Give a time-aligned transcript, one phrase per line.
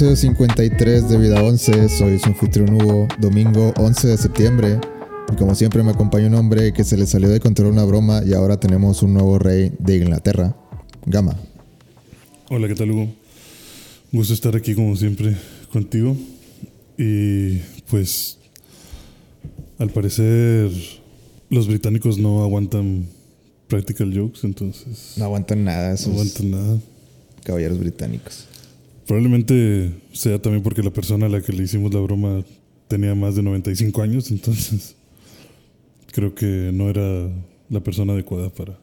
[0.00, 1.90] episodio 53 de Vida 11.
[1.90, 4.80] Soy su anfitrión Hugo, domingo 11 de septiembre.
[5.30, 8.22] Y como siempre me acompaña un hombre que se le salió de control una broma
[8.24, 10.56] y ahora tenemos un nuevo rey de Inglaterra,
[11.04, 11.36] Gama.
[12.48, 13.08] Hola, ¿qué tal Hugo?
[14.10, 15.36] Gusto estar aquí como siempre
[15.70, 16.16] contigo.
[16.96, 17.58] Y
[17.90, 18.38] pues,
[19.76, 20.70] al parecer,
[21.50, 23.04] los británicos no aguantan
[23.68, 25.12] practical jokes, entonces...
[25.18, 26.78] No aguantan nada No aguantan nada.
[27.44, 28.46] caballeros británicos.
[29.10, 32.44] Probablemente sea también porque la persona a la que le hicimos la broma
[32.86, 34.94] tenía más de 95 años, entonces
[36.12, 37.28] creo que no era
[37.68, 38.78] la persona adecuada para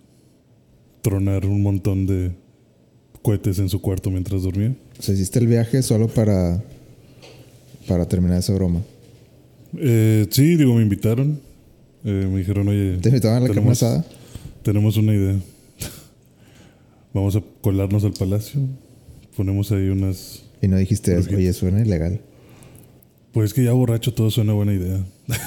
[1.01, 2.33] tronar un montón de
[3.21, 4.75] cohetes en su cuarto mientras dormía.
[4.99, 6.61] O sea, hiciste el viaje solo para,
[7.87, 8.81] para terminar esa broma.
[9.77, 11.39] Eh, sí, digo, me invitaron.
[12.03, 14.05] Eh, me dijeron, oye, ¿Te invitaban a la carne asada?
[14.61, 15.39] tenemos una idea.
[17.13, 18.59] Vamos a colarnos al palacio.
[19.37, 20.43] Ponemos ahí unas...
[20.61, 22.19] Y no dijiste, Creo que- oye, suena ilegal.
[23.31, 25.05] Pues que ya borracho todo suena buena idea.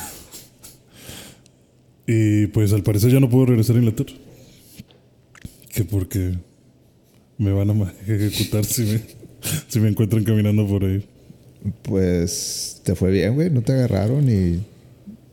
[2.07, 4.13] y pues al parecer ya no puedo regresar a Inglaterra.
[5.75, 6.35] Que porque
[7.37, 9.01] me van a ejecutar si me,
[9.69, 11.05] si me encuentran caminando por ahí.
[11.83, 13.51] Pues te fue bien, güey.
[13.51, 14.61] No te agarraron y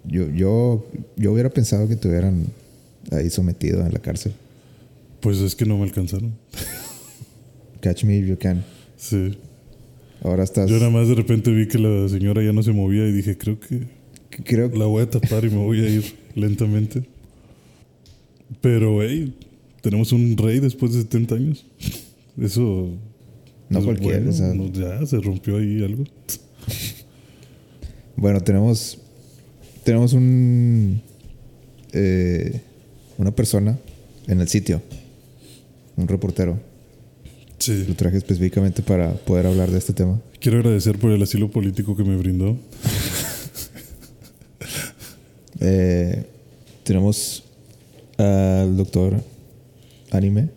[0.05, 0.85] yo, yo,
[1.15, 2.47] yo hubiera pensado que te hubieran
[3.11, 4.33] ahí sometido en la cárcel.
[5.21, 6.33] Pues es que no me alcanzaron.
[7.81, 8.63] Catch me if you can.
[8.97, 9.37] Sí.
[10.23, 10.69] Ahora estás.
[10.69, 13.37] Yo nada más de repente vi que la señora ya no se movía y dije,
[13.37, 13.97] creo que
[14.43, 16.03] Creo que la voy a tapar y me voy a ir
[16.35, 17.03] lentamente.
[18.61, 19.33] Pero, hey,
[19.81, 21.65] tenemos un rey después de 70 años.
[22.39, 22.89] Eso
[23.69, 24.17] no es cualquiera.
[24.17, 26.03] bueno, o sea, no, ya se rompió ahí algo.
[28.19, 28.97] Bueno, tenemos.
[29.83, 30.99] Tenemos un.
[31.93, 32.61] eh,
[33.19, 33.77] una persona
[34.25, 34.81] en el sitio.
[35.95, 36.59] Un reportero.
[37.59, 37.85] Sí.
[37.87, 40.21] Lo traje específicamente para poder hablar de este tema.
[40.39, 42.57] Quiero agradecer por el asilo político que me brindó.
[45.59, 46.23] Eh,
[46.83, 47.43] tenemos
[48.19, 49.23] al doctor
[50.11, 50.49] Anime.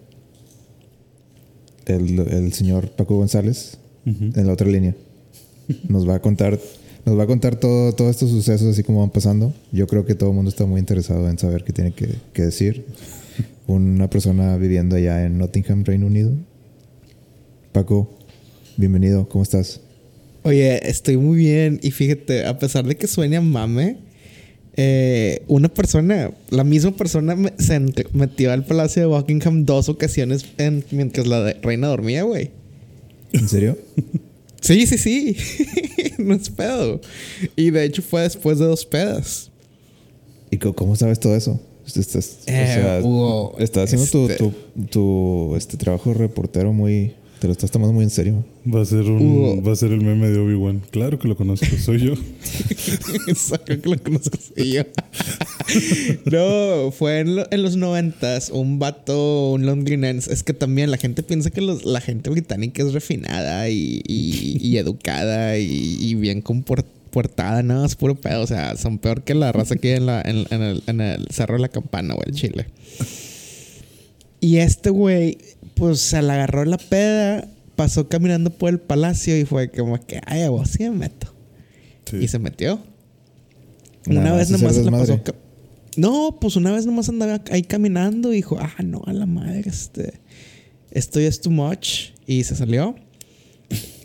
[1.86, 3.78] El, el señor Paco González.
[4.04, 4.94] En la otra línea.
[5.88, 6.58] Nos va a contar,
[7.04, 9.54] nos va a contar todo, todos estos sucesos así como van pasando.
[9.72, 12.42] Yo creo que todo el mundo está muy interesado en saber qué tiene que, que
[12.42, 12.84] decir.
[13.66, 16.32] Una persona viviendo allá en Nottingham, Reino Unido.
[17.72, 18.10] Paco,
[18.76, 19.80] bienvenido, ¿cómo estás?
[20.42, 21.78] Oye, estoy muy bien.
[21.82, 23.98] Y fíjate, a pesar de que suene a mame,
[24.76, 27.78] eh, una persona, la misma persona me- se
[28.12, 32.50] metió al Palacio de Buckingham dos ocasiones en- mientras la reina dormía, güey.
[33.32, 33.76] ¿En serio?
[34.62, 35.36] Sí, sí, sí.
[36.18, 37.00] no es pedo.
[37.56, 39.50] Y de hecho fue después de dos pedas.
[40.50, 41.58] ¿Y cómo sabes todo eso?
[41.86, 42.98] Estás, o Eh, sea,
[43.64, 44.52] estás haciendo tu- este- tu,
[44.90, 47.14] tu, este trabajo de reportero muy...
[47.40, 48.44] Te lo estás tomando muy en serio.
[48.66, 50.82] Va a ser un, va a ser el meme de Obi-Wan.
[50.90, 52.14] Claro que lo conozco, soy yo.
[53.34, 54.82] Saca que lo conozco sí, yo.
[56.30, 60.30] no, fue en, lo- en los noventas un vato, un londinense.
[60.32, 64.58] Es que también la gente piensa que los- la gente británica es refinada y, y-
[64.60, 67.62] y educada y, y bien comportada.
[67.62, 68.42] No, es puro pedo.
[68.42, 71.00] O sea, son peor que la raza que hay en, la, en, en el, en
[71.00, 72.66] el Cerro de la Campana o el Chile.
[74.42, 75.36] Y este güey,
[75.80, 80.20] pues se le agarró la peda, pasó caminando por el palacio y fue como que,
[80.26, 81.34] ay, a vos sí me meto.
[82.08, 82.18] Sí.
[82.18, 82.80] Y se metió.
[84.06, 85.20] Nada una vez nomás se la pasó.
[85.96, 89.62] No, pues una vez nomás andaba ahí caminando y dijo, ah, no, a la madre,
[89.66, 90.14] este.
[90.92, 92.10] Esto ya es too much.
[92.26, 92.94] Y se salió.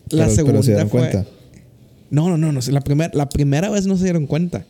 [0.09, 0.99] La Pero- segunda pero se dieron fue.
[1.01, 1.25] cuenta.
[2.09, 2.59] No, no, no, no.
[2.69, 4.65] La, primer- la primera vez no se dieron cuenta.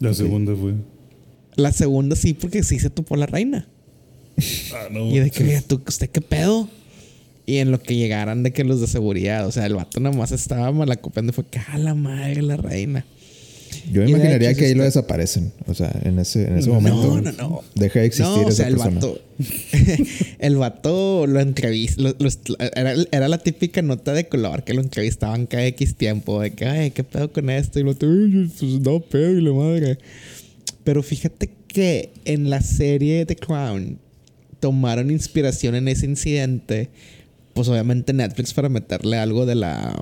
[0.00, 0.74] La segunda fue.
[1.56, 3.66] La segunda sí, porque sí se topó la reina.
[4.74, 5.08] Ah, no.
[5.10, 6.68] Y de que, ¿tú, ¿usted qué pedo?
[7.46, 10.32] Y en lo que llegaran de que los de seguridad, o sea, el vato nomás
[10.32, 13.04] estaba malacopiando y fue que, a la madre, la reina.
[13.92, 15.52] Yo me Y imaginaría hecho, que ahí lo desaparecen.
[15.66, 17.20] O sea, en ese, en ese No, momento.
[17.20, 17.62] no, no.
[17.74, 18.94] Deja de existir No, o esa sea, el persona.
[18.96, 19.20] vato.
[20.38, 22.14] el vato lo entrevistó.
[22.74, 26.40] era, era la típica nota de color que lo entrevistaban cada X tiempo.
[26.40, 27.78] De que, ay, ¿qué pedo con esto?
[27.78, 29.98] Y lo "Ay, pues no pedo y la madre.
[30.84, 33.98] Pero fíjate que en la serie The Crown
[34.60, 36.90] tomaron inspiración en ese incidente.
[37.54, 40.00] Pues obviamente Netflix para meterle algo de la.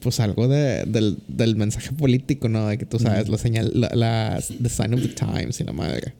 [0.00, 2.66] Pues algo de- del, del mensaje político, ¿no?
[2.68, 3.72] De que tú sabes, la señal.
[3.74, 6.14] La, la- The Sign of the Times y la madre.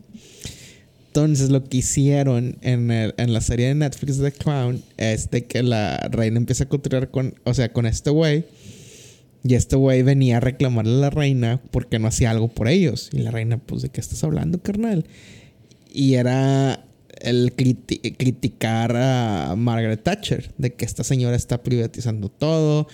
[1.06, 5.44] Entonces, lo que hicieron en, el- en la serie de Netflix The Crown es de
[5.46, 8.44] que la reina empieza a coturar con, o sea, con este güey.
[9.44, 13.08] Y este güey venía a reclamarle a la reina porque no hacía algo por ellos.
[13.12, 15.06] Y la reina, pues, ¿de qué estás hablando, carnal?
[15.92, 16.84] Y era
[17.20, 22.88] el criti- criticar a Margaret Thatcher, de que esta señora está privatizando todo.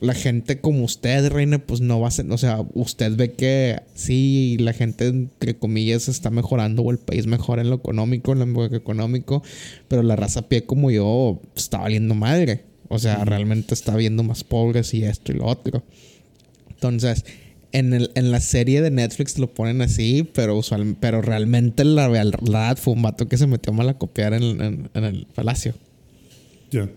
[0.00, 3.80] La gente como usted, reina, pues no va a ser, o sea, usted ve que
[3.94, 8.52] sí, la gente, entre comillas, está mejorando o el país mejora en lo económico, en
[8.52, 9.42] lo económico,
[9.88, 12.64] pero la raza a pie como yo está valiendo madre.
[12.88, 15.82] O sea, realmente está viendo más pobres y esto y lo otro.
[16.68, 17.24] Entonces,
[17.72, 22.08] en, el, en la serie de Netflix lo ponen así, pero usual, pero realmente la
[22.08, 25.74] verdad fue un vato que se metió mal a copiar en, en- en el palacio.
[26.70, 26.88] Ya.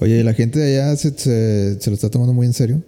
[0.00, 2.82] Oye, ¿y la gente de allá se, se- se lo está tomando muy en serio?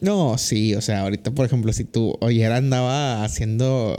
[0.00, 3.96] No, sí, o sea, ahorita, por ejemplo, si tú ayer andaba haciendo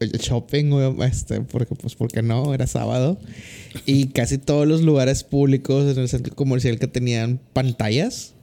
[0.00, 0.70] shopping,
[1.02, 3.18] este, porque, pues, porque no, era sábado,
[3.84, 8.34] y casi todos los lugares públicos en el centro comercial que tenían pantallas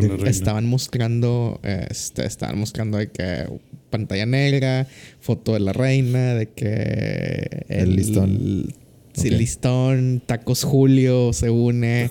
[0.00, 0.30] Con la reina.
[0.30, 3.46] estaban mostrando, este, estaban mostrando de que
[3.90, 4.86] pantalla negra,
[5.20, 8.74] foto de la reina, de que El listón.
[9.14, 12.10] Sí, listón, tacos Julio se une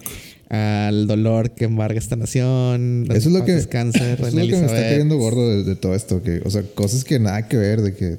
[0.49, 3.05] al dolor que embarga esta nación.
[3.09, 5.93] Eso es lo que, eso es lo que me está cayendo gordo de, de todo
[5.93, 6.23] esto.
[6.23, 8.17] Que, o sea, cosas que nada que ver de que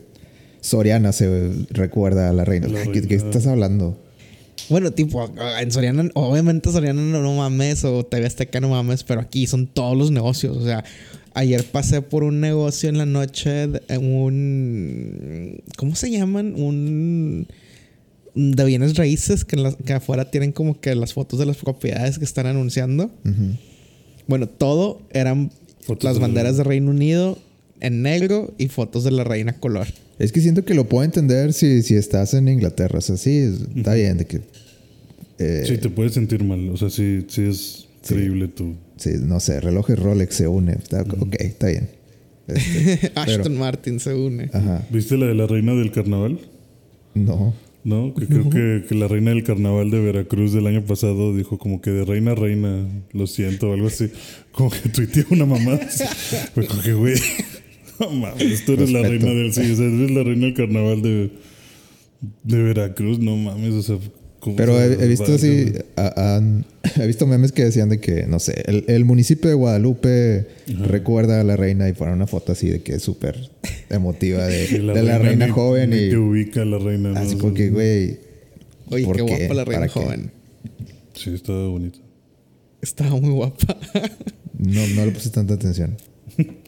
[0.66, 2.66] Soriana se recuerda a la reina.
[2.68, 3.96] La ¿Qué, estás hablando?
[4.68, 9.20] Bueno, tipo, en Soriana, obviamente Soriana no, no mames, o TV Azteca no mames, pero
[9.20, 10.56] aquí son todos los negocios.
[10.56, 10.84] O sea,
[11.34, 15.62] ayer pasé por un negocio en la noche, en un.
[15.76, 16.54] ¿Cómo se llaman?
[16.56, 17.46] Un.
[18.34, 21.56] De bienes raíces que, en las- que afuera tienen como que las fotos de las
[21.56, 23.10] propiedades que están anunciando.
[24.26, 25.50] Bueno, todo eran
[25.82, 27.38] Fotos las de- banderas de Reino Unido
[27.80, 29.86] en negro y fotos de la reina color.
[30.18, 32.98] Es que siento que lo puedo entender si, si estás en Inglaterra.
[32.98, 34.40] O sea, sí, está bien de que...
[35.38, 36.68] eh, Sí, te puedes sentir mal.
[36.70, 38.74] O sea, sí, sí es creíble tu.
[38.96, 40.72] sí, no sé, relojes Rolex se une.
[40.72, 41.90] Está, Ok, está bien.
[42.48, 44.48] Este, Ashton Martin se une.
[44.52, 44.86] ajá.
[44.90, 46.38] ¿Viste la de la reina del carnaval?
[47.14, 47.54] No.
[47.84, 51.56] No, que creo que, que la reina del carnaval de Veracruz del año pasado dijo
[51.56, 54.10] como que de reina a reina, lo siento, o algo así.
[54.50, 55.78] Como que tuiteó una mamá.
[56.54, 57.14] Fue como que, güey,
[58.00, 59.52] no mames, tú eres la reina del...
[59.52, 61.30] Sí, o sea, eres la reina del carnaval de,
[62.44, 63.98] de Veracruz, no mames, o sea...
[64.40, 66.40] ¿cómo Pero se he, he visto así, a-
[67.02, 70.46] he visto memes que decían de que, no sé, el, el municipio de Guadalupe
[70.82, 73.50] recuerda a la reina y ponen una foto así de que es súper
[73.90, 77.16] emotiva de, la reina ni- joven ni y te ubica la reina, ¿no?
[77.18, 78.18] así O sea, porque, güey,
[78.90, 79.36] Oye, ¿por qué qué?
[79.38, 80.30] guapa la reina joven.
[81.14, 81.98] Sí, estaba bonito.
[82.82, 83.76] Estaba muy guapa.
[84.58, 85.96] no, no le puse tanta atención.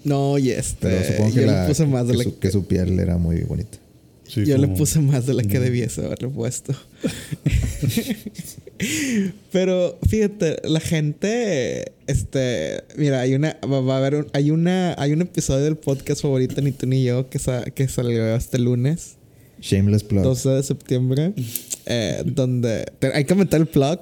[0.09, 0.77] No, y este.
[0.89, 2.99] Pero supongo que, yo la- le puse más de que la su, que su piel
[2.99, 3.79] era muy bonita.
[4.27, 6.75] Sí, Yo le puse más de la que debiese haberle puesto.
[9.53, 14.95] Pero fíjate, la gente, este, mira, hay una, va, va a haber un, hay una,
[14.99, 18.59] hay un episodio del podcast favorito ni tú ni yo que, sa- que salió este
[18.59, 19.17] lunes,
[19.61, 20.23] Shameless plug.
[20.23, 21.33] 12 de septiembre,
[21.87, 24.01] eh, donde te- hay que meter el plug,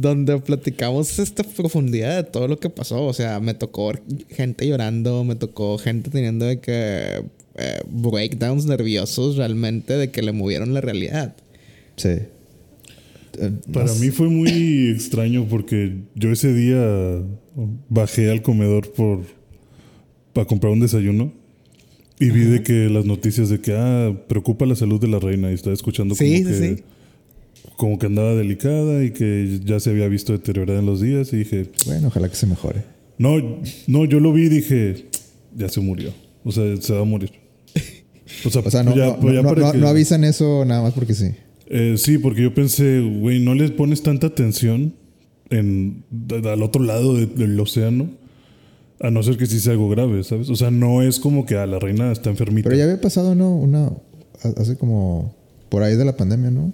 [0.00, 3.04] donde platicamos esta profundidad de todo lo que pasó.
[3.04, 3.92] O sea, me tocó
[4.30, 7.24] gente llorando, me tocó gente teniendo de que
[7.56, 11.34] eh, breakdowns nerviosos realmente de que le movieron la realidad.
[11.96, 12.10] Sí.
[12.10, 17.20] Eh, Para no mí fue muy extraño porque yo ese día
[17.88, 19.22] bajé al comedor por
[20.32, 21.32] para comprar un desayuno
[22.20, 25.50] y vi de que las noticias de que ah preocupa la salud de la reina
[25.50, 26.82] y estaba escuchando como Sí, sí, que sí.
[27.78, 31.36] Como que andaba delicada y que ya se había visto deteriorada en los días y
[31.38, 32.82] dije Bueno, ojalá que se mejore.
[33.16, 35.06] no no yo lo vi y dije
[35.56, 36.12] ya se murió
[36.44, 37.30] o sea se va a morir
[38.44, 40.22] o sea, O sea, no, ya- no, pues ya no- para no- que- no avisan
[40.24, 41.30] eso nada más porque sí.
[41.70, 44.94] Eh, sí, porque yo pensé, güey, no les pones tanta atención
[45.50, 46.02] en,
[46.44, 48.10] al otro lado de- del océano,
[49.00, 50.48] a no ser que sí sea algo grave, ¿sabes?
[50.50, 52.68] O sea, no es como que a la reina está enfermita.
[52.68, 53.54] Pero ya había pasado, ¿no?
[53.56, 53.90] Una,
[54.56, 55.34] hace como
[55.68, 56.72] por ahí de la pandemia, ¿no?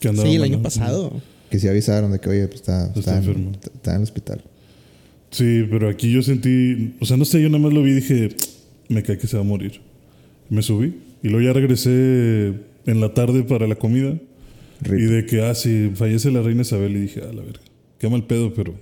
[0.00, 1.20] Sí, el año pasado.
[1.50, 3.52] Que sí avisaron de que, oye, pues está, Está está, en, enfermo.
[3.74, 4.42] está en el hospital.
[5.30, 7.94] Sí, pero aquí yo sentí, o sea, no sé, yo nada más lo vi y
[7.94, 8.28] dije,
[8.88, 9.80] me cae que se va a morir.
[10.50, 12.52] Me subí y luego ya regresé
[12.86, 14.16] en la tarde para la comida.
[14.80, 15.00] Rip.
[15.00, 17.60] Y de que, ah, sí, fallece la reina Isabel y dije, ah, la verga,
[17.98, 18.74] qué mal pedo, pero...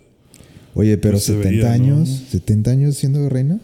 [0.75, 1.73] Oye, pero Pues se 70 veía, ¿no?
[1.97, 3.61] años, 70 años siendo reina.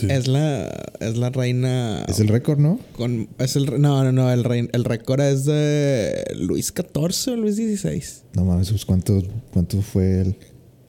[0.00, 0.06] Sí.
[0.10, 0.68] Es la,
[1.00, 2.04] es la reina.
[2.08, 2.78] Es el récord, ¿no?
[2.96, 4.30] Con, es el, no, no, no.
[4.32, 8.02] El, rey- el récord es de Luis XIV o Luis XVI.
[8.34, 10.36] No mames, pues, ¿cuánto, cuánto fue el...?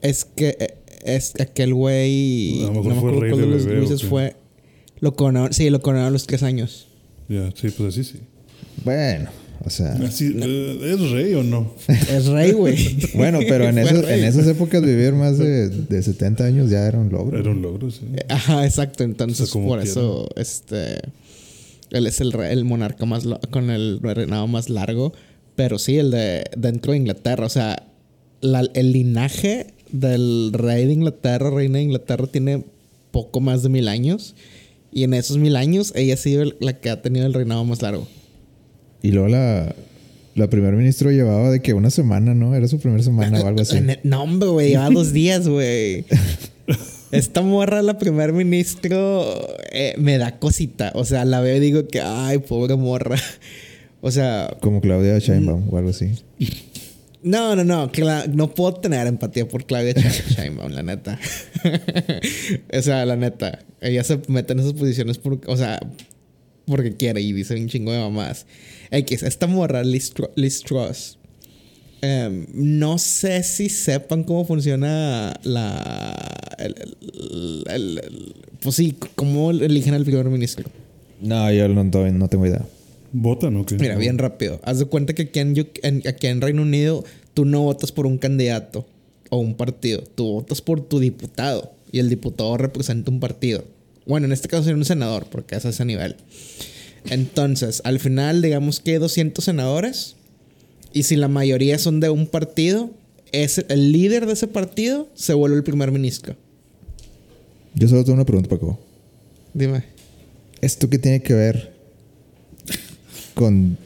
[0.00, 2.62] Es que eh, es aquel güey.
[2.64, 4.36] A lo mejor no me fue acuerdo rey cuál de los bebé, ¿o Luises fue.
[5.00, 6.88] Lo coronaron, sí, lo coronaron a los tres años.
[7.28, 8.20] Ya, sí, pues así sí.
[8.84, 9.30] Bueno,
[9.64, 9.92] o sea...
[9.94, 11.74] Así, ¿Es rey o no?
[11.88, 12.76] Es rey, güey.
[13.14, 16.98] Bueno, pero en, esos- en esas épocas vivir más de, de 70 años ya era
[16.98, 17.38] un logro.
[17.38, 18.00] Era un logro, sí.
[18.28, 19.04] Ajá, exacto.
[19.04, 19.90] Entonces, O sea, como por quiera.
[19.90, 21.00] eso, este.
[21.90, 23.24] Él es el, rey- el monarca más.
[23.24, 25.12] lo- con el reinado más largo.
[25.56, 27.44] Pero sí, el de dentro de Inglaterra.
[27.46, 27.86] O sea,
[28.40, 32.64] la- el linaje del rey de Inglaterra, reina de Inglaterra, tiene
[33.10, 34.34] poco más de mil años.
[34.90, 37.64] Y en esos mil años, ella ha sido el- la que ha tenido el reinado
[37.64, 38.06] más largo.
[39.02, 39.74] Y luego la,
[40.34, 42.54] la primer ministro llevaba de que una semana, ¿no?
[42.54, 43.78] Era su primera semana o algo así.
[44.04, 46.04] No, hombre, güey, lleva dos días, güey.
[47.10, 49.26] Esta morra, la primer ministro,
[49.70, 50.92] eh, me da cosita.
[50.94, 53.16] O sea, la veo y digo que, ay, pobre morra.
[54.00, 56.10] O sea, Como Claudia Sheinbaum o algo así.
[57.22, 57.92] no, no, no.
[57.92, 59.92] cla- no puedo tener empatía por Claudia
[60.36, 61.18] Sheinbaum, la neta.
[62.72, 63.58] o sea, la neta.
[63.80, 65.80] Ella se mete en esas posiciones por, o sea,
[66.66, 68.46] porque quiere y dice un chingo de mamás.
[68.92, 71.18] X, esta morra, Liz, Tru- Liz Truss,
[72.02, 76.28] em, no sé si sepan cómo funciona la.
[76.58, 80.68] el- el- el- el- pues sí, cómo eligen al primer ministro.
[81.20, 82.64] No, yo no, no tengo idea.
[83.12, 83.76] ¿Votan o qué?
[83.76, 84.60] Mira, bien rápido.
[84.64, 87.92] Haz de cuenta que aquí en, Uk- en- aquí en Reino Unido tú no votas
[87.92, 88.86] por un candidato
[89.30, 90.02] o un partido.
[90.14, 91.72] Tú votas por tu diputado.
[91.90, 93.64] Y el diputado representa un partido.
[94.06, 96.16] Bueno, en este caso sería un senador, porque es a ese nivel.
[97.10, 100.16] Entonces, al final, digamos que hay 200 senadores.
[100.92, 102.90] Y si la mayoría son de un partido,
[103.32, 106.36] es el líder de ese partido se vuelve el primer ministro.
[107.74, 108.78] Yo solo tengo una pregunta, Paco.
[109.54, 109.84] Dime.
[110.60, 111.72] ¿Esto qué tiene que ver
[113.34, 113.76] con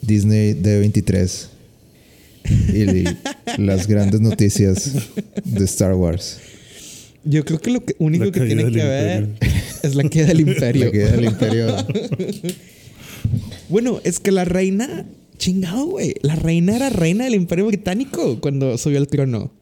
[0.00, 1.46] Disney D23
[2.48, 4.92] y las grandes noticias
[5.44, 6.38] de Star Wars?
[7.24, 9.54] Yo creo que lo que- único La que tiene que ver imperio.
[9.82, 10.84] es la queda del imperio.
[10.86, 11.76] La que del imperio.
[13.68, 15.04] Bueno, es que la reina,
[15.38, 16.14] chingado, güey.
[16.22, 19.52] La reina era reina del Imperio Británico cuando subió al trono.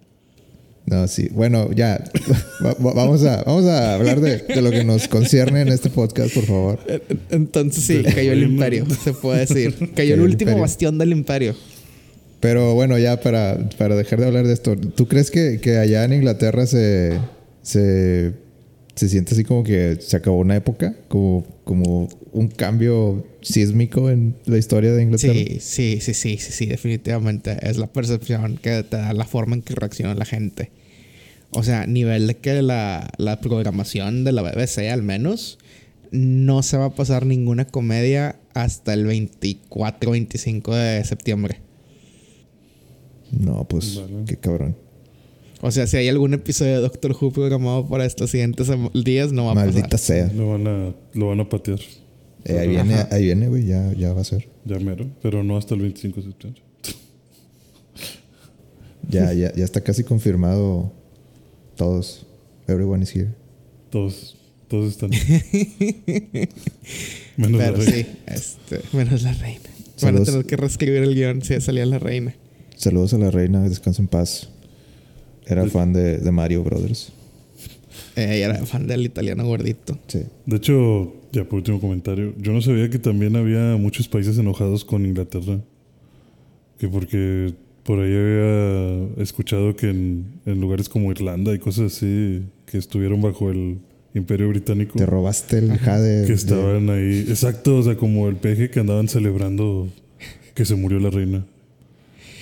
[0.86, 1.28] No, sí.
[1.32, 2.02] Bueno, ya.
[2.64, 5.90] Va- va- vamos, a, vamos a hablar de, de lo que nos concierne en este
[5.90, 6.78] podcast, por favor.
[7.30, 9.74] Entonces sí, cayó el imperio, se puede decir.
[9.74, 10.62] Cayó Cayó el el último imperio.
[10.62, 11.54] bastión del imperio.
[12.40, 16.04] Pero bueno, ya para, para dejar de hablar de esto, ¿tú crees que, que allá
[16.04, 17.18] en Inglaterra se,
[17.68, 18.32] se,
[18.94, 20.96] se siente así como que se acabó una época?
[21.08, 25.34] Como, como un cambio sísmico en la historia de Inglaterra.
[25.34, 27.58] Sí, sí, sí, sí, sí, sí, definitivamente.
[27.60, 30.70] Es la percepción que te da la forma en que reacciona la gente.
[31.50, 35.58] O sea, nivel de que la, la programación de la BBC, al menos,
[36.10, 41.60] no se va a pasar ninguna comedia hasta el 24, 25 de septiembre.
[43.30, 44.24] No, pues Vale.
[44.26, 44.87] qué cabrón.
[45.60, 49.32] O sea, si hay algún episodio de Doctor Who programado para estos siguientes sem- días,
[49.32, 50.28] no va a Maldita pasar.
[50.28, 50.32] sea.
[50.36, 51.80] Lo van a, lo van a patear.
[52.44, 54.48] Eh, ahí viene, ahí viene, güey, ya, ya va a ser.
[54.64, 55.06] Ya mero.
[55.20, 56.62] Pero no hasta el 25 de septiembre.
[59.10, 60.92] Ya, ya, ya está casi confirmado
[61.76, 62.26] todos.
[62.66, 63.30] Everyone is here.
[63.90, 64.36] Todos,
[64.68, 65.10] todos están.
[67.38, 67.90] Menos la reina.
[67.92, 69.60] sí, este, menos la reina.
[70.02, 72.34] Van a tener que reescribir el guion si salía la reina.
[72.76, 74.50] Saludos a la reina, descansa en paz.
[75.48, 77.12] Era fan de, de Mario Brothers.
[78.16, 79.98] Eh, era fan del italiano gordito.
[80.06, 80.20] Sí.
[80.46, 84.84] De hecho, ya por último comentario, yo no sabía que también había muchos países enojados
[84.84, 85.60] con Inglaterra.
[86.78, 92.42] Que porque por ahí había escuchado que en, en lugares como Irlanda y cosas así,
[92.66, 93.78] que estuvieron bajo el
[94.14, 96.22] Imperio Británico, Te robaste el jade.
[96.22, 99.88] que de- estaban ahí, exacto, o sea, como el peje que andaban celebrando
[100.54, 101.46] que se murió la reina.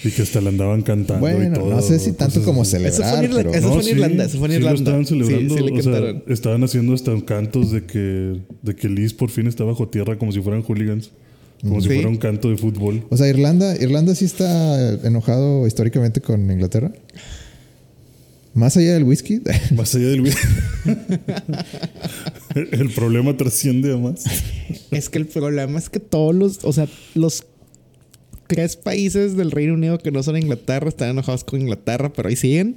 [0.05, 1.71] Y que hasta la andaban cantando y Bueno, todo.
[1.71, 2.76] no sé si tanto como así.
[2.76, 3.55] Eso fue celebrar, en Irla- pero...
[3.55, 5.57] eso- fue en Irlanda, eso fue en sí lo estaban celebrando.
[5.57, 9.47] sí le o sea, estaban haciendo hasta cantos de que, de que Liz por fin
[9.47, 11.11] está bajo tierra como si fueran hooligans.
[11.62, 13.05] Como si fuera un canto de fútbol.
[13.09, 16.93] O sea, Irlanda, Irlanda sí está enojado históricamente con Inglaterra.
[18.53, 19.41] Más allá del whisky.
[19.75, 20.25] Más allá del...
[22.55, 24.25] el problema trasciende a más.
[24.91, 27.45] Es que el problema es que todos los, o sea, los
[28.49, 32.37] tres países del Reino Unido que no son Inglaterra están enojados con Inglaterra, pero ahí
[32.37, 32.76] siguen.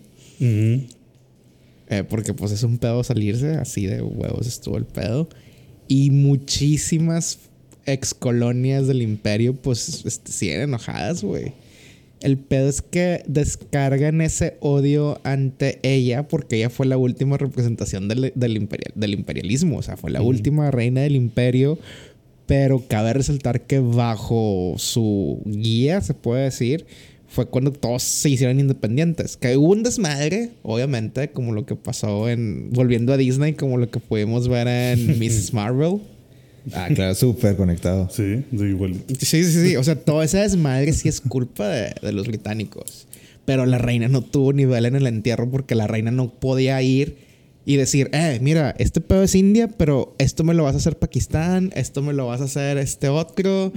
[1.91, 5.27] Eh, porque pues es un pedo salirse, así de huevos estuvo el pedo.
[5.87, 7.39] Y muchísimas
[7.85, 11.53] ex colonias del imperio pues este, siguen enojadas, güey.
[12.21, 18.09] El pedo es que descargan ese odio ante ella porque ella fue la última representación
[18.09, 21.79] del, del, imperial- del imperialismo, o sea, fue la última reina del imperio,
[22.49, 26.87] pero cabe resaltar que bajo su guía, se puede decir,
[27.27, 29.37] fue cuando todos se hicieron independientes.
[29.37, 32.71] Que hubo un desmadre, obviamente, como lo que pasó en.
[32.71, 35.53] Volviendo a Disney, como lo que pudimos ver en Mrs.
[35.53, 35.99] Marvel.
[36.73, 38.09] ah, claro, súper conectado.
[38.11, 38.95] Sí, de igual.
[39.19, 39.75] Sí, sí, sí.
[39.75, 43.05] O sea, todo ese desmadre sí es culpa de, de los británicos.
[43.45, 47.28] Pero la reina no tuvo nivel en el entierro porque la reina no podía ir
[47.71, 50.97] y decir, eh, mira, este pedo es India, pero esto me lo vas a hacer
[50.97, 53.71] Pakistán, esto me lo vas a hacer este otro.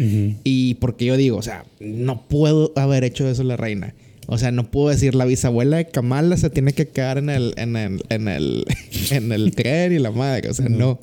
[0.44, 3.94] Y porque yo digo, o sea, no puedo haber hecho eso la reina.
[4.28, 7.52] O sea, no puedo decir la bisabuela de Kamala se tiene que quedar en el,
[7.58, 8.64] en el, en el,
[9.10, 10.48] en el tren y la madre.
[10.48, 10.98] O sea, no.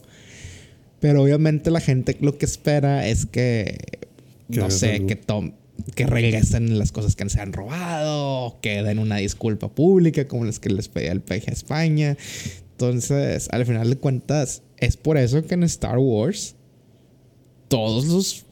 [0.99, 3.77] Pero obviamente la gente lo que espera es que,
[4.51, 5.07] Que no sé, algo.
[5.07, 5.51] que tom-
[5.95, 10.59] que regresen las cosas que se han robado, que den una disculpa pública como las
[10.59, 12.17] que les pedía el PG a España.
[12.79, 16.55] Entonces, al final de cuentas, es por eso que en Star Wars
[17.67, 18.45] todos los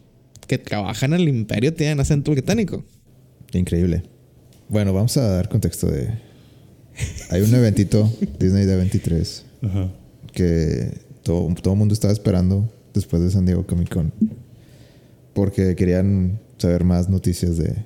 [0.47, 2.83] que trabajan en el imperio tienen acento británico.
[3.53, 4.03] Increíble.
[4.67, 6.09] Bueno, vamos a dar contexto de.
[7.29, 9.93] Hay un eventito, Disney de 23, Ajá.
[10.33, 10.91] que
[11.23, 14.11] todo, todo el mundo estaba esperando después de San Diego Comic Con.
[15.33, 17.77] Porque querían saber más noticias de,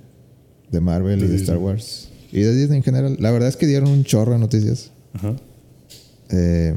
[0.71, 1.36] de Marvel De y de.
[1.36, 2.10] Star Wars.
[2.31, 3.17] Y de Disney en general.
[3.19, 4.89] La verdad es que dieron un chorro de noticias.
[5.13, 5.36] Ajá.
[6.31, 6.75] Eh,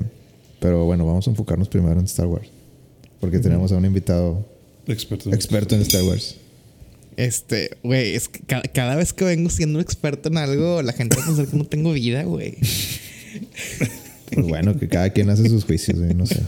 [0.61, 2.49] pero bueno, vamos a enfocarnos primero en Star Wars.
[3.21, 4.45] Porque tenemos a un invitado
[4.87, 5.33] Experto.
[5.33, 6.37] experto en Star Wars.
[7.17, 10.93] Este, güey, es que ca- cada, vez que vengo siendo un experto en algo, la
[10.93, 12.57] gente va a pensar que no tengo vida, güey.
[14.33, 16.41] Pues bueno, que cada quien hace sus juicios, güey, no sé.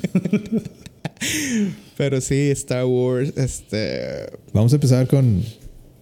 [1.96, 4.26] Pero sí, Star Wars, este.
[4.52, 5.42] Vamos a empezar con,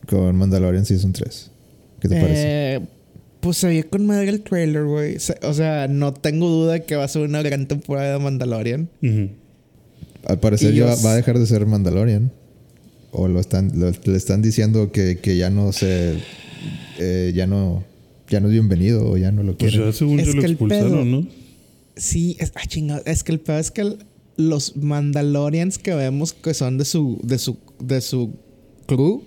[0.08, 1.50] con Mandalorian Season 3.
[2.00, 2.80] ¿Qué te parece?
[3.44, 5.16] Pues se vio con madre el trailer, güey.
[5.42, 8.88] O sea, no tengo duda que va a ser una gran temporada de Mandalorian.
[10.26, 12.32] Al parecer y ya va a dejar de ser Mandalorian.
[13.12, 16.14] O lo están, lo- le están diciendo que, que ya no se.
[16.98, 17.85] eh, ya no.
[18.30, 19.90] Ya no es bienvenido o ya no lo Pues quieren.
[19.90, 21.26] ya según Es yo lo que el expulsaron, pedo- ¿no?
[21.96, 23.02] Sí, es, ah, chingado.
[23.04, 23.98] Es que el peor es que el-
[24.38, 28.33] los Mandalorians que vemos que son de su, de su, de su
[28.87, 29.22] crew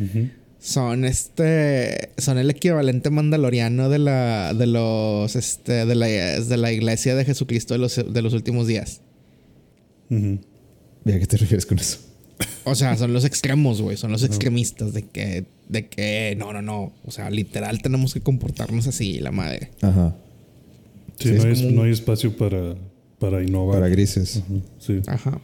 [0.00, 0.28] Ujú.
[0.60, 6.70] Son este, son el equivalente mandaloriano de la, de los, este, de la, de la
[6.72, 9.00] iglesia de Jesucristo de los, de los últimos días.
[10.10, 10.38] Ujú.
[11.06, 11.98] ¿Y ¿A qué te refieres con eso?
[12.64, 13.96] O sea, son los extremos, güey.
[13.96, 16.92] Son los extremistas de que, de que, no, no, no.
[17.06, 19.70] O sea, literal tenemos que comportarnos así, la madre.
[19.82, 20.14] Ajá.
[21.18, 22.74] Sí, Sí, no, es hay, como un- no hay espacio para,
[23.18, 23.76] para innovar.
[23.76, 24.42] Para grises.
[24.78, 25.00] Sí.
[25.06, 25.40] Ajá.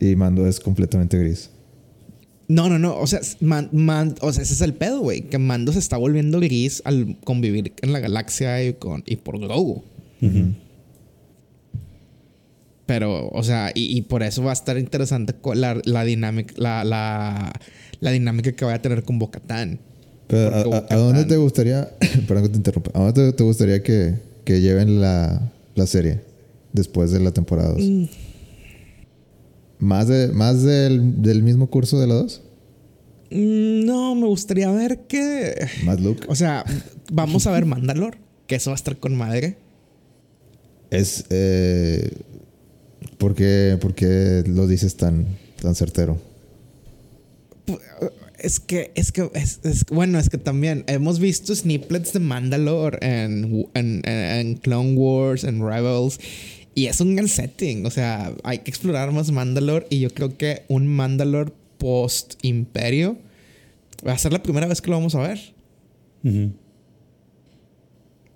[0.00, 1.50] Y Mando es completamente gris.
[2.48, 2.98] No, no, no.
[2.98, 5.22] O sea, Man- Man- o sea ese es el pedo, güey.
[5.22, 9.38] Que Mando se está volviendo gris al convivir en la galaxia y, con, y por
[9.38, 9.82] Grogu.
[12.86, 16.84] Pero, o sea, y, y por eso va a estar interesante la, la dinámica, la,
[16.84, 17.52] la,
[18.00, 19.78] la dinámica que vaya a tener con Bocatán.
[20.26, 21.90] Pero, ¿a, dónde te gustaría.
[22.26, 22.90] perdón que te interrumpa.
[22.94, 26.20] ¿A dónde te, te gustaría que, que lleven la, la serie
[26.72, 27.82] después de la temporada 2?
[27.82, 28.04] Mm.
[29.78, 32.42] ¿Más, de, más del, del mismo curso de la 2?
[33.30, 35.54] Mm, No, me gustaría ver que.
[35.84, 36.26] ¿Más Luke?
[36.28, 36.64] O sea,
[37.12, 38.16] vamos a ver Mandalor.
[38.46, 39.58] Que eso va a estar con madre.
[40.90, 41.24] Es.
[41.30, 42.10] Eh,
[43.18, 45.26] ¿por, qué, por qué lo dices tan,
[45.60, 46.18] tan certero?
[48.38, 52.98] Es que, es que, es, es- bueno, es que también hemos visto snippets de Mandalore
[53.02, 56.20] en, en, en Clone Wars, en Rebels,
[56.78, 57.86] y es un gran setting.
[57.86, 63.16] O sea, hay que explorar más Mandalore, y yo creo que un Mandalore post-imperio
[64.06, 65.40] va a ser la primera vez que lo vamos a ver.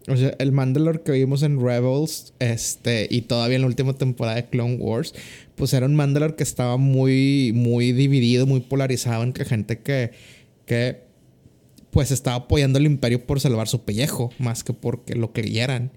[0.08, 4.34] O sea, el Mandalore que vimos en Rebels, este, y todavía en la última temporada
[4.34, 5.14] de Clone Wars,
[5.54, 10.10] pues era un Mandalore que estaba muy, muy dividido, muy polarizado entre gente que,
[10.66, 10.98] que,
[11.92, 15.92] pues estaba apoyando al Imperio por salvar su pellejo, más que porque lo creyeran.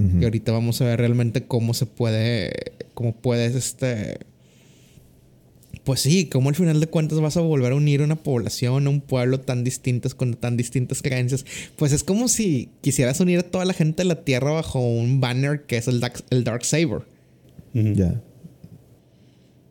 [0.00, 2.52] Y ahorita vamos a ver realmente cómo se puede,
[2.94, 4.18] cómo puedes, este,
[5.84, 8.90] pues sí, cómo al final de cuentas vas a volver a unir una población, a
[8.90, 11.44] un pueblo tan distintos, con tan distintas creencias.
[11.76, 15.20] Pues es como si quisieras unir a toda la gente de la Tierra bajo un
[15.20, 17.02] banner que es el Dark, el Dark Saber.
[17.74, 18.22] Ya.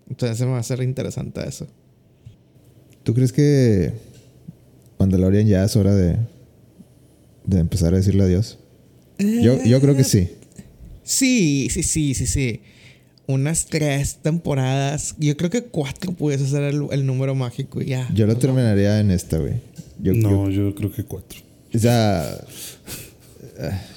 [0.10, 1.68] Entonces se me va a hacer interesante eso.
[3.04, 3.94] ¿Tú crees que
[5.00, 6.18] Mandalorian ya es hora de,
[7.46, 8.60] de empezar a decirle adiós?
[9.20, 10.30] Yo, yo creo que sí.
[11.04, 12.62] Sí, sí, sí, sí, sí.
[13.28, 15.16] Unas tres temporadas.
[15.20, 18.10] Yo creo que cuatro pudiese ser el, el número mágico y ya.
[18.14, 19.54] Yo lo terminaría en esta, güey.
[20.02, 21.40] Yo, no, yo- yo creo que cuatro.
[21.74, 22.26] o sea,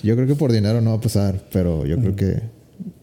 [0.03, 2.41] yo creo que por dinero no va a pasar, pero yo creo que,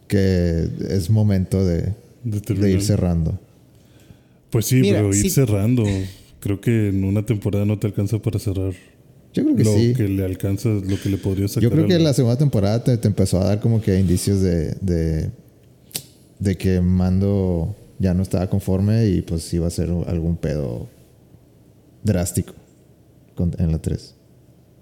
[0.07, 3.39] que es momento de, De ir cerrando.
[4.49, 5.85] Pues sí, Mira, pero ir cerrando.
[6.41, 8.73] Creo que en una temporada no te alcanza para cerrar
[9.33, 9.93] Yo creo que lo sí.
[9.93, 11.63] que le alcanza, lo que le podría sacar.
[11.63, 14.73] Yo creo que la segunda temporada te, te empezó a dar como que indicios de,
[14.81, 15.29] de,
[16.39, 20.87] de que Mando ya no estaba conforme y pues iba a ser algún pedo
[22.03, 22.53] drástico
[23.35, 24.15] con- en la 3.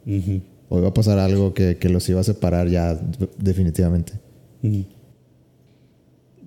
[0.05, 0.41] Ujú.
[0.69, 2.99] O iba a pasar algo que, que los iba a separar ya
[3.37, 4.13] definitivamente.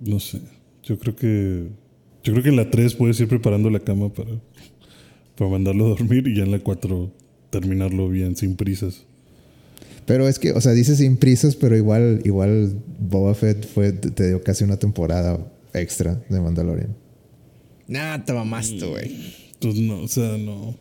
[0.01, 0.41] No sé.
[0.83, 1.69] Yo creo que.
[2.23, 4.31] Yo creo que en la 3 puedes ir preparando la cama para,
[5.37, 7.11] para mandarlo a dormir y ya en la 4
[7.51, 9.05] terminarlo bien, sin prisas.
[10.07, 14.29] Pero es que, o sea, dices sin prisas, pero igual, igual Boba Fett fue, te
[14.29, 15.39] dio casi una temporada
[15.73, 16.97] extra de Mandalorian.
[17.87, 19.35] Nah, te mamaste, güey.
[19.61, 20.77] Pues no, o sea, no.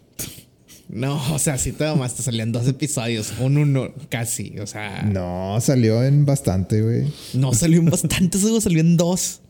[0.88, 2.24] No, o sea, sí te mamaste.
[2.24, 3.34] Salían dos episodios.
[3.40, 4.58] Un uno, casi.
[4.60, 5.04] O sea.
[5.04, 7.08] No, salió en bastante, güey.
[7.34, 9.42] No salió en bastante, solo salió en dos.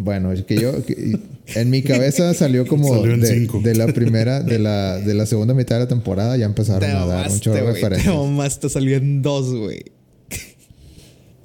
[0.00, 1.18] Bueno, es que yo, que-
[1.56, 3.60] en mi cabeza salió como Salió en de, cinco.
[3.60, 6.86] de la primera, de la, de la segunda mitad de la temporada, ya empezaron Te
[6.86, 7.62] a dar un mamaste, chorro de.
[7.64, 8.14] Te referencias.
[8.14, 9.82] mamaste, salió en dos, güey.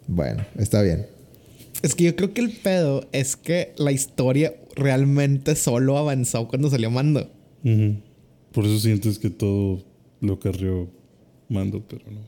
[0.08, 1.08] Bueno, está bien.
[1.82, 6.70] Es que yo creo que el pedo es que la historia realmente solo avanzó cuando
[6.70, 7.30] salió Mando.
[8.52, 9.84] Por eso sientes que todo
[10.22, 10.90] lo carrió
[11.50, 12.20] Mando, pero no.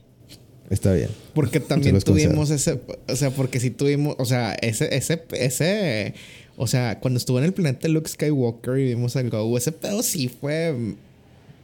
[0.70, 1.08] Está bien.
[1.34, 6.14] Porque también tuvimos ese, o sea, porque sí tuvimos, o sea, ese, ese, ese,
[6.56, 10.02] o sea, cuando estuvo en el planeta Luke Skywalker y vimos a Grogu, ese pedo
[10.02, 10.74] sí fue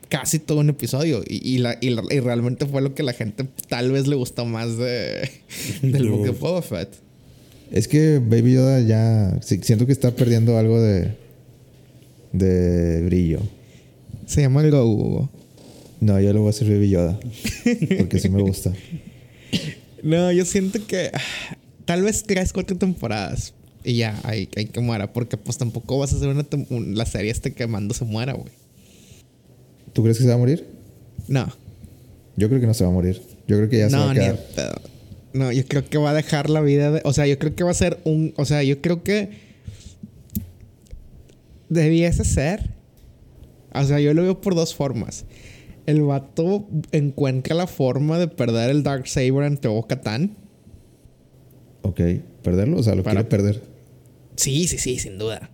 [0.08, 3.12] casi todo un episodio y, y, la, y, la- y realmente fue lo que la
[3.14, 5.28] gente tal vez le gustó más de,
[5.82, 6.90] del De book de Boba Fett.
[7.70, 11.16] Es que Baby Yoda ya siento que está perdiendo algo de
[12.32, 13.40] de brillo.
[14.26, 14.92] Se llama Grogu.
[15.02, 15.30] Hugo.
[16.02, 17.18] No, yo lo voy a hacer Baby Yoda
[17.98, 18.72] porque sí me gusta.
[20.02, 21.20] No, yo siento que ah,
[21.84, 26.12] tal vez tres, cuatro temporadas y ya, hay, hay que muera, porque pues tampoco vas
[26.12, 28.50] a hacer una un- la serie este que Mando se muera, güey.
[29.92, 30.66] ¿Tú crees que se va a morir?
[31.28, 31.46] No.
[32.36, 33.22] Yo creo que no se va a morir.
[33.46, 34.36] Yo creo que ya se va No, a ni quedar.
[34.38, 34.80] de pedo.
[35.34, 37.00] No, yo creo que va a dejar la vida de.
[37.04, 38.34] O sea, yo creo que va a ser un.
[38.36, 39.30] O sea, yo creo que.
[41.68, 42.70] Debiese ser.
[43.72, 45.24] O sea, yo lo veo por dos formas.
[45.86, 50.36] El vato encuentra la forma de perder el Dark Saber ante Bo-Katan.
[51.82, 52.00] Ok,
[52.42, 53.62] perderlo, o sea, lo Para- quiere perder.
[54.36, 55.50] Sí, sí, sí, sin duda.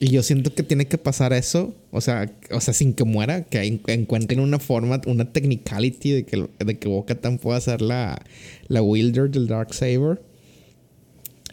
[0.00, 3.42] Y yo siento que tiene que pasar eso, o sea, o sea, sin que muera,
[3.42, 8.22] que en- encuentren una forma, una technicality de que, de que Bo-Katan pueda hacer la,
[8.68, 10.22] la wielder del Darksaber.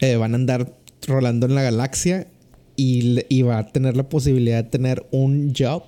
[0.00, 0.72] Eh, van a andar
[1.08, 2.28] rolando en la galaxia
[2.76, 5.82] y, y va a tener la posibilidad de tener un job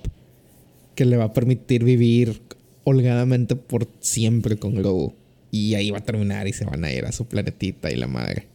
[0.99, 2.41] que le va a permitir vivir
[2.83, 5.15] holgadamente por siempre con Grogu.
[5.53, 8.09] Y ahí va a terminar y se van a ir a su planetita y la
[8.09, 8.49] madre.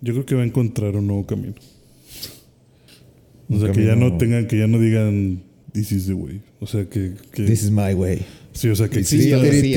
[0.00, 1.54] Yo creo que va a encontrar un nuevo camino.
[3.50, 6.40] O Un sea, que ya no tengan, que ya no digan This is the way.
[6.60, 7.14] O sea, que.
[7.32, 8.20] que This is my way.
[8.52, 9.74] sí, o sea, que sí, sí, así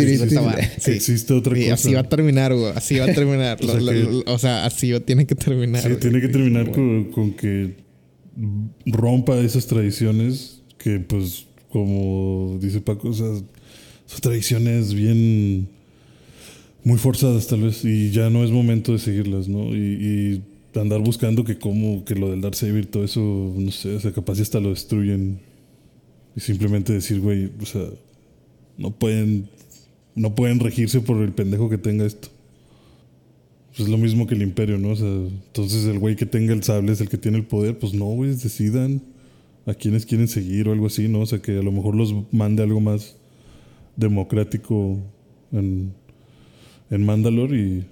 [0.92, 1.74] existe otra Sí, cosa.
[1.74, 2.72] así va a terminar, güey.
[2.76, 3.58] Así va a terminar.
[3.64, 5.82] O sea lo- que- lo- o sea, así va- tiene que terminar.
[5.82, 6.00] Sí, güey.
[6.00, 7.78] tiene que terminar con, con que
[8.86, 10.57] rompa esas tradiciones
[10.88, 13.46] que, pues, como dice Paco, o son
[14.22, 15.68] tradiciones bien
[16.86, 19.76] muy forzadas tal vez y ya no es momento de seguirlas, ¿no?
[19.76, 20.42] Y,
[20.76, 23.20] andar buscando que como que lo del Darksaber todo eso,
[23.58, 25.40] no sé, o sea, capaz hasta lo destruyen
[26.36, 27.82] y simplemente decir, güey, o sea,
[28.78, 29.50] no pueden
[30.14, 32.28] no pueden regirse por el pendejo que tenga esto.
[33.70, 34.90] Pues es lo mismo que el imperio, ¿no?
[34.92, 37.80] O sea, entonces el güey que tenga el sable es el que tiene el poder.
[37.80, 39.02] Pues no, güey, decidan
[39.68, 41.20] a quienes quieren seguir o algo así, ¿no?
[41.20, 43.16] O sea, que a lo mejor los mande algo más
[43.98, 44.98] democrático
[45.52, 45.94] en,
[46.90, 47.86] en Mandalore y,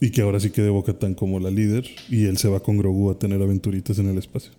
[0.00, 3.10] y que ahora sí quede Bo-Katan como la líder y él se va con Grogu
[3.10, 4.52] a tener aventuritas en el espacio.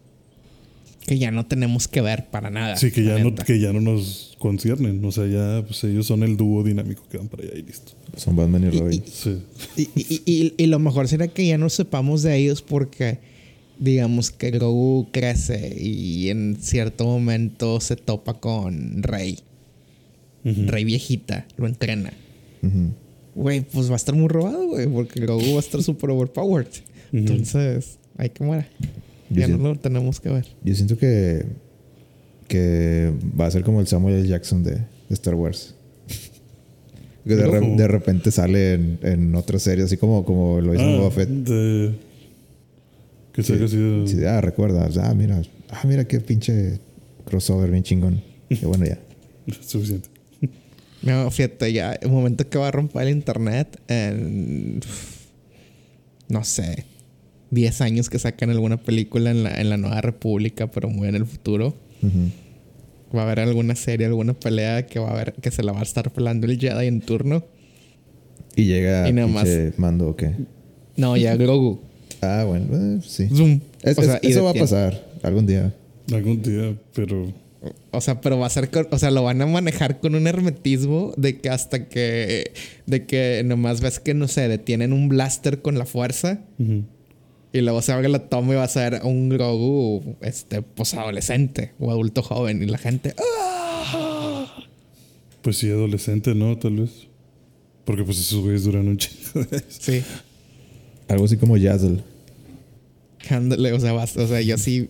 [1.05, 2.77] Que ya no tenemos que ver para nada.
[2.77, 5.03] Sí, que ya, no, que ya no nos conciernen.
[5.03, 7.91] O sea, ya pues ellos son el dúo dinámico que van para allá y listo.
[8.15, 9.03] Son Batman y Y- Robin.
[9.05, 9.37] Sí.
[9.75, 13.19] Y, y- y- y lo mejor será que ya no sepamos de ellos porque,
[13.79, 19.39] digamos, que Grogu crece y en cierto momento se topa con Rey.
[20.43, 22.11] Rey viejita, lo entrena.
[23.35, 26.67] Güey, pues va a estar muy robado, güey, porque Grogu va a estar super overpowered.
[27.11, 28.67] Entonces, hay que muera.
[29.29, 30.45] Yo Ya no lo tenemos que ver.
[30.63, 31.45] Yo siento que,
[32.47, 34.27] que va a ser como el Samuel L.
[34.27, 35.73] Jackson de, de Star Wars.
[37.25, 37.75] que de, re- Ojo.
[37.77, 41.11] de repente sale en, en otra serie, así como, como lo hizo en Ah, Boba
[41.11, 41.29] Fett.
[41.29, 41.93] de-
[43.33, 44.97] que salga así de- Sí, ah, recuerdas.
[44.97, 45.41] Ah, mira.
[45.69, 46.79] Ah, mira qué pinche
[47.25, 48.21] crossover bien chingón.
[48.49, 48.99] Y bueno, ya.
[49.61, 50.09] suficiente.
[51.01, 54.79] No, fíjate, ya, el momento que va a romper el internet, en,
[56.29, 56.85] no sé,
[57.51, 61.15] 10 años que sacan alguna película en la, en la Nueva República, pero muy en
[61.15, 61.75] el futuro.
[62.01, 62.31] Ujú.
[63.17, 65.81] Va a haber alguna serie, alguna pelea que va a haber, que se la va
[65.81, 67.43] a estar pelando el Jedi en turno.
[68.55, 69.47] Y llega Y nada más.
[69.77, 70.31] mando o qué.
[70.95, 71.81] No, ya Grogu.
[72.23, 72.65] Ah, bueno,
[72.97, 73.27] eh, sí.
[73.29, 73.59] Zoom.
[73.81, 75.73] Es- O sea, es- y eso va a pasar algún día.
[76.11, 77.31] Algún día, pero
[77.91, 80.27] O sea, pero va a ser con, o sea, lo van a manejar con un
[80.27, 82.51] hermetismo de que hasta que
[82.85, 86.41] de que nomás ves que no sé, detienen un blaster con la fuerza
[87.53, 91.71] y luego se abre la toma y va a ser un Grogu este pues adolescente
[91.79, 94.45] o adulto joven y la gente ¡ah!
[95.41, 96.57] Pues sí, adolescente, ¿no?
[96.57, 97.07] Tal vez.
[97.85, 99.45] Porque pues esos güeyes duran un chingo.
[99.69, 100.01] Sí.
[101.09, 101.99] Algo así como Yazzle.
[103.29, 104.89] Ándale, o sea, vas- o sea, yo sí.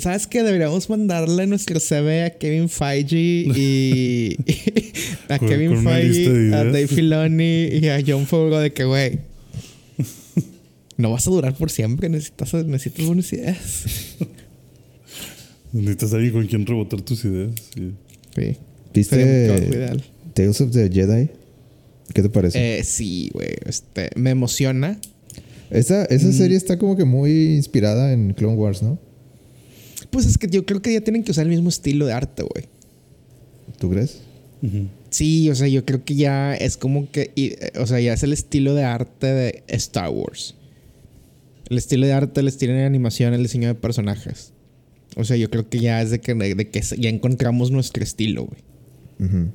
[0.00, 0.42] ¿Sabes qué?
[0.42, 3.16] Deberíamos mandarle nuestro CV a Kevin Feige
[3.56, 4.36] y.
[5.28, 6.64] a Con- Kevin Feige, a.
[6.64, 9.20] Dave Filoni y a John Favreau de que, güey.
[10.96, 13.58] No vas a durar por siempre, necesitas, necesitas buenas ideas.
[15.72, 17.50] Necesitas alguien con quien rebotar tus ideas.
[17.74, 17.92] sí.
[18.34, 18.56] Sí.
[18.94, 19.96] ¿Viste.
[20.34, 21.28] Tales of the Jedi?
[22.14, 22.78] ¿Qué te parece?
[22.78, 23.48] Eh, sí, güey.
[23.66, 24.98] Este, me emociona.
[25.70, 26.14] Esa mm.
[26.14, 28.98] esa serie está como que muy inspirada en Clone Wars, ¿no?
[30.10, 32.42] Pues es que yo creo que ya tienen que usar el mismo estilo de arte,
[32.42, 32.66] güey.
[33.78, 34.20] ¿Tú crees?
[35.10, 38.12] Sí, o sea, yo creo que ya es como que, y, eh, o sea, ya
[38.12, 40.54] es el estilo de arte de Star Wars.
[41.68, 44.52] El estilo de arte, el estilo de animación, el diseño de personajes.
[45.16, 48.46] O sea, yo creo que ya es de que, de que ya encontramos nuestro estilo,
[48.46, 48.60] güey.
[49.28, 49.50] Ujú.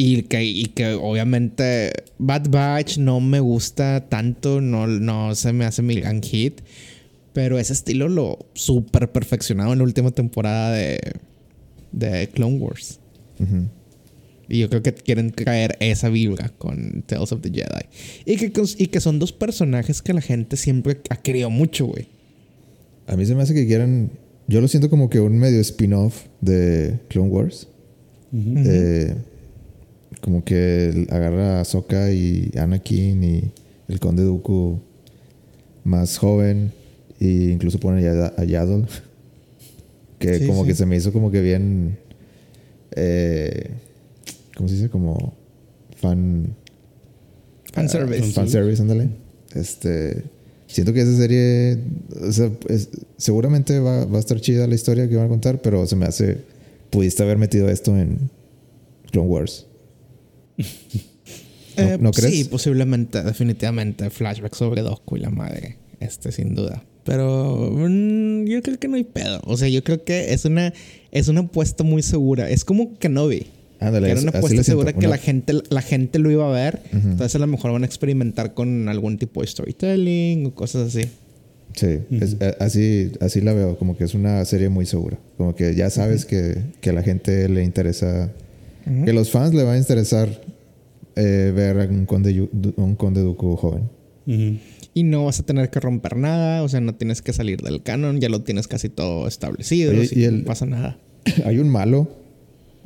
[0.00, 5.64] Y que, y que obviamente Bad Batch no me gusta tanto, no, no se me
[5.64, 6.60] hace mi gran hit.
[7.32, 11.00] Pero ese estilo lo súper perfeccionado en la última temporada de,
[11.90, 13.00] de Clone Wars.
[14.48, 17.86] Y yo creo que quieren traer esa vibra con Tales of the Jedi.
[18.24, 22.06] Y que, y que son dos personajes que la gente siempre ha querido mucho, güey.
[23.08, 24.12] A mí se me hace que quieran.
[24.46, 27.66] Yo lo siento como que un medio spin-off de Clone Wars.
[28.32, 29.16] Eh,
[30.20, 33.52] como que agarra a Sokka y Anakin y
[33.88, 34.80] el Conde Dooku
[35.84, 36.72] más joven.
[37.20, 38.86] E incluso pone a, Yaddle.
[40.18, 40.68] Que Sí, como sí.
[40.70, 41.96] que se me hizo como que bien.
[42.96, 43.70] Eh,
[44.56, 44.88] ¿Cómo se dice?
[44.88, 45.32] Como
[45.96, 46.54] fan.
[47.72, 48.24] Fanservice.
[48.30, 49.10] Ah, fanservice, ándale.
[49.54, 50.24] Este.
[50.66, 51.78] Siento que esa serie.
[52.20, 55.62] O sea, es- seguramente va, va a estar chida la historia que van a contar,
[55.62, 56.38] pero se me hace.
[56.90, 58.28] Pudiste haber metido esto en
[59.12, 59.66] Clone Wars.
[61.76, 62.34] Eh, ¿no crees?
[62.34, 64.10] Sí, posiblemente, definitivamente.
[64.10, 65.76] Flashback sobre Dooku y la madre.
[66.00, 66.82] Este, sin duda.
[67.04, 69.40] Pero mm, yo creo que no hay pedo.
[69.44, 70.72] O sea, yo creo que es una,
[71.12, 72.50] es una apuesta muy segura.
[72.50, 73.46] Es como Kenobi.
[73.80, 76.52] Ándale, Que era una apuesta segura que una- la gente, la gente lo iba a
[76.52, 76.80] ver.
[76.92, 81.08] Entonces a lo mejor van a experimentar con algún tipo de storytelling o cosas así.
[81.76, 85.16] Sí, es- eh, así, así la veo, como que es una serie muy segura.
[85.36, 88.32] Como que ya sabes que, que a la gente le interesa,
[89.04, 90.28] Que los fans le va a interesar
[91.16, 93.88] eh, ver a un conde, un conde Dooku joven.
[94.94, 97.82] Y no vas a tener que romper nada, o sea, no tienes que salir del
[97.82, 100.98] canon, ya lo tienes casi todo establecido, Oye, y el- no pasa nada.
[101.44, 102.08] Hay un malo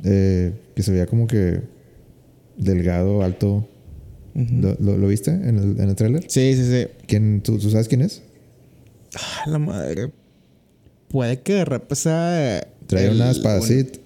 [0.03, 1.61] eh, que se veía como que
[2.57, 3.67] delgado, alto.
[4.35, 4.53] Ujú.
[4.61, 6.23] ¿Lo, lo- lo viste en el, en el tráiler?
[6.27, 6.87] Sí, sí, sí.
[7.07, 8.21] ¿Quién, tú, tú sabes quién es?
[9.15, 10.11] Ah, la madre.
[11.09, 12.67] Puede que de repente sea.
[12.87, 13.97] Trae el- una espada un- Sith.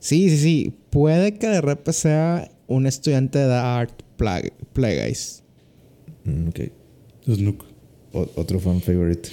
[0.00, 0.72] Sí, sí, sí.
[0.92, 5.42] Puede que de repente sea un estudiante de Art Plague, Plagueis.
[6.24, 6.60] Mm, ok.
[7.26, 7.64] Snook.
[8.12, 9.30] O- otro fan favorite.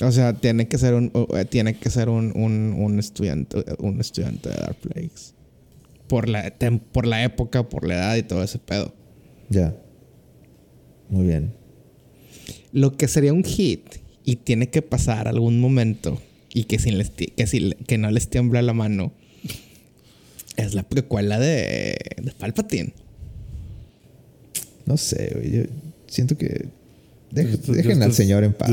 [0.00, 4.00] O sea, tiene que ser un, eh, tiene que ser un, un, un estudiante, un
[4.00, 5.32] estudiante de Dark Plagueis.
[6.08, 8.92] Por la, tem- por la época, por la edad y todo ese pedo.
[9.48, 9.76] Ya.
[11.08, 11.54] Muy bien.
[12.72, 13.86] Lo que sería un hit
[14.24, 16.20] y tiene que pasar algún momento
[16.52, 19.12] y que, sin les que, si que no les tiembla la mano
[20.56, 22.92] es la precuela de, de Palpatine.
[24.86, 25.50] No sé, güey.
[25.52, 25.62] Yo
[26.06, 26.66] siento que.
[27.30, 28.70] Dejen, al señor en paz.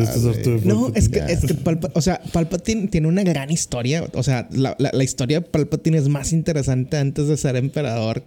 [0.66, 4.08] No, es que, es que Palpa- o sea, Palpatine tiene una gran historia.
[4.14, 8.24] O sea, la, la- la historia de Palpatine es más interesante antes de ser emperador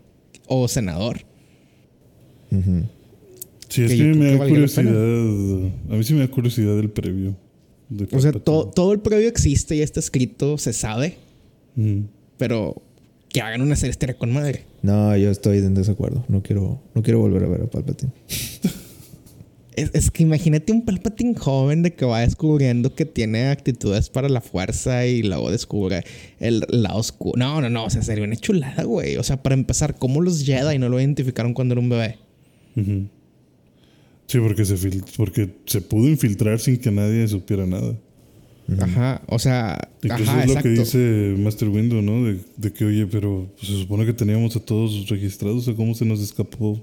[0.48, 1.20] o senador.
[3.68, 4.92] Sí, es que me da curiosidad.
[4.92, 7.36] A mí sí me da curiosidad el previo.
[7.88, 8.40] de O sea, Palpatine.
[8.44, 11.16] todo, todo el previo existe y está escrito, se sabe,
[12.38, 12.82] pero
[13.34, 14.64] que hagan una serie estaría con madre.
[14.82, 16.24] No, yo estoy en desacuerdo.
[16.28, 18.12] No quiero, no quiero volver a ver a Palpatine.
[19.76, 24.28] Es, es que imagínate un Palpatine joven de que va descubriendo que tiene actitudes para
[24.28, 26.04] la fuerza y luego descubre
[26.38, 27.36] el lado oscuro.
[27.36, 27.86] No, no, no.
[27.86, 29.16] O sea, sería una chulada, güey.
[29.16, 32.18] O sea, para empezar, ¿cómo los Jedi no lo identificaron cuando era un bebé?
[34.28, 37.96] Sí, porque se, fil- porque se pudo infiltrar sin que nadie supiera nada.
[38.80, 39.20] Ajá.
[39.28, 42.24] O sea, Incluso ajá, es lo que dice Master Window, ¿no?
[42.24, 45.94] De, de que, oye, pero pues, se supone que teníamos a todos registrados, o cómo
[45.94, 46.80] se nos escapó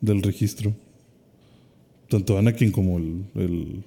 [0.00, 0.74] del registro.
[2.08, 3.84] Tanto Anakin como el, el,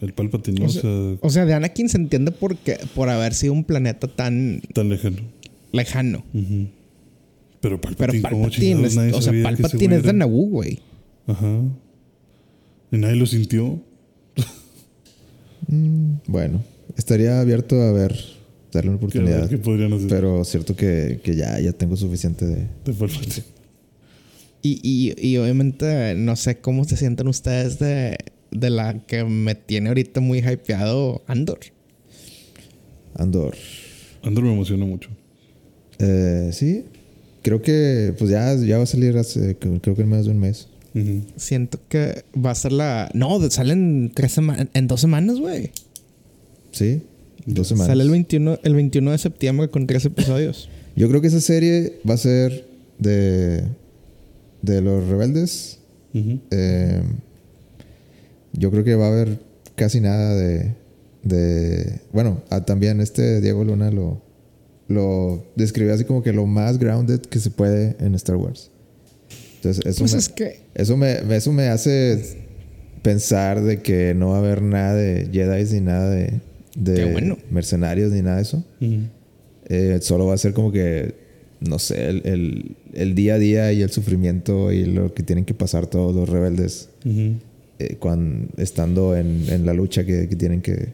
[0.00, 0.66] el Palpatine, ¿no?
[0.66, 0.90] O sea,
[1.20, 5.18] O sea, de Anakin se entiende porque, por haber sido un planeta tan tan lejano.
[5.72, 6.24] lejano.
[6.32, 6.70] Pero
[7.60, 10.78] Pero Palpatine, ¿cómo Palpatine, es- nadie o sea, Palpatine es de Naboo, güey.
[11.26, 11.60] Ajá.
[12.90, 13.82] Y nadie lo sintió.
[16.26, 16.62] Bueno,
[16.96, 18.14] estaría abierto a ver,
[18.72, 19.48] darle una ¿Qué, oportunidad.
[19.48, 22.68] qué podrían hacer Pero cierto que, que ya, ya tengo suficiente de.
[22.84, 23.44] de Palpatine?
[24.62, 28.16] Y, y, y obviamente no sé cómo se sienten ustedes de,
[28.52, 31.58] de la que me tiene ahorita muy hypeado Andor.
[33.14, 33.56] Andor.
[34.22, 35.10] Andor me emociona mucho.
[35.98, 36.84] Eh, sí,
[37.42, 40.38] creo que pues ya, ya va a salir hace, creo que en menos de un
[40.38, 40.68] mes.
[41.36, 43.10] Siento que va a ser la...
[43.14, 45.70] No, salen tres semanas, en dos semanas, güey.
[46.70, 47.02] Sí,
[47.46, 47.88] dos semanas.
[47.88, 50.68] Sale el 21, el 21 de septiembre con tres episodios.
[50.96, 52.66] Yo creo que esa serie va a ser
[52.98, 53.64] de,
[54.60, 55.78] de los rebeldes.
[56.14, 57.02] Eh,
[58.52, 59.40] yo creo que va a haber
[59.76, 60.74] casi nada de.
[61.22, 64.20] de bueno, también este Diego Luna lo,
[64.88, 68.71] lo describió así como que lo más grounded que se puede en Star Wars.
[69.62, 70.60] Entonces, eso, Pues me, es que...
[70.74, 72.20] eso, me, eso me hace
[73.02, 76.40] pensar de que no va a haber nada de Jedi ni nada de,
[76.76, 77.38] de Qué bueno.
[77.50, 78.64] mercenarios ni nada de eso.
[79.68, 81.14] Eh, solo va a ser como que,
[81.60, 85.44] no sé, el, el- el día a día y el sufrimiento y lo que tienen
[85.46, 90.60] que pasar todos los rebeldes eh, cuando, estando en, en la lucha que, que tienen
[90.60, 90.88] que,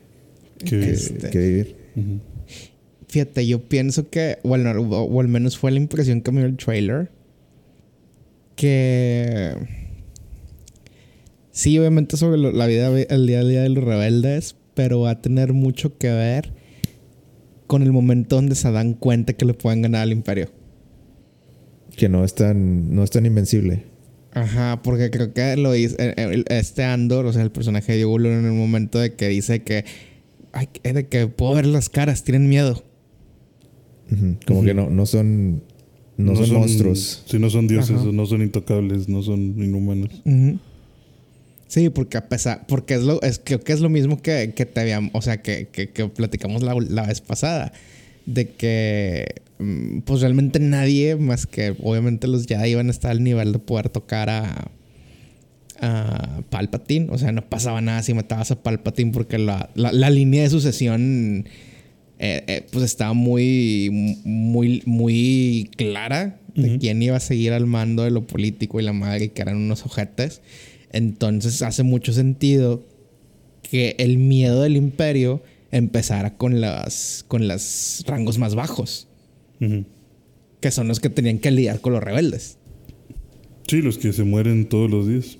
[0.64, 1.28] Que- Este.
[1.38, 1.76] vivir.
[3.08, 6.48] Fíjate, yo pienso que, bueno, o, o al menos fue la impresión que me dio
[6.48, 7.08] el trailer,
[8.58, 9.54] que
[11.52, 15.10] sí, obviamente sobre lo- la vida, el día a día de los rebeldes, pero va
[15.10, 16.52] a tener mucho que ver
[17.68, 20.50] con el momento donde se dan cuenta que le pueden ganar al imperio.
[21.96, 23.84] Que no es tan, no es tan invencible.
[24.32, 28.02] Ajá, porque creo que lo dice eh, eh, este Andor, o sea, el personaje de
[28.02, 29.84] Luna en el momento de que dice que,
[30.52, 32.82] ay, eh, de que puedo ver las caras, tienen miedo.
[34.46, 35.62] Como que no, no son,
[36.18, 37.22] no, son, monstruos.
[37.26, 38.10] Sí, no son dioses, Ajá.
[38.12, 40.10] no son intocables, no son inhumanos.
[41.68, 44.66] Sí, porque a pesar, porque es lo, es, creo que es lo mismo que, que
[44.66, 47.72] te habíamos, o sea, que, que, que platicamos la, la vez pasada,
[48.26, 53.22] de que mm, pues realmente nadie más que obviamente los ya iban a estar al
[53.22, 54.70] nivel de poder tocar a,
[55.80, 60.10] a Palpatine, o sea, no pasaba nada si matabas a Palpatine porque la, la, la
[60.10, 61.46] línea de sucesión
[62.20, 68.02] eh, eh, pues estaba muy, muy, muy clara de quién iba a seguir al mando
[68.02, 70.40] de lo político y la madre que eran unos ojetes.
[70.92, 72.84] Entonces hace mucho sentido
[73.62, 79.06] que el miedo del imperio empezara con las con los rangos más bajos,
[80.60, 82.56] que son los que tenían que lidiar con los rebeldes.
[83.68, 85.38] Sí, los que se mueren todos los días.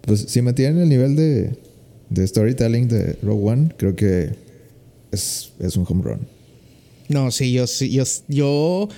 [0.00, 1.58] Pues si mantienen el nivel de,
[2.08, 4.30] de storytelling de Rogue One, creo que
[5.12, 6.20] es, es un home run.
[7.08, 8.88] No, sí, yo sí, yo, yo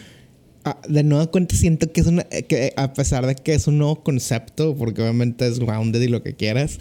[0.64, 3.78] ah, de nueva cuenta siento que es una, que a pesar de que es un
[3.78, 6.78] nuevo concepto, porque obviamente es grounded y lo que quieras,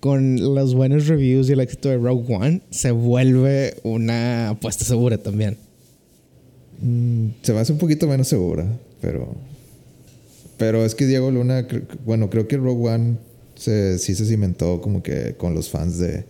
[0.00, 5.18] con los buenos reviews y el éxito de Rogue One, se vuelve una apuesta segura
[5.18, 5.56] también.
[6.80, 8.66] Mm, se me hace un poquito menos segura,
[9.00, 9.34] pero.
[10.56, 11.66] Pero es que Diego Luna,
[12.04, 13.16] bueno, creo que Rogue One
[13.54, 16.24] se, sí se cimentó como que con los fans de.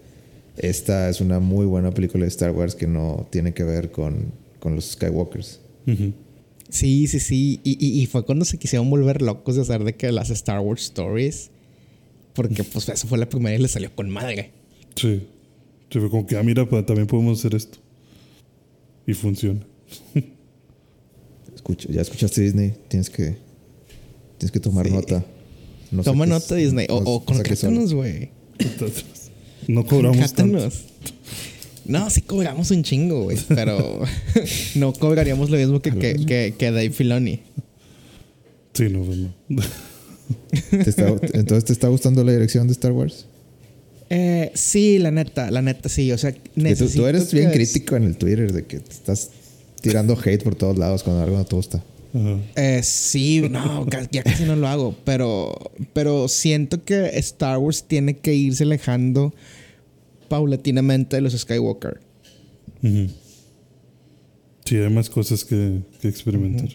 [0.61, 4.33] Esta es una muy buena película de Star Wars que no tiene que ver con,
[4.61, 5.61] con los Skywalkers.
[6.71, 7.61] Sí, sí, sí.
[7.65, 10.61] Y, y- y fue cuando se quisieron volver locos de hacer de que las Star
[10.61, 11.51] Wars Stories.
[12.35, 14.51] Porque pues eso fue la primera y le salió con madre.
[14.95, 15.27] Sí.
[15.91, 17.79] Se fue como que, ah, mira, pa- también podemos hacer esto.
[19.07, 19.61] Y funciona.
[21.55, 23.37] Escucha, ya escuchaste Disney, tienes que,
[24.39, 24.93] tienes que tomar Sí.
[24.93, 25.25] nota.
[25.91, 26.87] No Toma nota Disney.
[26.91, 28.31] O, no- o contrátanos, güey.
[29.67, 30.69] No cobramos tanto.
[31.87, 33.39] No, sí cobramos un chingo, güey.
[33.49, 34.01] Pero
[34.75, 37.41] no cobraríamos lo mismo que, que, que, que Dave Filoni.
[38.75, 39.33] Sí, no, pues no.
[40.71, 43.27] ¿Te está- entonces, ¿te está gustando la dirección de Star Wars?
[44.11, 46.13] Eh, sí, la neta, la neta, sí.
[46.13, 48.93] O sea, Que tú, tú necesito eres bien crítico en el Twitter de que te
[48.93, 49.31] estás
[49.81, 51.83] tirando hate por todos lados cuando algo no te gusta.
[52.57, 55.57] Eh, sí, no, ya casi no lo hago, pero,
[55.93, 59.35] pero siento que Star Wars tiene que irse alejando
[60.29, 62.01] paulatinamente de los Skywalker.
[64.65, 66.69] Sí, hay más cosas que, que experimentar.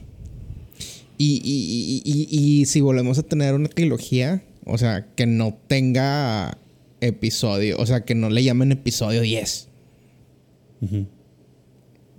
[1.18, 5.58] Y, y- y- y- y si volvemos a tener una trilogía, o sea, que no
[5.68, 6.58] tenga
[7.02, 9.68] episodio, o sea, que no le llamen episodio 10.
[10.82, 11.06] Ujú.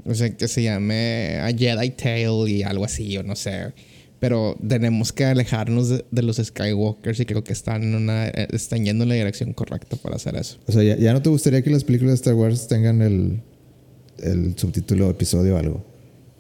[0.05, 3.73] O sea, que se llame a Jedi Tale y algo así, o no sé.
[4.21, 8.49] Pero tenemos que alejarnos de, de los Skywalkers y creo que están, en una, eh,
[8.53, 10.59] están yendo en la dirección correcta para hacer eso.
[10.67, 13.41] O sea, ¿ya, ya no te gustaría que las películas de Star Wars tengan el,
[14.23, 15.95] el subtítulo episodio o algo?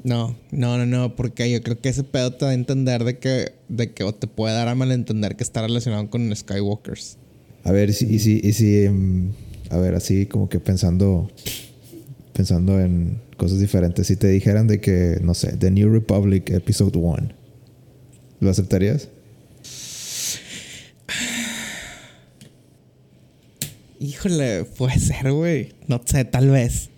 [0.05, 3.19] No, no, no, no, porque yo creo que ese pedo te da a entender de
[3.19, 7.17] que, de que o te puede dar a malentender que está relacionado con Skywalkers.
[7.65, 9.31] A ver, y si, y si, y si, mm,
[9.71, 11.31] a ver, así como que pensando,
[12.35, 16.99] pensando en cosas diferentes, si te dijeran de que, no sé, The New Republic Episode
[16.99, 17.28] 1,
[18.41, 19.09] ¿lo aceptarías?
[24.01, 25.72] Híjole, puede ser, güey.
[25.87, 26.91] No sé, tal vez.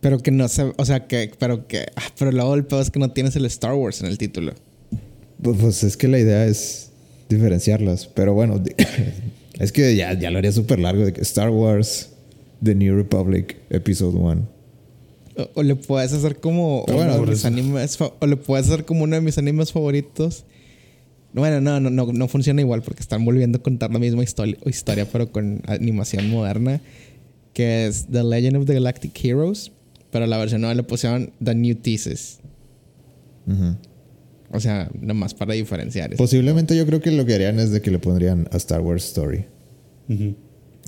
[0.00, 2.90] Pero que no sé, o sea, que, pero que, ah, pero luego el pedo es
[2.90, 4.54] que no tienes el Star Wars en el título.
[5.42, 6.90] Pues, pues es que la idea es
[7.28, 8.62] diferenciarlas, pero bueno,
[9.58, 12.10] es que ya, ya lo haría súper largo de que Star Wars
[12.62, 14.48] The New Republic Episode 1.
[15.36, 19.04] O, o le puedes hacer como Pero bueno, mis animes, o le puedes hacer como
[19.04, 20.44] uno de mis animes favoritos.
[21.32, 24.56] Bueno, no, no, no, no funciona igual porque están volviendo a contar la misma historia,
[24.66, 26.80] historia pero con animación moderna,
[27.52, 29.70] que es The Legend of the Galactic Heroes,
[30.10, 32.38] pero la versión nueva le pusieron The New Thesis.
[34.50, 36.10] O sea, nomás para diferenciar.
[36.12, 36.18] eso.
[36.18, 39.04] Posiblemente yo creo que lo que harían es de que le pondrían a Star Wars
[39.06, 39.44] Story.
[40.08, 40.34] Sí,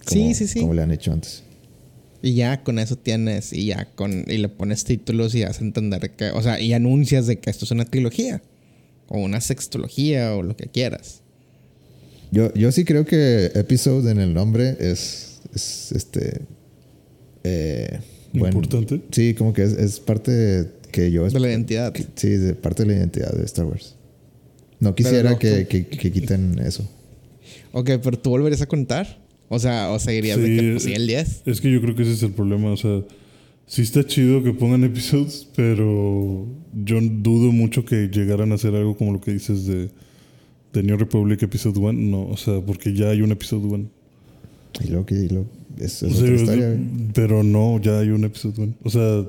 [0.07, 0.61] como- sí, sí.
[0.61, 1.43] Como le han hecho antes.
[2.23, 6.11] Y ya con eso tienes, y ya con, y le pones títulos y haces entender
[6.11, 8.43] que, o sea, y anuncias de que esto es una trilogía,
[9.09, 11.23] o una sextología, o lo que quieras.
[12.31, 16.43] Yo, yo sí creo que episode en el nombre es, es este.
[17.45, 18.01] eh,
[18.33, 19.01] bueno, Importante.
[19.11, 21.29] Sí, como que es, es parte que yo.
[21.29, 21.93] De la identidad.
[21.93, 23.97] que- sí, de parte de la identidad de Star Wars.
[24.79, 26.89] No quisiera no, que, que- que quiten eso.
[27.73, 29.19] Ok, pero tú volverías a contar.
[29.53, 31.43] O sea, o seguirías de que pues, sí, el 10.
[31.47, 32.71] Es que yo creo que ese es el problema.
[32.71, 33.03] O sea,
[33.67, 38.97] sí está chido que pongan episodios, pero yo dudo mucho que llegaran a hacer algo
[38.97, 39.91] como lo que dices de,
[40.73, 41.93] de New Republic Episode 1.
[41.95, 43.91] No, o sea, porque ya hay un Episode 1.
[44.85, 45.49] Y luego que y luego-
[45.79, 46.79] es, es O sea, otra historia.
[47.13, 48.75] pero no, ya hay un Episode 1.
[48.85, 49.25] O sea,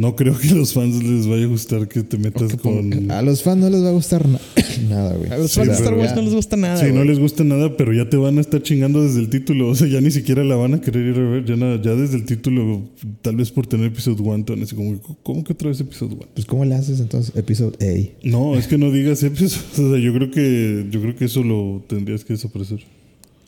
[0.00, 3.10] no creo que a los fans les vaya a gustar que te metas con...
[3.10, 4.40] A los fans no les va a gustar na-
[4.88, 5.30] nada, güey.
[5.30, 6.76] A los Sí, fans de Star Wars ya- no les gusta nada.
[6.78, 9.68] Sí, no les gusta nada, pero ya te van a estar chingando desde el título.
[9.70, 11.44] O sea, ya ni siquiera la van a querer ir a ver.
[11.44, 12.82] Ya, nada, ya desde el título,
[13.22, 15.80] tal vez por tener episodio 1, te van a decir como, ¿cómo que otra vez
[15.80, 16.26] episodio 1?
[16.34, 17.36] Pues, ¿cómo le haces entonces?
[17.36, 18.26] Episode A.
[18.28, 19.88] No, es que no digas episodio.
[19.88, 22.80] O sea, yo creo que, yo creo que eso lo tendrías que desaparecer.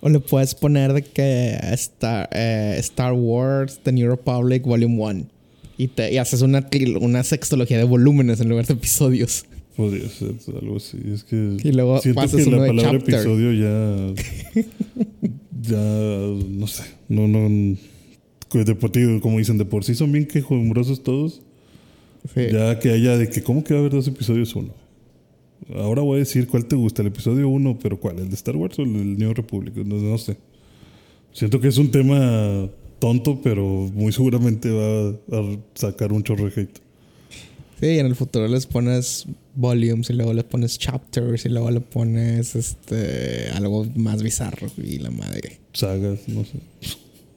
[0.05, 5.27] O le puedes poner de que Star, eh, Star Wars, The New Republic, Volume 1.
[5.83, 6.65] Y, te, y haces una,
[7.01, 9.47] una sextología de volúmenes en lugar de episodios.
[9.77, 10.97] Podría ser algo así.
[11.13, 13.15] Es que Y luego siento que la de palabra chapter.
[13.15, 14.15] episodio ya.
[15.61, 15.79] ya.
[15.79, 16.85] No sé.
[17.09, 17.77] No, no.
[18.53, 21.43] De por como dicen, de por sí son bien quejumbrosos todos.
[22.33, 22.43] Sí.
[22.53, 24.55] Ya que haya de que, ¿cómo que va a haber dos episodios?
[24.55, 24.75] Uno.
[25.75, 28.21] Ahora voy a decir cuál te gusta, el episodio uno, pero ¿cuál?
[28.21, 29.75] ¿El de Star Wars o el del New Republic?
[29.75, 30.37] No, no sé.
[31.33, 32.69] Siento que es un tema
[33.03, 36.79] tonto, pero muy seguramente va a sacar un chorro de hate.
[37.81, 39.27] Sí, y en el futuro les pones
[39.57, 44.99] volumes y luego le pones chapters y luego le pones este algo más bizarro y
[44.99, 45.59] la madre.
[45.73, 46.61] Sagas, no sé.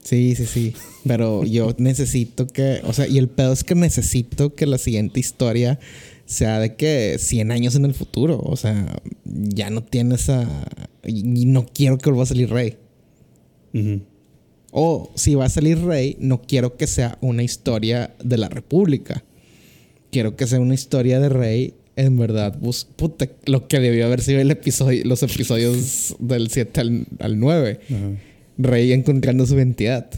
[0.04, 0.74] Sí, sí, sí.
[1.04, 5.18] Pero yo necesito que, o sea, y el pedo es que necesito que la siguiente
[5.18, 5.80] historia
[6.26, 8.40] sea de que 100 años en el futuro.
[8.40, 8.86] O sea,
[9.24, 10.48] ya no tienes a...
[11.04, 12.76] Y no quiero que vuelva a salir Rey.
[13.74, 14.02] Ujú.
[14.70, 19.24] O si va a salir Rey, no quiero que sea una historia de la República.
[20.10, 21.74] Quiero que sea una historia de Rey.
[21.96, 22.58] En verdad,
[22.96, 27.80] puta, lo que debió haber sido el episodio, los episodios del 7 al, al 9.
[27.88, 27.98] Ajá.
[28.58, 30.10] Rey encontrando su identidad.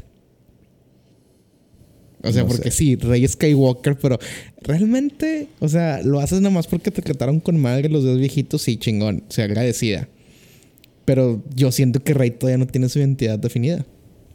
[2.22, 2.78] O sea, No porque sé.
[2.78, 4.18] sí, Rey Skywalker, pero
[4.62, 8.62] realmente, o sea, lo haces nada más porque te trataron con madre los dos viejitos,
[8.62, 10.08] sí, chingón, sea agradecida.
[11.04, 13.86] Pero yo siento que Rey todavía no tiene su identidad definida.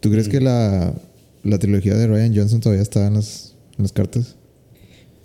[0.04, 0.94] ¿Tú crees que la,
[1.44, 4.36] la trilogía de Ryan Johnson todavía está en las, en las cartas?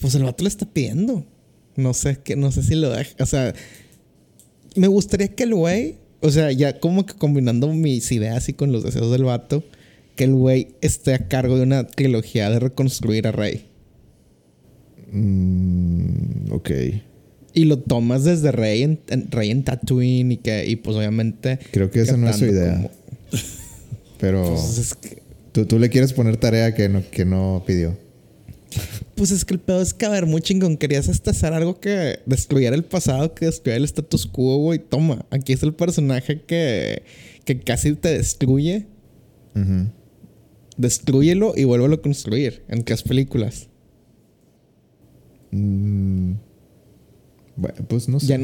[0.00, 1.26] Pues el vato le está pidiendo.
[1.74, 3.10] No sé, que, no sé si lo deja.
[3.20, 3.52] O sea,
[4.76, 8.70] me gustaría que el güey, o sea, ya como que combinando mis ideas y con
[8.70, 9.64] los deseos del vato,
[10.14, 13.66] que el güey esté a cargo de una trilogía de reconstruir a Rey.
[15.12, 16.70] Mm, ok.
[17.54, 21.58] Y lo tomas desde Rey en, en- Rey en Tatooine y que, y pues obviamente.
[21.72, 22.74] Creo que esa no es su idea.
[22.76, 22.90] como-
[24.18, 27.96] Pero pues, es que, tú, tú le quieres poner tarea que no, que no pidió.
[29.14, 30.76] pues es que el pedo es que, a ver, muy chingón.
[30.76, 34.78] Querías hasta hacer algo que destruyera el pasado, que destruyera el status quo, güey.
[34.78, 37.02] Toma, aquí es el personaje que,
[37.44, 38.86] que casi te destruye.
[39.54, 39.88] Ujú.
[40.76, 43.68] Destrúyelo y vuélvelo a construir en tres películas.
[45.50, 46.32] Mm,
[47.56, 48.26] Bueno, pues no sé.
[48.26, 48.38] Ya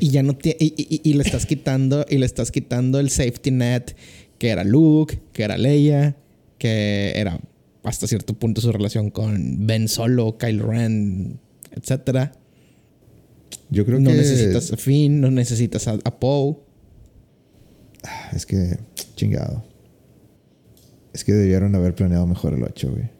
[0.00, 3.52] y, ya no y, y- y le estás quitando y le estás quitando el safety
[3.52, 3.92] net
[4.40, 6.16] que era Luke, que era Leia,
[6.56, 7.38] que era
[7.84, 11.38] hasta cierto punto su relación con Ben Solo, Kylo Ren,
[11.72, 12.32] etcétera.
[13.68, 14.16] Yo creo no que.
[14.16, 16.56] necesitas a Finn, no necesitas a, a Poe.
[18.32, 18.78] Es que.
[19.14, 19.62] Chingado.
[21.12, 23.10] Es que debieron haber planeado mejor el 8, güey.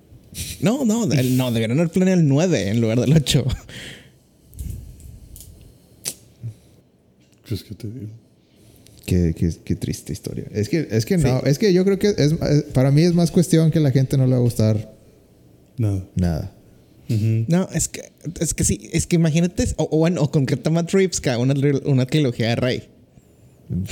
[0.62, 3.44] No, no, el- no, debieron haber planeado el 9 en lugar del 8.
[7.44, 8.08] ¿Crees que te digo?
[9.10, 10.44] Qué, qué- qué triste historia.
[10.52, 13.12] Es que, es que no, es que yo creo que es, es- para mí es
[13.12, 14.94] más cuestión que a la gente no le va a gustar
[15.76, 16.06] Nada.
[16.14, 16.52] nada.
[17.48, 18.02] No, es que,
[18.38, 21.54] es que sí, es que imagínate, o, o bueno, o concreta Matt Reeves una,
[21.86, 22.82] una trilogía de Rey.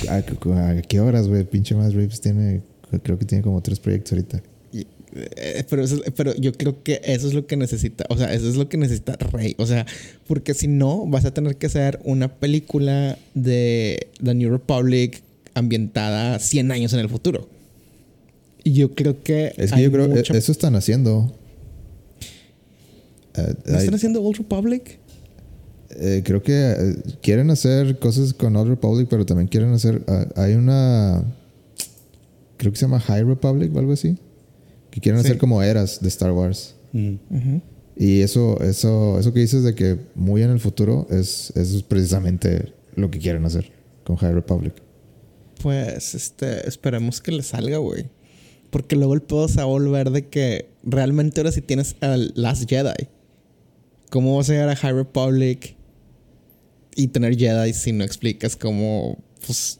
[0.07, 1.43] ¿A, a qué horas, güey?
[1.43, 2.61] Pinche más Reeves tiene,
[3.03, 4.41] creo que tiene como tres proyectos ahorita.
[5.15, 8.05] Eh, pero, eso- pero yo creo que eso es lo que necesita.
[8.09, 9.55] O sea, eso es lo que necesita Rey.
[9.57, 9.85] O sea,
[10.27, 15.21] porque si no, vas a tener que hacer una película de The New Republic
[15.55, 17.49] ambientada 100 años en el futuro.
[18.63, 19.53] Y yo creo que.
[19.57, 21.33] Es que yo creo mucha- eso están haciendo.
[23.35, 24.99] Eh, ¿No hay- están haciendo Old Republic?
[26.01, 30.03] eh, creo que eh, quieren hacer cosas con Old Republic, pero también quieren hacer.
[30.07, 31.23] ah, hay una.
[32.57, 34.17] Creo que se llama High Republic o algo así.
[34.99, 35.27] Que quieren Sí.
[35.27, 36.75] hacer como eras de Star Wars.
[37.95, 41.83] Y eso, eso, eso que dices de que muy en el futuro es, eso es
[41.83, 43.71] precisamente lo que quieren hacer
[44.05, 44.73] con High Republic.
[45.61, 48.05] Pues este, esperemos que le salga, güey.
[48.69, 52.31] Porque luego el pedo se va a volver de que realmente ahora si tienes al
[52.35, 53.07] Last Jedi,
[54.09, 55.75] ¿cómo vas a llegar a High Republic
[56.95, 59.79] y tener Jedi si no explicas cómo pues,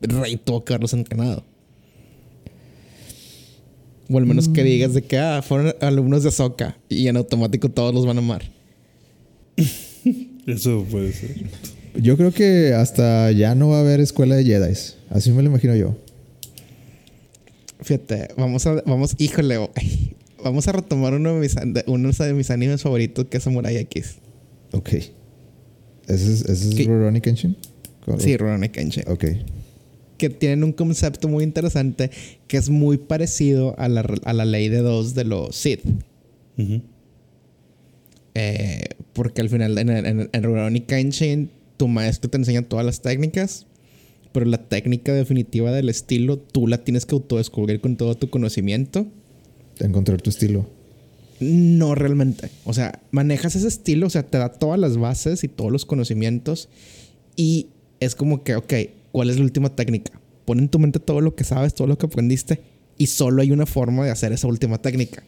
[0.00, 1.44] Rey tuvo que haberlos entrenado?
[4.12, 7.68] O al menos que digas de que ah, fueron alumnos de Ahsoka y en automático
[7.70, 8.42] todos los van a amar.
[10.46, 11.36] Eso puede ser.
[11.94, 14.74] Yo creo que hasta ya no va a haber escuela de Jedi.
[15.10, 15.96] Así me lo imagino yo.
[17.80, 19.58] Fíjate, vamos a, vamos, híjole,
[20.42, 23.76] vamos a retomar uno de mis, de- uno de mis animes favoritos que es Samurai
[23.76, 24.16] X.
[24.72, 24.88] Ok.
[24.94, 25.12] ¿Ese
[26.08, 26.86] es, ese es.
[26.86, 27.56] Rurouni Kenshin?
[28.04, 28.20] ¿Cómo?
[28.20, 29.04] Sí, Rurouni Kenshin.
[29.08, 29.24] Ok.
[30.22, 32.12] Que tienen un concepto muy interesante
[32.46, 35.80] que es muy parecido a la, a la ley de dos de los Sith.
[36.56, 36.80] Ujú.
[38.36, 43.02] Eh, porque al final en, en, en Rurouni Kenshin tu maestro te enseña todas las
[43.02, 43.66] técnicas,
[44.30, 49.08] pero la técnica definitiva del estilo tú la tienes que autodescubrir con todo tu conocimiento.
[49.80, 50.70] Encontrar tu estilo.
[51.40, 52.48] No realmente.
[52.64, 55.84] O sea, manejas ese estilo, o sea, te da todas las bases y todos los
[55.84, 56.68] conocimientos.
[57.34, 58.72] Y es como que, ok,
[59.12, 60.18] ¿cuál es la última técnica?
[60.44, 62.60] Pon en tu mente todo lo que sabes, todo lo que aprendiste.
[62.98, 65.22] Y solo hay una forma de hacer esa última técnica.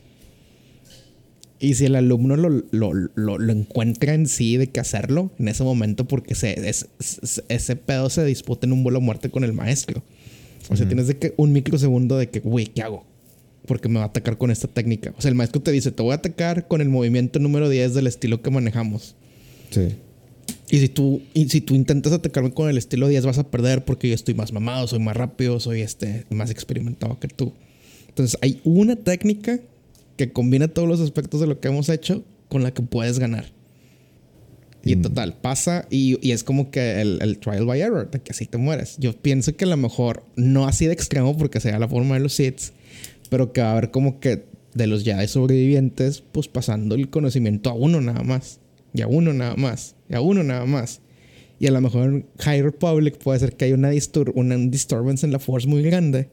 [1.60, 5.48] Y si el alumno lo, lo, lo- lo encuentra en sí de que hacerlo en
[5.48, 9.30] ese momento, porque se, es- es- ese pedo se disputa en un vuelo a muerte
[9.30, 10.02] con el maestro.
[10.70, 13.04] O sea, tienes de que un microsegundo de que, güey, ¿qué hago?
[13.66, 15.14] Porque me va a atacar con esta técnica.
[15.16, 17.94] O sea, el maestro te dice, te voy a atacar con el movimiento número 10
[17.94, 19.14] del estilo que manejamos.
[19.70, 19.96] Sí.
[20.70, 23.84] Y si tú, y si tú intentas atacarme con el estilo 10, vas a perder
[23.84, 27.52] porque yo estoy más mamado, soy más rápido, soy este, más experimentado que tú.
[28.08, 29.60] Entonces, hay una técnica
[30.16, 33.46] que combina todos los aspectos de lo que hemos hecho con la que puedes ganar.
[34.84, 35.02] Y en Mm.
[35.02, 38.46] total, pasa y, y es como que el, el trial by error, de que así
[38.46, 38.96] te mueres.
[38.98, 42.20] Yo pienso que a lo mejor no así de extremo porque sea la forma de
[42.20, 42.72] los Sith,
[43.30, 44.44] pero que va a haber como que
[44.74, 48.60] de los Jedi sobrevivientes, pues pasando el conocimiento a uno nada más.
[48.94, 49.96] Y a uno nada más.
[50.08, 51.00] Y a uno nada más.
[51.58, 54.70] Y a lo mejor en High Republic puede ser que haya una, distur una un
[54.70, 56.28] disturbance en la Force muy grande.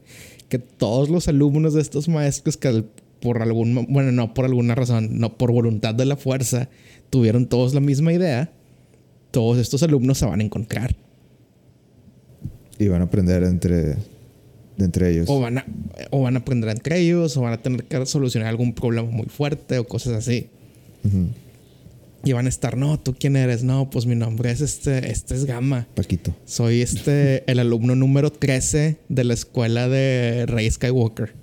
[0.48, 2.84] Que todos los alumnos de estos maestros que
[3.20, 3.86] por algún...
[3.88, 6.68] Bueno, no por alguna razón, no por voluntad de la fuerza,
[7.10, 8.52] tuvieron todos la misma idea.
[9.32, 10.94] Todos estos alumnos se van a encontrar.
[12.78, 13.96] Y van a aprender entre,
[14.78, 15.28] entre ellos.
[15.28, 15.66] O van, a,
[16.10, 19.26] o van a aprender entre ellos, o van a tener que solucionar algún problema muy
[19.26, 20.48] fuerte o cosas así.
[21.04, 21.28] Ujú.
[22.24, 23.64] Y van a estar, no, ¿tú quién eres?
[23.64, 25.88] No, pues mi nombre es este, este es Gama.
[25.94, 26.34] Paquito.
[26.44, 31.34] Soy este, el alumno número 13 de la escuela de Rey Skywalker.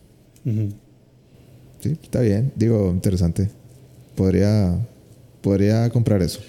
[0.45, 2.53] Sí, está bien.
[2.55, 3.49] Digo, interesante.
[4.15, 4.79] Podría,
[5.41, 6.39] podría comprar eso.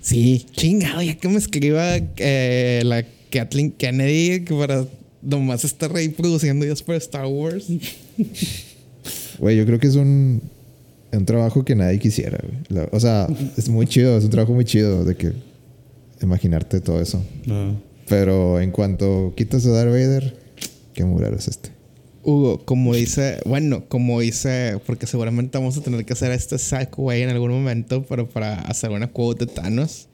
[0.00, 4.86] Sí, chingado, ya que me escriba eh, la Kathleen Kennedy que para
[5.20, 7.66] nomás estar ahí produciendo ideas para Star Wars.
[9.38, 10.40] Güey, yo creo que es un,
[11.12, 12.38] un trabajo que nadie quisiera.
[12.42, 12.86] güey.
[12.92, 14.16] O sea, es muy chido.
[14.16, 15.32] Es un trabajo muy chido de que
[16.20, 17.22] imaginarte todo eso.
[17.48, 17.72] Ah.
[18.08, 20.36] Pero en cuanto quitas a Darth Vader,
[20.94, 21.70] qué murero es este.
[22.24, 26.56] Hugo, como dice, bueno, como dice, porque seguramente vamos a tener que hacer este
[26.96, 30.08] güey en algún momento, pero para hacer una quote de Thanos.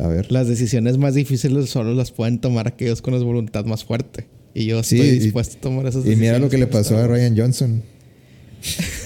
[0.00, 0.30] A ver.
[0.30, 4.26] Las decisiones más difíciles solo las pueden tomar aquellos con la voluntad más fuerte.
[4.54, 6.18] Y yo estoy dispuesto a tomar esas decisiones.
[6.18, 7.82] Y mira lo que le pasó a Ryan Johnson.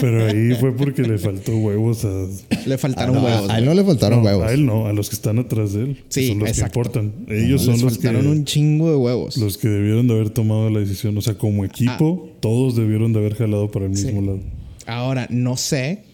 [0.00, 2.26] Pero ahí fue porque le faltó huevos a.
[2.66, 3.50] Le faltaron huevos.
[3.50, 4.46] A, él no le faltaron huevos.
[4.46, 6.04] A él no, a los que están atrás de él.
[6.08, 7.12] Sí, son los que importan.
[7.28, 9.36] Ellos son los faltaron un chingo de huevos.
[9.36, 11.16] Los que debieron de haber tomado la decisión.
[11.16, 12.36] O sea, como equipo, ah.
[12.40, 14.40] todos debieron de haber jalado para el mismo lado.
[14.86, 16.04] Ahora, no sé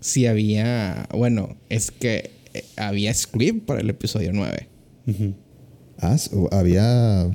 [0.00, 1.08] si había.
[1.12, 4.68] Bueno, es que eh, había script para el episodio 9.
[6.00, 6.16] Ah,
[6.52, 7.30] había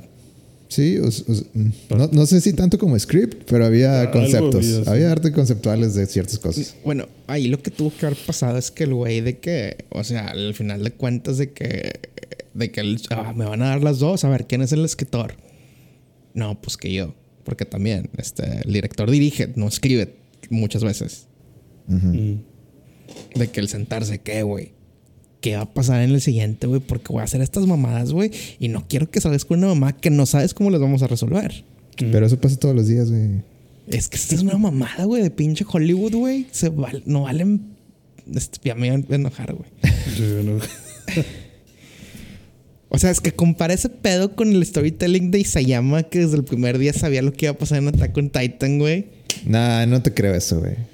[0.74, 1.70] Sí, mm,
[2.10, 4.88] no, sé si tanto como script, pero había conceptos.
[4.88, 6.74] Había, arte conceptuales de ciertas cosas.
[6.84, 10.02] Bueno, ahí lo que tuvo que haber pasado es que el güey de que, o
[10.02, 12.00] sea, al final de cuentas de que,
[12.54, 15.36] de que ah, me van a dar las dos, a ver, ¿quién es el escritor?
[16.32, 17.14] No, pues que yo,
[17.44, 20.16] porque también este, el director dirige, no escribe
[20.50, 21.28] muchas veces.
[21.86, 22.34] Mm.
[23.36, 24.72] De que el sentarse, ¿qué, güey?
[25.44, 28.30] Qué va a pasar en el siguiente, güey, porque voy a hacer estas mamadas, güey,
[28.58, 31.06] y no quiero que salgas con una mamá que no sabes cómo las vamos a
[31.06, 31.66] resolver.
[31.98, 33.42] Pero eso pasa todos los días, güey.
[33.86, 36.46] Es que esta es una mamada, güey, de pinche Hollywood, güey.
[36.50, 36.72] Se
[37.04, 37.60] no valen.
[38.34, 39.68] Este, ya me iban a enojar, güey.
[42.88, 46.44] o sea, es que compara ese pedo con el storytelling de Isayama, que desde el
[46.44, 49.08] primer día sabía lo que iba a pasar en Attack on Titan, güey.
[49.44, 50.93] Nah, no te creo eso, güey.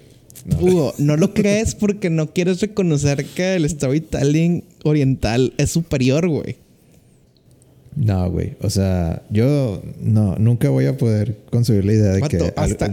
[0.50, 0.66] No.
[0.66, 6.56] Hugo, no lo crees porque no quieres reconocer que el storytelling oriental es superior, güey.
[7.96, 8.54] No, güey.
[8.62, 12.38] O sea, yo no, nunca voy a poder concebir la idea de que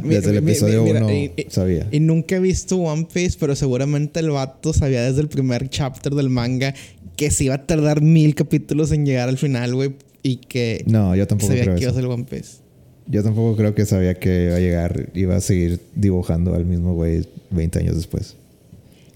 [0.04, 1.08] desde el episodio 1
[1.50, 1.88] sabía.
[1.92, 6.14] Y nunca he visto One Piece, pero seguramente el vato sabía desde el primer chapter
[6.14, 6.74] del manga
[7.16, 9.96] que se iba a tardar mil capítulos en llegar al final, güey.
[10.24, 12.67] Y que no, yo tampoco sabía que iba a ser One Piece.
[13.10, 16.94] Yo tampoco creo que sabía que iba a llegar, iba a seguir dibujando al mismo
[16.94, 18.36] güey 20 años después.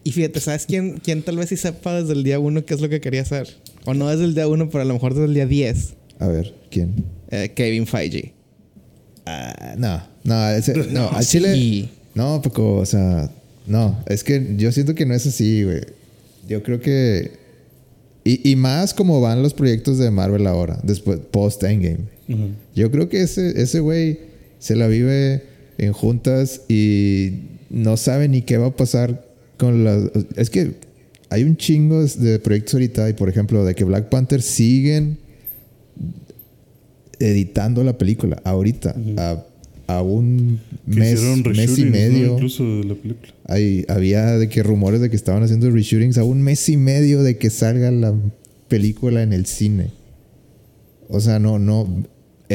[0.04, 2.82] Y fíjate, ¿sabes quién, quién tal vez sí sepa desde el día 1 qué es
[2.82, 3.48] lo que quería hacer?
[3.86, 5.94] O no desde el día 1, pero a lo mejor desde el día 10.
[6.20, 7.06] A ver, ¿quién?
[7.30, 8.34] Eh, Kevin Feige.
[9.26, 11.90] Ah, no, no, ese, no, al Chile.
[12.16, 13.30] No, poco, o sea,
[13.68, 15.82] no, es que yo siento que no es así, güey.
[16.48, 17.41] Yo creo que.
[18.24, 22.06] Y, y, más como van los proyectos de Marvel ahora, después, post-Endgame.
[22.76, 24.20] Yo creo que ese, ese güey
[24.60, 25.44] se la vive
[25.78, 29.26] en juntas y no sabe ni qué va a pasar
[29.58, 30.04] con las...
[30.36, 30.76] Es que
[31.30, 35.18] hay un chingo de proyectos ahorita y por ejemplo de que Black Panther siguen
[37.20, 39.44] editando la película ahorita a,
[39.98, 42.34] a, un mes, mes y medio.
[42.34, 43.34] Incluso de la película.
[43.46, 47.24] Hay, había de que rumores de que estaban haciendo reshootings a un mes y medio
[47.24, 48.14] de que salga la
[48.68, 49.92] película en el cine.
[51.10, 52.06] O sea, no, no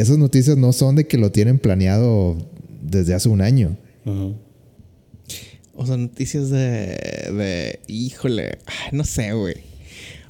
[0.00, 2.36] esas noticias no son de que lo tienen planeado
[2.82, 3.76] desde hace un año.
[5.74, 6.96] O sea, noticias de,
[7.32, 8.58] de híjole,
[8.92, 9.56] no sé, güey.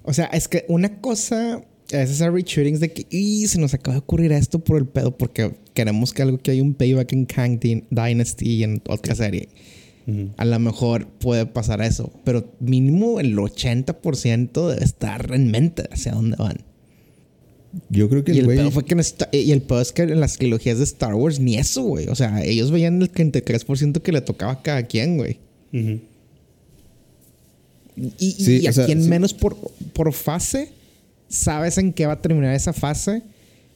[0.05, 3.95] O sea, es que una cosa es hacer reshootings de que y se nos acaba
[3.95, 7.27] de ocurrir esto por el pedo porque queremos que algo que hay un payback en
[7.27, 9.49] Kang Dynasty y en otra serie.
[10.37, 16.13] A lo mejor puede pasar eso, pero mínimo el 80% debe estar en mente hacia
[16.13, 16.59] dónde van.
[17.91, 19.01] Yo creo que y el, pedo fue que en
[19.33, 22.07] y el pedo es que en las trilogías de Star Wars ni eso, güey.
[22.07, 25.41] O sea, ellos veían el 33% que le tocaba a cada quien, güey.
[28.19, 29.57] Y, a quien menos por,
[29.93, 30.69] por fase,
[31.29, 33.23] sabes en qué va a terminar esa fase,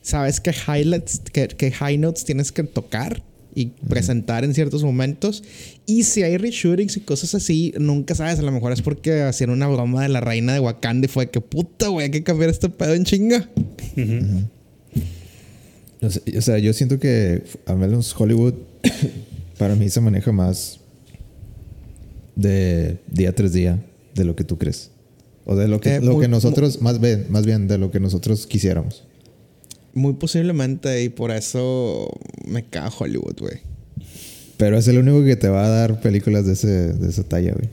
[0.03, 3.23] sabes qué highlights, qué high notes tienes que tocar
[3.55, 5.43] y presentar en ciertos momentos.
[5.87, 8.39] Y si hay reshootings y cosas así, nunca sabes.
[8.39, 11.31] A lo mejor es porque hacían una broma de la reina de Wakanda y fue
[11.31, 13.49] que puta, güey, hay que cambiar este pedo en chinga.
[16.03, 18.55] o sea, yo siento que al menos Hollywood
[19.59, 20.81] para mí se maneja más
[22.37, 23.79] de día tras día
[24.15, 24.91] de lo que tú crees.
[25.45, 28.01] O de lo que, eh, lo que nosotros, más bien, más bien de lo que
[28.01, 29.05] nosotros quisiéramos.
[29.95, 32.09] Muy posiblemente, y por eso
[32.47, 33.59] me cago Hollywood, güey.
[34.57, 37.53] Pero es el único que te va a dar películas de, ese, de esa talla,
[37.53, 37.71] güey.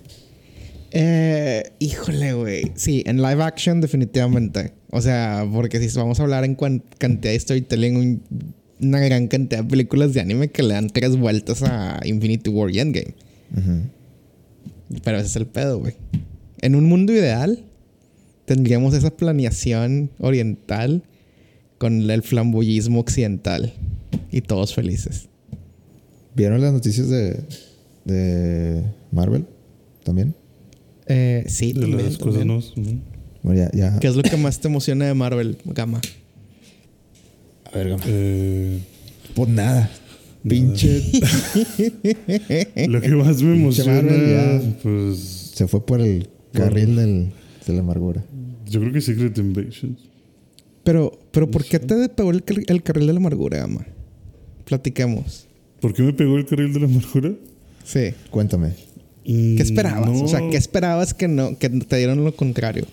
[0.91, 2.71] Eh, híjole, güey.
[2.75, 4.73] Sí, en live action definitivamente.
[4.89, 8.21] O sea, porque si vamos a hablar en cantidad de storytelling,
[8.79, 12.71] una gran cantidad de películas de anime que le dan tres vueltas a Infinity War
[12.71, 13.13] y Endgame.
[15.03, 15.93] Pero ese es el pedo, güey.
[16.61, 17.63] En un mundo ideal,
[18.45, 21.03] tendríamos esa planeación oriental
[21.77, 23.73] con el flamboyismo occidental
[24.31, 25.29] y todos felices.
[26.35, 27.39] ¿Vieron las noticias de,
[28.05, 29.45] de Marvel
[30.03, 30.35] también?
[31.07, 32.45] Eh, sí, de las cosas
[33.43, 33.99] bueno, ya, ya.
[33.99, 36.01] ¿Qué es lo que más te emociona de Marvel, Gama?
[37.65, 38.03] A ver, Gama.
[38.07, 38.79] Eh,
[39.33, 39.89] pues nada.
[40.47, 41.01] Pinche.
[42.87, 44.61] Lo que más me Marvel, emociona, ya.
[44.81, 45.17] pues
[45.55, 47.31] Se fue por el carril del,
[47.65, 48.23] de la amargura.
[48.65, 49.97] yo creo que Secret Invasion.
[50.83, 53.85] Pero, pero ¿por qué te pegó el, el carril de la amargura, ama?
[54.65, 55.47] Platiquemos.
[55.81, 57.33] ¿Por qué me pegó el carril de la amargura?
[57.83, 58.13] Sí.
[58.29, 58.73] Cuéntame.
[59.23, 60.09] ¿Qué esperabas?
[60.09, 62.85] no, O sea, ¿qué esperabas que no, que te dieron lo contrario?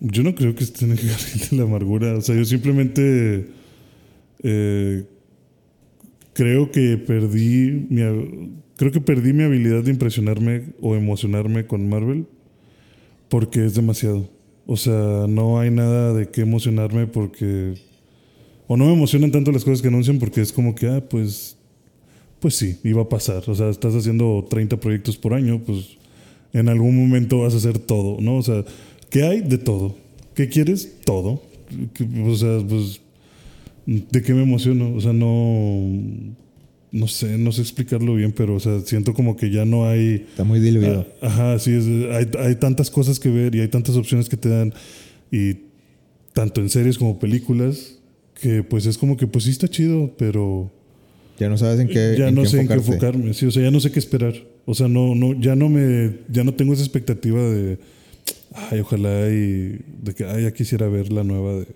[0.00, 2.14] Yo no creo que esté en el carril de la amargura.
[2.16, 3.48] O sea, yo simplemente
[4.44, 5.04] eh,
[6.32, 8.02] creo que perdí mi
[8.76, 12.26] creo que perdí mi habilidad de impresionarme o emocionarme con Marvel
[13.32, 14.28] porque es demasiado.
[14.66, 17.72] O sea, no hay nada de qué emocionarme porque
[18.66, 21.56] o no me emocionan tanto las cosas que anuncian porque es como que ah, pues
[22.40, 23.42] pues sí, iba a pasar.
[23.48, 25.96] O sea, estás haciendo 30 proyectos por año, pues
[26.52, 28.36] en algún momento vas a hacer todo, ¿no?
[28.36, 28.64] O sea,
[29.08, 29.40] ¿qué hay?
[29.40, 29.94] De todo.
[30.34, 30.98] ¿Qué quieres?
[31.06, 31.40] Todo.
[31.94, 33.00] ¿Qué- O sea, pues,
[33.86, 34.94] ¿de qué me emociono?
[34.94, 35.88] O sea, no,
[36.92, 40.26] no sé, no sé explicarlo bien, pero, o sea, siento como que ya no hay...
[40.28, 41.06] Está muy diluido.
[41.22, 44.36] Ah, Ajá, sí, es, hay, hay tantas cosas que ver y hay tantas opciones que
[44.36, 44.74] te dan,
[45.30, 45.56] y
[46.34, 47.98] tanto en series como películas,
[48.40, 50.70] que pues es como que, pues sí está chido, pero
[51.38, 53.50] ya no sabes en qué, ya en no qué sé en qué enfocarme, sí, o
[53.50, 54.34] sea, ya no sé qué esperar.
[54.66, 57.78] O sea, no, no, ya no me, ya no tengo esa expectativa de,
[58.70, 61.66] ay, ojalá y de que, ay, ya quisiera ver la nueva de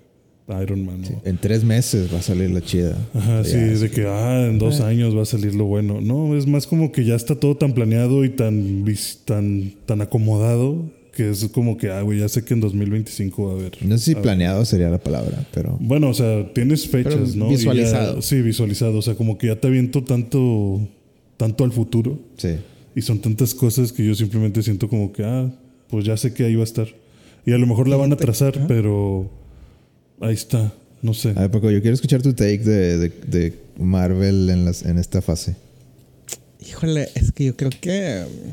[0.62, 1.00] Iron Man.
[1.02, 1.20] ¿no?
[1.24, 2.96] En tres meses va a salir la chida.
[3.14, 5.64] Ajá, O sí, sea, ya, de que, ah, en dos años va a salir lo
[5.64, 6.00] bueno.
[6.00, 10.00] No, es más como que ya está todo tan planeado y tan, vis- tan, tan
[10.02, 13.72] acomodado que es como que, ah, güey, ya sé que en 2025 va a haber.
[13.84, 14.22] No sé si a ver.
[14.22, 17.46] planeado sería la palabra, pero Bueno, o sea, tienes fechas, Pero ¿no?
[17.46, 18.22] Y ya- visualizado.
[18.22, 18.98] sí, visualizado.
[18.98, 20.80] O sea, como que ya te aviento tanto,
[21.38, 22.18] tanto al futuro.
[22.36, 22.50] sí.
[22.94, 25.50] Y son tantas cosas que yo simplemente siento como que, ah,
[25.90, 26.86] pues ya sé que ahí va a estar.
[27.44, 29.28] Y a lo mejor la van a trazar, pero
[30.20, 30.72] ahí está.
[31.02, 31.30] No sé.
[31.30, 34.98] A ver, Paco, yo quiero escuchar tu take de, de- de Marvel en, las, en
[34.98, 35.54] esta fase.
[36.66, 38.52] Híjole, es que yo creo que um,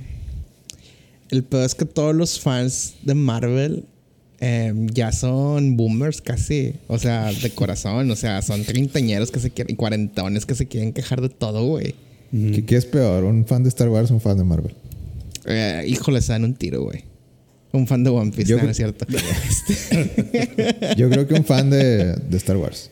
[1.29, 3.85] el peor es que todos los fans de Marvel
[4.39, 6.73] em, ya son boomers casi.
[6.87, 8.11] O sea, de corazón.
[8.11, 11.65] O sea, son treintañeros que se quieren, y cuarentones que se quieren quejar de todo,
[11.65, 11.95] güey.
[12.31, 13.23] ¿Qué, qué es peor?
[13.23, 14.73] ¿Un fan de Star Wars o un fan de Marvel?
[15.45, 17.03] Eh, híjole, se dan un tiro, güey.
[17.73, 19.05] Un fan de One Piece, Yo no, creo- es cierto.
[20.97, 22.89] Yo creo que un fan de, de Star Wars.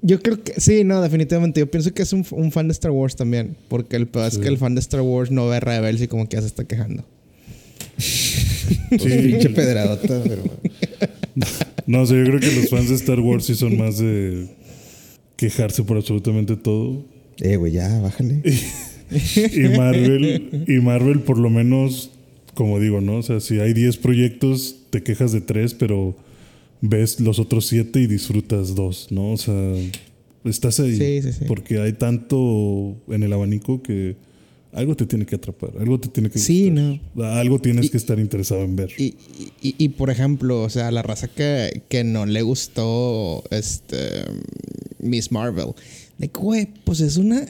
[0.00, 1.60] Yo creo que sí, no, definitivamente.
[1.60, 3.54] Yo pienso que es un, un fan de Star Wars también.
[3.68, 6.28] Porque el peor es que el fan de Star Wars no ve Rebels y como
[6.28, 7.04] que ya se está quejando.
[8.90, 10.42] Pues, pinche pedradota, pero...
[11.86, 14.48] No, o sea, yo creo que los fans de Star Wars sí son más de
[15.36, 17.02] quejarse por absolutamente todo.
[17.38, 18.42] Eh, güey, ya, bájale.
[19.10, 22.10] Y Marvel, y Marvel por lo menos,
[22.54, 23.18] como digo, ¿no?
[23.18, 26.16] O sea, si hay 10 proyectos, te quejas de 3, pero
[26.80, 29.32] ves los otros 7 y disfrutas 2, ¿no?
[29.32, 29.74] O sea,
[30.44, 30.96] estás ahí.
[30.96, 31.44] Sí, sí, sí.
[31.46, 34.16] Porque hay tanto en el abanico que
[34.72, 37.38] algo te tiene que atrapar, algo te tiene que Sí, gustar.
[37.38, 38.90] Algo tienes que estar interesado en ver.
[38.96, 39.16] Y,
[39.60, 44.24] y, y, por ejemplo, o sea, la raza que, que no le gustó este
[44.98, 45.74] Miss Marvel.
[46.16, 47.46] De que, güey, pues es una.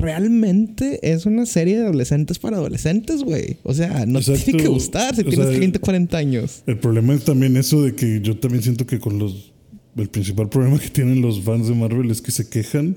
[0.00, 3.56] Realmente es una serie de adolescentes para adolescentes, güey.
[3.62, 6.62] O sea, no te tiene que gustar si O tienes sea, 30, 40 años.
[6.66, 9.52] El problema es también eso de que yo también siento que con los.
[9.96, 12.96] El principal problema que tienen los fans de Marvel es que se quejan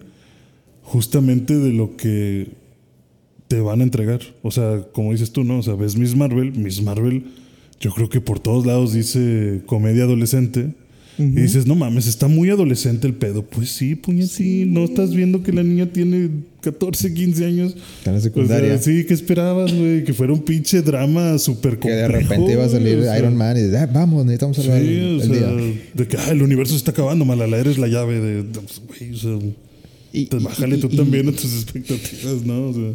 [0.81, 2.49] justamente de lo que
[3.47, 4.19] te van a entregar.
[4.41, 5.59] O sea, como dices tú, ¿no?
[5.59, 7.25] O sea, ves Miss Marvel, Miss Marvel,
[7.79, 10.73] yo creo que por todos lados dice comedia adolescente.
[11.19, 13.43] Y dices, no mames, está muy adolescente el pedo.
[13.43, 16.29] Pues sí, puñetín, no estás viendo que la niña tiene
[16.61, 17.75] 14, 15 años.
[17.97, 18.73] Está en la secundaria.
[18.75, 20.05] O sea, sí, ¿qué esperabas, güey?
[20.05, 22.01] Que fuera un pinche drama súper Que complejo.
[22.01, 23.19] de repente iba a salir o sea.
[23.19, 25.73] Iron Man y dices, ah, vamos, necesitamos salvar Sí, el, o el sea, día.
[25.93, 28.43] de que ah, el universo se está acabando, Malala, eres la llave de.
[28.43, 29.37] pues, güey, o sea,
[30.13, 32.69] Y, pues, y- bájale y- tú y- también a tus expectativas, ¿no?
[32.69, 32.91] O sea,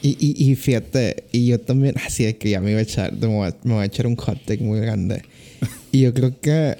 [0.00, 3.12] Y, y, y fíjate, y yo también, así de que ya me iba a echar,
[3.18, 5.20] me voy a, me voy a echar un hot take muy grande.
[5.90, 6.76] Y yo creo que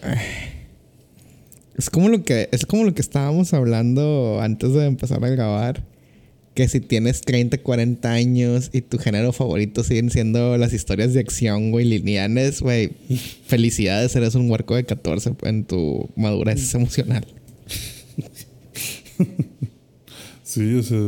[1.79, 5.85] es como lo que es como lo que estábamos hablando antes de empezar a grabar,
[6.55, 11.21] que si tienes 30, 40 años y tu género favorito siguen siendo las historias de
[11.21, 12.91] acción, güey, lineales, güey,
[13.47, 17.25] felicidades, eres un huerco de 14 en tu madurez emocional.
[20.43, 20.99] sí, o sea,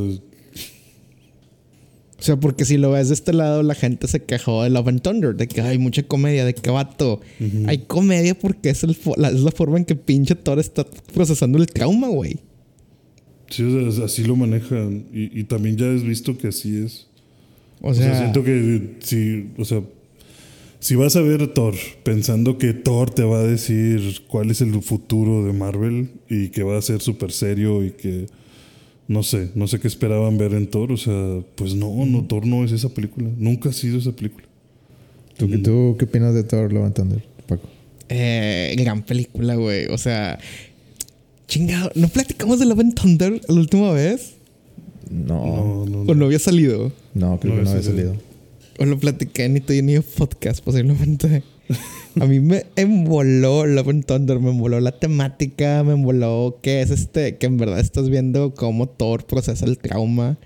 [2.21, 4.89] O sea, porque si lo ves de este lado, la gente se quejó de Love
[4.89, 7.21] and Thunder, de que hay mucha comedia, de que vato.
[7.66, 11.57] Hay comedia porque es, el la, es la forma en que pinche Thor está procesando
[11.57, 12.37] el trauma, güey.
[13.49, 15.07] sí, o sea, así lo manejan.
[15.14, 17.07] Y, y también ya has visto que así es.
[17.81, 19.83] O O sea, siento que si, o sea,
[20.81, 24.81] si vas a ver Thor pensando que Thor te va a decir cuál es el
[24.83, 28.27] futuro de Marvel y que va a ser súper serio y que
[29.11, 30.92] no sé, no sé qué esperaban ver en Thor.
[30.92, 33.28] O sea, pues no, no, Thor no es esa película.
[33.36, 34.46] Nunca ha sido esa película.
[35.36, 37.68] ¿Tú, qué- tú qué opinas de Thor Love and Thunder, Paco?
[38.08, 39.86] Eh, gran película, güey.
[39.86, 40.38] O sea,
[41.48, 41.90] chingado.
[41.96, 44.34] ¿No platicamos de Love and Thunder la última vez?
[45.11, 46.14] No, No, no, ¿O no.
[46.26, 46.92] había salido?
[47.14, 48.12] no, creo No que no había salido.
[48.14, 48.30] salido.
[48.78, 51.42] O lo platiqué en en Podcast, posiblemente.
[52.18, 56.90] A mí me emboló Love and Thunder, me emboló la temática, me emboló que es
[56.90, 60.38] este, que en verdad estás viendo cómo Thor procesa el trauma.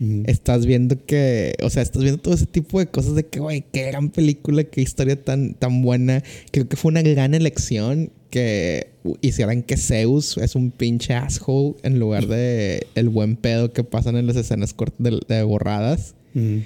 [0.00, 0.22] Ujú.
[0.26, 3.64] Estás viendo que, o sea, estás viendo todo ese tipo de cosas de que, güey,
[3.70, 6.22] qué gran película, qué historia tan, tan buena.
[6.52, 8.88] Creo que fue una gran elección que
[9.20, 14.16] hicieran que Zeus es un pinche asshole en lugar de el buen pedo que pasan
[14.16, 16.14] en las escenas de, de borradas.
[16.34, 16.64] Eh,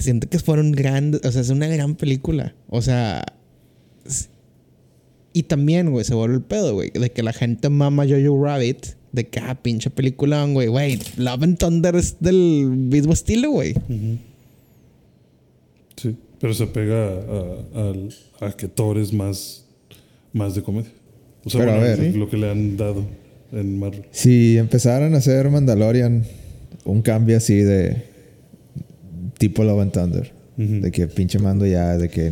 [0.00, 2.54] Siento que fueron grandes, o sea, es una gran película.
[2.68, 3.24] O sea,
[5.34, 8.86] y también, güey, se vuelve el pedo, güey, de que la gente mama Jojo Rabbit,
[9.12, 13.74] de que, ah, pinche película, güey, güey, Love and Thunder es del mismo estilo, güey.
[15.96, 19.64] Sí, pero se pega a, al- a que Thor es más,
[20.32, 20.90] más de comedia.
[21.44, 23.04] O sea, Pero a bueno, ver, lo que le han dado
[23.52, 24.04] en Marvel.
[24.10, 26.24] Si empezaran a hacer Mandalorian,
[26.84, 28.02] un cambio así de
[29.38, 32.30] tipo Love and Thunder, de que pinche mando ya, de que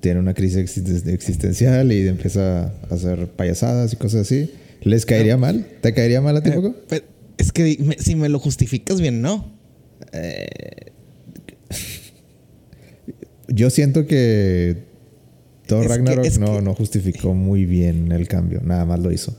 [0.00, 4.50] tiene una crisis existen- existencial y empieza a hacer payasadas y cosas así,
[4.82, 5.66] ¿les caería mal?
[5.80, 6.74] ¿Te caería mal a ti, Paco?
[6.88, 7.04] Pero
[7.38, 9.52] es que me- si me lo justificas bien, no.
[13.48, 18.84] Yo siento que Es que- Ragnarok no, que- no justificó muy bien el cambio, nada
[18.84, 19.36] más lo hizo.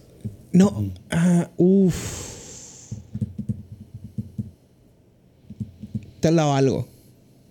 [0.53, 2.93] No, ah, uff.
[6.19, 6.87] Te la valgo.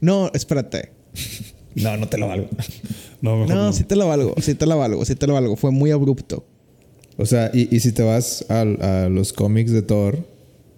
[0.01, 0.91] No, espérate.
[1.77, 2.49] No, no te lo valgo.
[3.23, 3.73] No, mejor No, no.
[3.73, 5.57] sí te la valgo, sí te la valgo, sí te la valgo.
[5.57, 6.45] Fue muy abrupto.
[7.17, 10.19] O sea, y, y si te vas al- a, los cómics de Thor,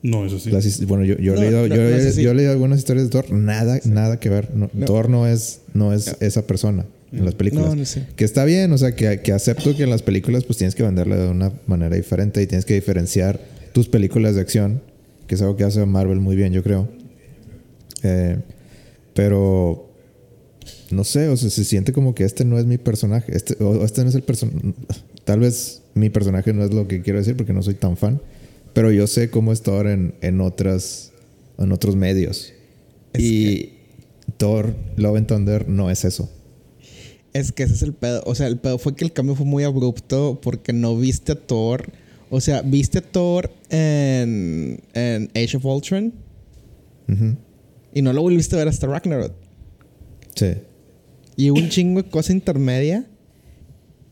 [0.03, 0.51] No, eso sí.
[0.53, 3.07] las bueno, yo, yo, No, he leído, no, yo, no he- yo leído algunas historias
[3.07, 4.55] de Thor, nada, nada que ver.
[4.55, 4.87] No, No.
[4.87, 7.71] Thor no es, no es esa persona en las películas.
[7.71, 8.05] No, no sé.
[8.15, 10.85] Que está bien, o sea, que, que acepto que en las películas pues tienes que
[10.85, 13.41] venderla de una manera diferente y tienes que diferenciar
[13.73, 14.81] tus películas de acción,
[15.27, 16.89] que es algo que hace Marvel muy bien, yo creo.
[18.05, 18.39] Eh,
[19.15, 19.88] pero
[20.91, 23.85] no sé, o sea, se siente como que este no es mi personaje, este, o
[23.85, 24.75] este no es el personaje.
[25.25, 28.21] Tal vez mi personaje no es lo que quiero decir porque no soy tan fan,
[28.73, 31.13] pero yo sé cómo es Thor en, en otras,
[31.59, 32.53] en otros medios.
[33.13, 33.73] Es y
[34.37, 36.31] Thor, Love and Thunder no es eso.
[37.33, 38.23] Es que ese es el pedo.
[38.27, 41.35] O sea, el pedo fue que el cambio fue muy abrupto porque no viste a
[41.35, 41.91] Thor.
[42.31, 46.13] O sea, viste a Thor en, en Age of Ultron
[47.95, 49.33] y no lo volviste a ver hasta Ragnarok.
[50.35, 50.55] Sí.
[51.39, 53.07] Y un chingo de cosa intermedia.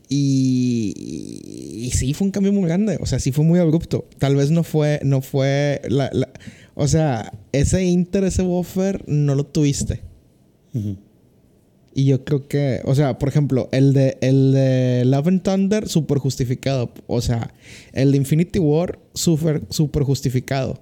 [0.09, 0.93] Y,
[1.85, 2.97] y sí, fue un cambio muy grande.
[3.01, 4.05] O sea, sí fue muy abrupto.
[4.17, 6.29] Tal vez no fue, no fue la, la-
[6.75, 10.01] o sea, ese inter, ese buffer, no lo tuviste.
[11.93, 15.87] Y yo creo que, o sea, por ejemplo, el de, el de Love and Thunder,
[15.89, 16.91] súper justificado.
[17.07, 17.53] O sea,
[17.93, 20.79] el de Infinity War, súper súper justificado.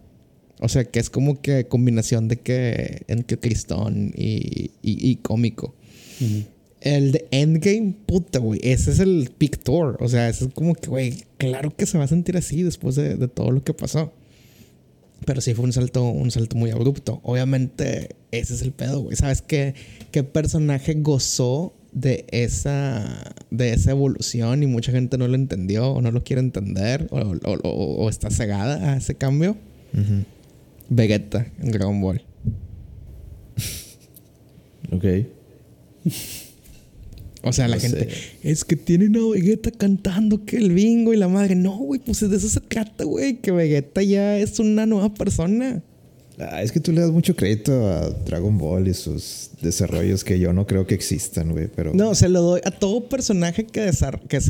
[0.60, 5.74] O sea, que es como que combinación de que entre tristón y, y, y cómico.
[6.82, 8.60] El de Endgame, puta, güey.
[8.64, 9.98] Ese es el Big Thor.
[10.02, 12.96] O sea, ese es como que, güey, claro que se va a sentir así después
[12.96, 14.14] de, de todo lo que pasó.
[15.26, 17.22] Pero sí fue un salto, un salto muy abrupto.
[17.24, 19.16] Obviamente, ese es el pedo, güey.
[19.16, 19.74] ¿Sabes qué,
[20.12, 26.02] qué personaje gozó de esa, de esa evolución y mucha gente no lo entendió o
[26.02, 29.58] no lo quiere entender o, o- o- o está cegada a ese cambio?
[29.94, 30.26] Ujú.
[30.90, 32.22] Vegeta en Dragon Ball.
[34.92, 35.06] Ok.
[37.44, 38.18] O sea, la No gente sé.
[38.44, 41.56] es que tienen a Vegeta cantando que el bingo y la madre.
[41.56, 43.36] No, güey, pues de eso se trata, güey.
[43.36, 45.84] Que Vegeta ya es una nueva persona.
[46.40, 50.38] Ah, es que tú le das mucho crédito a Dragon Ball y sus desarrollos que
[50.40, 51.68] yo no creo que existan, güey.
[51.74, 53.90] Pero No, se lo doy a todo personaje que,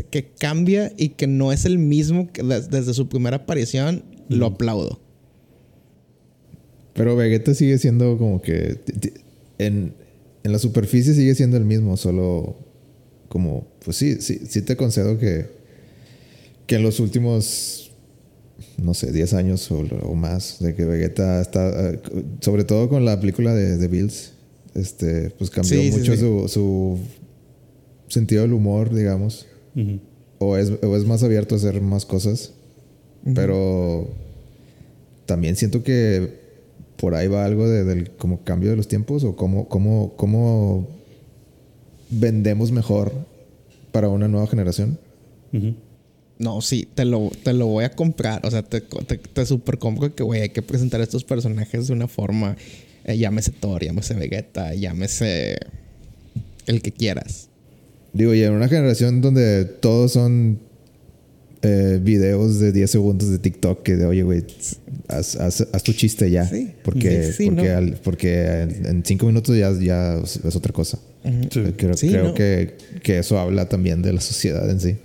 [0.10, 4.04] que, cambia y que no es el mismo que des- desde su primera aparición.
[4.30, 5.00] Lo aplaudo.
[6.94, 8.80] Pero Vegeta sigue siendo como que.
[9.58, 9.94] En,
[10.46, 12.56] en la superficie sigue siendo el mismo, solo
[13.28, 13.68] como.
[13.84, 15.48] Pues sí, sí, sí te concedo que.
[16.68, 17.92] Que en los últimos.
[18.78, 21.92] No sé, 10 años o, o más, de que Vegeta está.
[21.94, 22.00] eh,
[22.42, 24.34] Sobre todo con la película de, de Bills,
[24.76, 26.20] este, pues cambió Sí, mucho sí.
[26.20, 27.00] Su, su
[28.08, 29.48] sentido del humor, digamos.
[30.38, 32.52] O es, o es más abierto a hacer más cosas.
[33.34, 34.08] Pero
[35.26, 36.45] también siento que
[36.98, 40.88] por ahí va algo de- del como cambio de los tiempos o cómo, cómo, cómo
[42.10, 43.12] vendemos mejor
[43.92, 44.98] para una nueva generación.
[46.38, 48.46] No, sí, te lo, te lo voy a comprar.
[48.46, 51.94] O sea, te, te, te super compro que, güey, hay que presentar estos personajes de
[51.94, 52.58] una forma.
[53.06, 55.56] eh, llámese Thor, llámese Vegeta, llámese.
[56.68, 57.50] El que quieras.
[58.12, 60.60] Digo, y en una generación donde todos son
[61.62, 64.44] eh, videos de 10 segundos de TikTok que de, oye, güey,
[65.08, 66.48] haz, haz- haz tu chiste ya.
[66.48, 66.72] Sí.
[66.84, 67.78] Porque, Sí, sí, porque, no.
[67.78, 71.00] al- porque en en 5 minutos ya, ya es otra cosa.
[71.52, 71.62] Sí.
[71.78, 72.34] Creo, Sí, creo no.
[72.36, 74.96] que, que eso habla también de la sociedad en sí.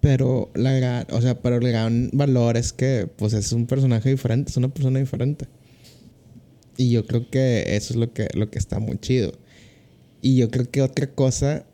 [0.00, 4.10] Pero la gran, o sea, pero el gran valor es que pues es un personaje
[4.10, 5.46] diferente, es una persona diferente.
[6.76, 9.32] Y yo creo que eso es lo que, lo que está muy chido.
[10.22, 11.64] Y yo creo que otra cosa,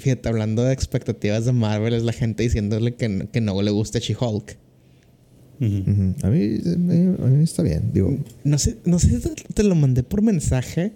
[0.00, 3.70] fíjate, hablando de expectativas de Marvel, es la gente diciéndole que, no- que no le
[3.70, 4.56] gusta She-Hulk.
[5.60, 5.90] Ujú.
[5.90, 6.14] Ujú.
[6.22, 7.90] a, mí, a mí- a mí está bien.
[7.92, 10.92] Digo, No sé, no sé si te, te lo mandé por mensaje,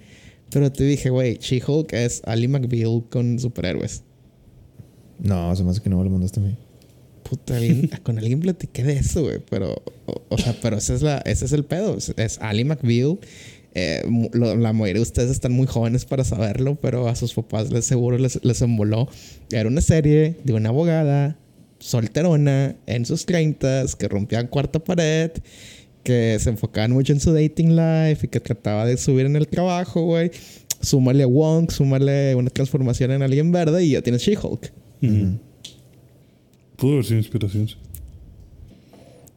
[0.51, 4.03] pero te dije, güey, She-Hulk es Ali McBeal con superhéroes.
[5.19, 6.57] no, se me hace que no me lo mandaste a mí.
[7.29, 9.39] Puta, bien, con alguien platiqué de eso, güey.
[9.49, 9.75] Pero,
[10.07, 11.97] o, o sea, pero ese es, la, ese es el pedo.
[11.97, 13.19] Es, es Ali McBeal.
[13.75, 14.03] Eh,
[14.33, 17.85] lo- la mayoría de ustedes están muy jóvenes para saberlo, pero a sus papás les
[17.87, 19.09] seguro les, les emboló.
[19.51, 21.39] Era una serie de una abogada
[21.79, 25.31] solterona en sus 30 que rompía cuarta pared,
[26.05, 29.49] que se enfocaban mucho en su dating life y que trataba de subir en el
[29.49, 30.31] trabajo, güey.
[30.81, 34.73] Súmale a Wong, súmale una transformación en alguien verde y ya tienes She-Hulk.
[36.77, 37.69] Pudo haber sido inspiración.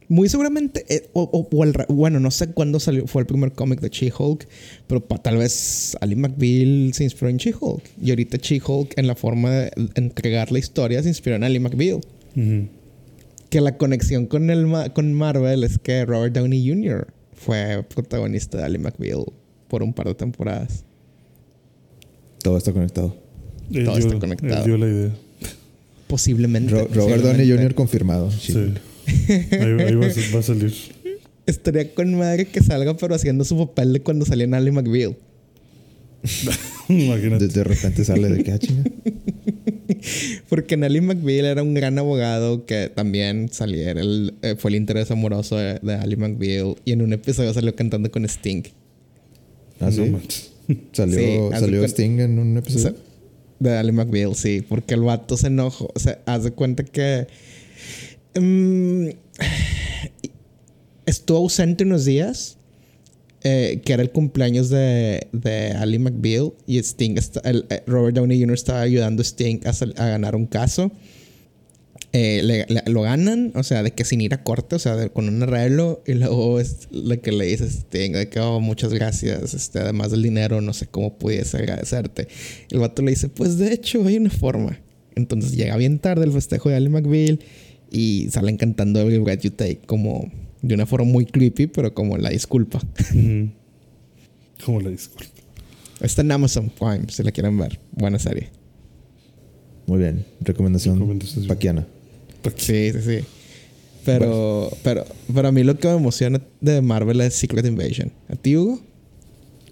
[0.08, 3.52] Muy seguramente, eh, o, o- o el bueno, no sé cuándo salió, fue el primer
[3.52, 4.46] cómic de She-Hulk,
[4.86, 7.82] pero pa- tal vez Ali McBeal se inspiró en She-Hulk.
[8.00, 12.00] Y ahorita She-Hulk, en la forma de entregar la historia, se inspiró en Ali McBeal.
[13.50, 17.08] Que la conexión con, el ma- con Marvel es que Robert Downey Jr.
[17.34, 19.24] fue protagonista de Ali McBeal
[19.68, 20.84] por un par de temporadas.
[22.42, 23.16] Todo está conectado.
[23.84, 24.64] Todo está conectado.
[24.64, 25.10] dio la idea.
[26.06, 26.70] Posiblemente.
[26.72, 27.50] Ro- Robert Downey.
[27.50, 27.74] Jr.
[27.74, 28.30] confirmado.
[28.30, 28.52] Sí.
[28.52, 28.74] Sí.
[29.06, 30.72] Ahí, ahí va, a- va a salir.
[31.46, 35.16] Estaría con madre que salga, pero haciendo su papel de cuando salía en Ali McBeal.
[36.88, 37.46] Imagínate.
[37.48, 38.84] De, de repente sale de que, ah, chinga.
[40.48, 45.10] Porque Nelly McBeal era un gran abogado que también saliera el, eh, fue el interés
[45.10, 48.62] amoroso de, de Ali McBeal y en un episodio salió cantando con Sting.
[49.80, 50.00] ¿Ah, sí?
[50.00, 50.52] No manches.
[50.92, 52.96] Salió, Sí, salió Sting en un episodio.
[53.60, 55.90] de Ali McBeal, sí, porque el vato se enojó.
[55.94, 57.28] O sea, haz de cuenta que
[58.40, 59.08] mm,
[61.06, 62.58] estuvo ausente unos días.
[63.42, 68.54] eh, que era el cumpleaños de, de Ali McBeal y Sting eh, Robert Downey Jr.
[68.54, 70.90] estaba ayudando a Sting a, ganar un caso.
[72.12, 75.42] Eh, lo ganan, o sea, de que sin ir a corte, o sea, con un
[75.42, 79.80] arreglo, y luego es lo que le dice Sting, de que, oh, muchas gracias, este,
[79.80, 82.28] además del dinero, no sé cómo pudiese agradecerte.
[82.70, 84.80] El vato le dice, pues de hecho hay una forma.
[85.14, 87.38] Entonces llega bien tarde el festejo de Ali McBeal
[87.90, 90.30] y salen cantando Every Breath You Take como
[90.62, 92.80] de una forma muy creepy, pero como la disculpa.
[94.64, 95.30] ¿Cómo la disculpa?
[96.00, 97.78] Está en Amazon Prime, si la quieren ver.
[97.92, 98.48] Buena serie.
[99.86, 100.24] Muy bien.
[100.40, 101.46] Recomendación Recomendación.
[101.46, 101.86] paquiana.
[102.56, 103.18] Sí, sí, sí.
[104.04, 108.12] Pero, pero, pero a mí lo que me emociona de Marvel es Secret Invasion.
[108.28, 108.80] ¿A ti, Hugo?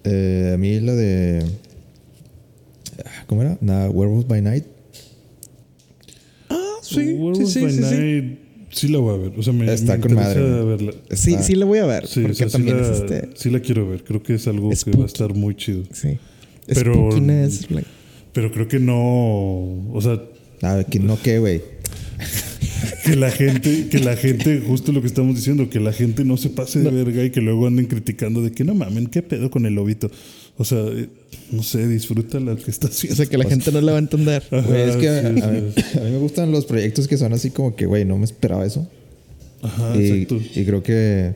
[0.03, 1.45] Eh, a mí la de.
[3.05, 3.57] ah, ¿Cómo era?
[3.61, 4.65] Nada, Werewolf by Night.
[7.35, 8.39] Ah, Werewolf by Night,
[8.71, 9.33] sí la voy a ver.
[9.39, 10.41] O sea, me, Está me con madre.
[10.65, 10.93] verla.
[11.11, 12.07] Sí, Está- sí la voy a ver.
[12.07, 13.29] Sí, porque o sea, sí también la, es este.
[13.35, 14.05] sí la quiero ver.
[14.05, 15.83] Creo que es algo que va a estar muy chido.
[15.93, 16.19] Sí.
[16.67, 17.87] Pero- like-
[18.33, 18.97] Pero creo que no.
[19.93, 20.21] O sea,
[20.63, 21.61] Ah, que no, ¿qué, güey?
[23.05, 26.37] que la gente, que la gente, justo lo que estamos diciendo, que la gente no
[26.39, 29.51] se pase de verga y que luego anden criticando de que no mamen, qué pedo
[29.51, 30.11] con el lobito.
[30.57, 31.09] O sea, eh,
[31.51, 33.17] no sé, disfruta lo que está O haciendo.
[33.17, 34.43] sea, que la gente no la va a entender.
[34.51, 35.41] Ajá, es que a, sí, a mí,
[35.77, 35.99] sí.
[35.99, 38.65] a mí me gustan los proyectos que son así como que, güey, no me esperaba
[38.65, 38.89] eso.
[39.63, 40.41] Ajá, y, exacto.
[40.61, 41.35] y creo que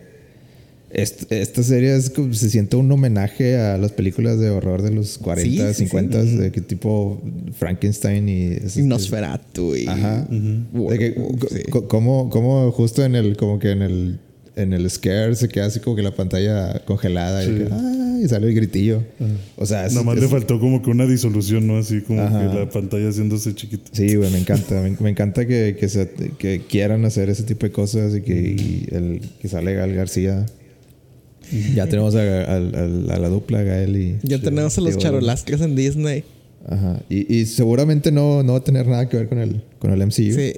[0.91, 4.91] est- esta serie es como, se siente un homenaje a las películas de horror de
[4.93, 5.85] los 40, Sí, sí, sí.
[5.91, 7.21] 50, de que tipo
[7.59, 8.57] Frankenstein y...
[8.83, 9.87] Nosferatu y...
[9.89, 10.29] Ajá.
[10.73, 14.21] Werewolf, De que, como, como justo en el, como que en el,
[14.59, 17.51] en el scare se queda así como que la pantalla congelada Sí.
[17.51, 19.03] y, que, "Ah", y sale el gritillo.
[19.57, 21.79] O sea, es, Nada más es- le faltó como que una disolución, ¿no?
[21.79, 22.41] Así como Ajá.
[22.51, 23.91] que la pantalla haciéndose chiquita.
[23.93, 24.81] Sí, güey, me encanta.
[24.83, 28.35] Me, me encanta que, que, se- que quieran hacer ese tipo de cosas y que,
[28.35, 30.47] y el, que sale Gal García.
[31.75, 34.19] Ya tenemos a, a- a- a la dupla, Gael y...
[34.23, 36.25] Ya tenemos a los Digo, charolastres en Disney.
[36.69, 37.01] Ajá.
[37.09, 40.01] Y, y seguramente no, no va a tener nada que ver con el, con el
[40.07, 40.35] MCU.
[40.35, 40.53] Sí.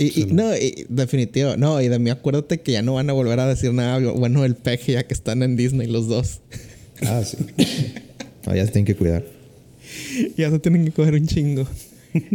[0.00, 1.56] Y, y- no, y, definitivo.
[1.56, 4.42] No, y de mí acuérdate que ya no van a volver a decir nada bueno
[4.42, 6.40] del peje ya que están en Disney los dos.
[7.02, 7.36] Ah, sí.
[8.46, 9.22] No, ya se tienen que cuidar.
[10.38, 11.66] ya se tienen que coger un chingo.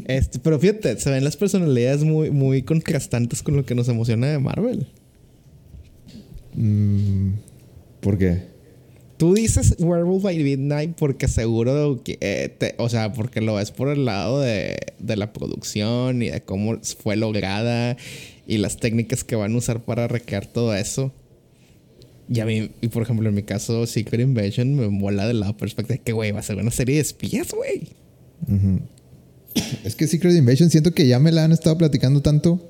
[0.07, 4.28] Este, pero fíjate, se ven las personalidades muy, muy contrastantes con lo que nos emociona
[4.28, 4.86] de Marvel.
[6.53, 7.32] Mm,
[8.01, 8.43] ¿Por qué?
[9.18, 13.72] Tú dices Werewolf by Midnight porque seguro que, eh, te- o sea, porque lo ves
[13.72, 17.95] por el lado de, de la producción y de cómo fue lograda
[18.45, 21.13] y las técnicas que van a usar para recrear todo eso.
[22.28, 25.55] Y a mí, y por ejemplo, en mi caso, Secret Invasion me mola del lado
[25.55, 27.89] perspectiva que, güey, va a ser una serie de espías, güey.
[29.86, 32.70] Es que Secret Invasion siento que ya me la han estado platicando tanto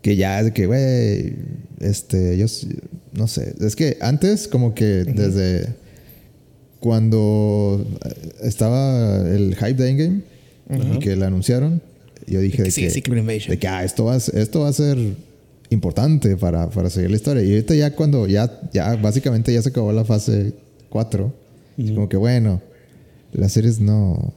[0.00, 1.34] que ya es de que, güey,
[1.80, 2.66] este, yo s-
[3.12, 3.54] no sé.
[3.60, 5.74] Es que antes, como que desde
[6.80, 10.22] cuando eh, estaba el hype de Endgame
[10.96, 11.80] y que la anunciaron,
[12.26, 13.00] yo dije que de que,
[13.52, 14.98] de que ah, esto, va, a ser- esto va a ser
[15.70, 17.42] importante para, para seguir la historia.
[17.42, 20.52] Y ahorita ya cuando ya, ya básicamente ya se acabó la fase
[20.90, 21.32] 4,
[21.78, 22.60] es como que bueno,
[23.32, 24.32] las series no,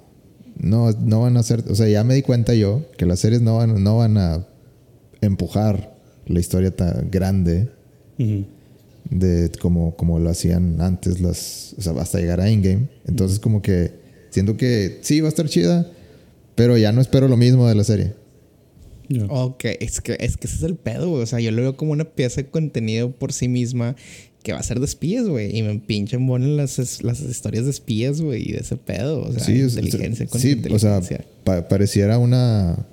[0.58, 3.42] no, no van a ser, o sea, ya me di cuenta yo que las series
[3.42, 4.46] no van, no van a
[5.22, 5.96] empujar
[6.28, 7.70] la historia tan grande.
[9.12, 12.88] De como, como lo hacían antes las, o sea, hasta llegar a Endgame.
[13.08, 13.92] Entonces como que
[14.32, 15.92] siento que sí va a estar chida,
[16.56, 18.14] pero ya no espero lo mismo de la serie.
[19.10, 19.26] Ya.
[19.26, 21.22] Ok, es que, es que ese es el pedo, güey.
[21.22, 23.96] O sea, yo lo veo como una pieza de contenido por sí misma
[24.42, 25.56] que va a ser de espías, güey.
[25.56, 29.22] Y me pinchan ponen las, es- las historias de espías, güey, y de ese pedo.
[29.24, 31.26] O sea, sí, es- inteligencia con sí, o sea, inteligencia.
[31.44, 32.88] pa- pareciera una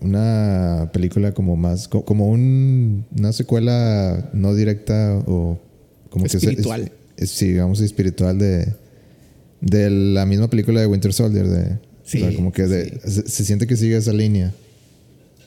[0.00, 5.58] una película como más co- como un- una secuela no directa o
[6.10, 6.90] como que es- Espiritual.
[7.16, 8.74] es- sí, digamos espiritual de
[9.60, 11.78] de la misma película de Winter Soldier de o
[12.12, 13.10] sea, Sí, como que de- sí.
[13.22, 14.52] se, se siente que sigue esa línea.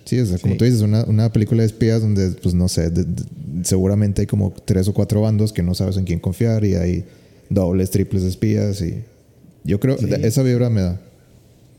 [0.06, 0.58] Sí, o sea, como Sí.
[0.60, 3.24] tú dices, una, una película de espías donde, pues no sé, de- de-
[3.64, 7.04] seguramente hay como tres o cuatro bandos que no sabes en quién confiar y hay
[7.50, 9.02] dobles, triples espías y
[9.64, 10.06] yo creo, Sí.
[10.22, 11.02] esa vibra me da.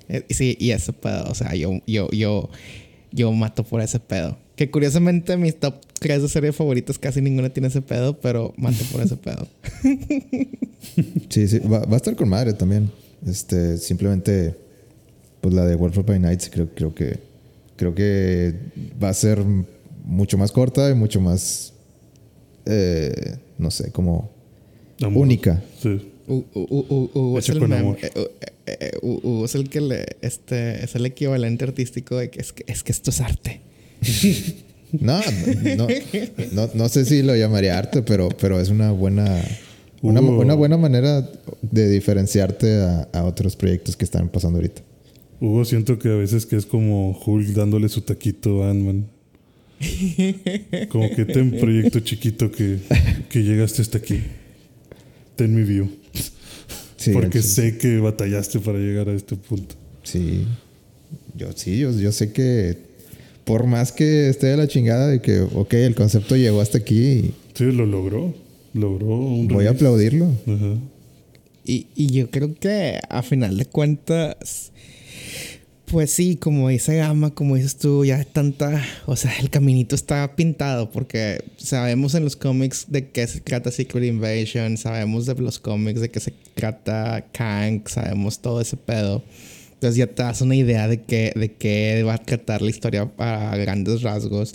[0.09, 1.25] Eh, Sí, y ese pedo.
[1.31, 2.51] O sea, yo, yo, yo,
[3.13, 4.37] yo mato por ese pedo.
[4.57, 8.85] Que curiosamente mis top 3 de series favoritas casi ninguna tiene ese pedo, pero mato
[8.93, 9.49] por ese pedo.
[11.31, 12.91] Sí, sí, va, va a estar con madre también.
[13.27, 14.55] Este, simplemente,
[15.41, 17.19] pues la de Wolf by Nights creo, creo que
[17.77, 18.55] creo que
[19.03, 19.43] va a ser
[20.05, 21.73] mucho más corta y mucho más,
[22.67, 24.31] eh, no sé, como
[25.03, 25.23] Amor.
[25.23, 25.63] única.
[25.83, 26.13] Sí.
[26.29, 27.99] U- U- U- U- Hugo es Hecho el con amor.
[28.67, 32.65] Eh, Hugo es el que le, este, es el equivalente artístico de que es que,
[32.67, 33.61] es que esto es arte.
[35.01, 35.21] No,
[35.77, 35.89] no,
[36.53, 39.43] no, no sé si lo llamaría arte, pero, pero es una buena,
[40.03, 41.29] una, una buena manera
[41.62, 44.83] de diferenciarte a, a otros proyectos que están pasando ahorita.
[45.41, 49.09] Hugo siento que a veces que es como Hulk dándole su taquito a Ant-Man.
[50.89, 52.79] Como que ten proyecto chiquito que,
[53.29, 54.21] que llegaste hasta aquí.
[55.37, 55.89] Ten mi view.
[57.05, 57.49] Sí, Porque sí.
[57.49, 59.75] sé que batallaste para llegar a este punto.
[60.03, 60.47] Sí.
[61.37, 62.77] Yo sí, yo, yo sé que
[63.45, 66.95] por más que esté de la chingada de que, ok, el concepto llegó hasta aquí
[67.01, 68.35] y Sí, lo logró.
[68.73, 70.27] Logró un voy a aplaudirlo.
[70.47, 70.77] Ajá.
[71.65, 74.73] Y, y yo creo que a final de cuentas,
[75.95, 80.35] pues sí, como dice Gama, como dices tú, ya tanta, o sea, el caminito está
[80.35, 85.61] pintado porque sabemos en los cómics de qué se trata Secret Invasion, sabemos de los
[85.61, 89.23] cómics de qué se trata Kang, sabemos todo ese pedo.
[89.75, 93.09] Entonces ya te das una idea de qué, de qué va a tratar la historia
[93.19, 94.53] a grandes rasgos.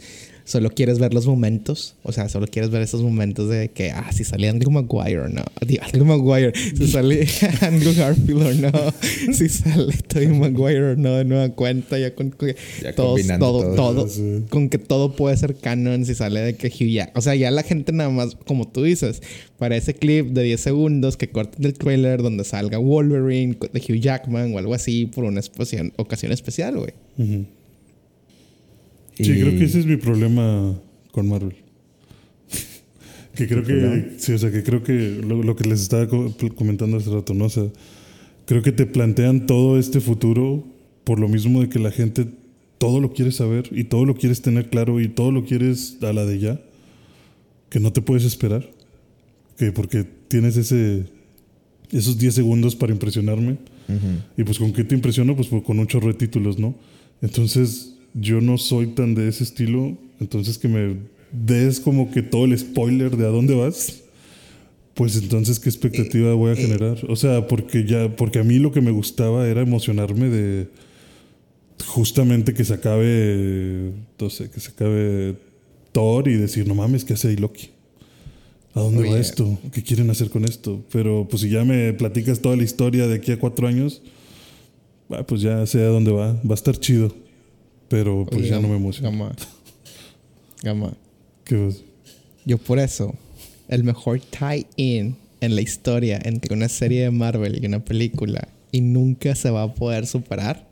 [0.50, 4.12] Solo quieres ver los momentos, o sea, solo quieres ver esos momentos de que, ah,
[4.12, 7.28] si sale Andrew Maguire o no, Digo, Andrew Maguire, si sale
[7.62, 8.72] Andrew Garfield o no,
[9.34, 13.76] si sale Tobey Maguire o no, de nueva cuenta, ya con que Ya todos- todo,
[13.76, 14.06] todo.
[14.08, 14.08] todo,
[14.50, 17.52] con que todo puede ser canon si sale de que Hugh Jack, o sea, ya
[17.52, 19.22] la gente nada más, como tú dices,
[19.60, 24.00] para ese clip de 10 segundos que corten el trailer donde salga Wolverine de Hugh
[24.02, 25.42] Jackman o algo así por una
[25.98, 26.94] ocasión, especial, güey.
[27.20, 27.46] Ujú.
[29.20, 30.80] Sí, Y- creo que ese es mi problema
[31.12, 31.56] con Marvel.
[33.36, 36.34] que creo que, sí, o sea, que creo que lo, lo que les estaba co-
[36.56, 37.46] comentando hace rato, ¿no?
[37.46, 37.66] O sea,
[38.46, 40.66] creo que te plantean todo este futuro
[41.04, 42.26] por lo mismo de que la gente
[42.78, 46.14] todo lo quiere saber y todo lo quieres tener claro y todo lo quieres a
[46.14, 46.62] la de ya,
[47.70, 48.70] que no te puedes esperar,
[49.58, 51.06] que porque tienes ese
[51.92, 53.58] esos 10 segundos para impresionarme.
[54.38, 56.76] Y pues con qué te impresiono, pues por- con un chorro de títulos, ¿no?
[57.24, 60.98] Entonces yo no soy tan de ese estilo, entonces que me
[61.32, 64.02] des como que todo el spoiler de a dónde vas,
[64.94, 66.98] pues entonces qué expectativa voy a generar.
[67.08, 70.68] O sea, porque ya, porque a mí lo que me gustaba era emocionarme de
[71.86, 75.36] justamente que se acabe, no sé, que se acabe
[75.92, 77.70] Thor y decir, no mames, ¿qué hace ahí Loki?
[78.74, 79.20] ¿A dónde va Oye.
[79.20, 79.58] esto?
[79.72, 80.84] ¿Qué quieren hacer con esto?
[80.92, 84.02] Pero pues si ya me platicas toda la historia de aquí a cuatro años,
[85.10, 87.14] ah, pues ya sé a dónde va, va a estar chido.
[87.90, 89.10] Pero pues Oye, ya no me emociona.
[89.10, 89.36] Gama.
[90.64, 90.94] Gama.
[91.44, 91.84] ¿Qué vas?
[92.46, 93.16] Yo por eso,
[93.68, 98.82] el mejor tie-in en la historia entre una serie de Marvel y una película y
[98.82, 100.68] nunca se va a poder superar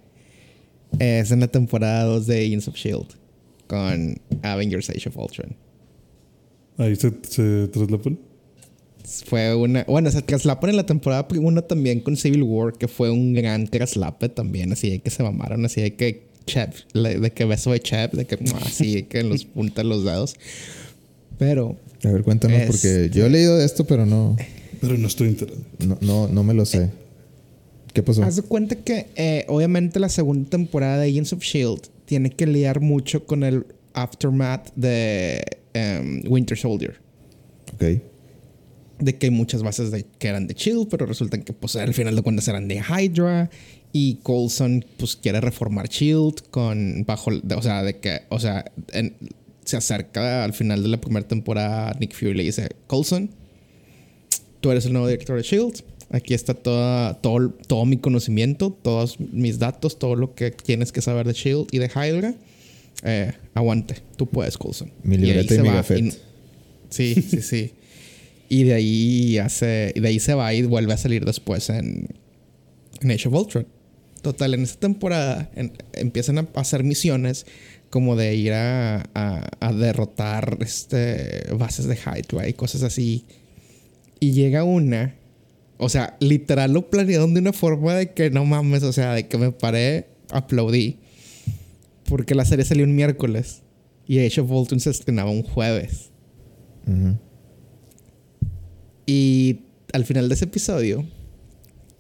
[1.00, 3.16] es en la temporada 2 de Agents of S.H.I.E.L.D.
[3.68, 5.56] Con Avengers Age of Ultron.
[6.78, 8.18] Ahí se, se traslapan.
[9.26, 9.84] Fue una...
[9.86, 13.68] Bueno, se traslapan en la temporada 1 también con Civil War, que fue un gran
[13.68, 17.72] traslape también, así de que se mamaron, así de que Chep, le- de que beso
[17.72, 20.36] de Chep, de que así que los punta los dedos.
[21.38, 24.36] Pero A ver, cuéntanos, porque Este- yo he leído de esto, pero no,
[24.82, 25.60] Pero no estoy enterado.
[25.86, 26.90] no, no, no me lo sé.
[27.94, 28.24] ¿Qué pasó?
[28.24, 32.46] Haz de cuenta que eh, obviamente la segunda temporada de Agents of Shield tiene que
[32.48, 35.44] lidiar mucho con el aftermath de
[35.74, 36.96] em, Winter Soldier.
[37.74, 38.02] Ok.
[39.00, 41.94] De que hay muchas bases de, que eran de Shield, pero resultan que pues al
[41.94, 43.50] final de cuentas eran de Hydra.
[44.00, 49.16] Y Coulson pues quiere reformar Shield con bajo, o sea, de que, o sea, en-
[49.66, 53.30] se acerca al final de la primera temporada Nick Fury le dice, Coulson,
[54.62, 55.84] tú eres el nuevo director de Shield.
[56.10, 61.02] Aquí está toda, todo, todo mi conocimiento, todos mis datos, todo lo que tienes que
[61.02, 62.34] saber de Shield y de Hydra.
[63.04, 64.92] Eh, aguante, tú puedes, Coulson.
[65.04, 66.00] Mi Y libreta y se mi va, gafet.
[66.06, 66.12] y-
[66.90, 67.72] Sí, sí, sí.
[68.50, 72.08] y de ahí hace, y de ahí se va y vuelve a salir después en,
[73.02, 73.68] en Age of Ultron.
[74.28, 77.46] Total, en esta temporada en- empiezan a hacer misiones
[77.90, 83.24] como de ir a, a- a derrotar este, bases de Hydra y cosas así.
[84.20, 85.16] Y llega una,
[85.78, 89.30] o sea, literal lo planearon de una forma de que no mames, o sea, de
[89.30, 90.98] que me paré, aplaudí.
[92.04, 93.62] Porque la serie salió un miércoles
[94.08, 96.10] y Age of Ultron se estrenaba un jueves.
[96.86, 97.18] Ujú.
[99.06, 99.62] Y
[99.94, 101.06] al final de ese episodio,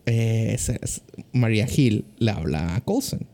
[0.07, 1.01] eh, es-
[1.33, 3.27] Maria Hill le habla a Coulson.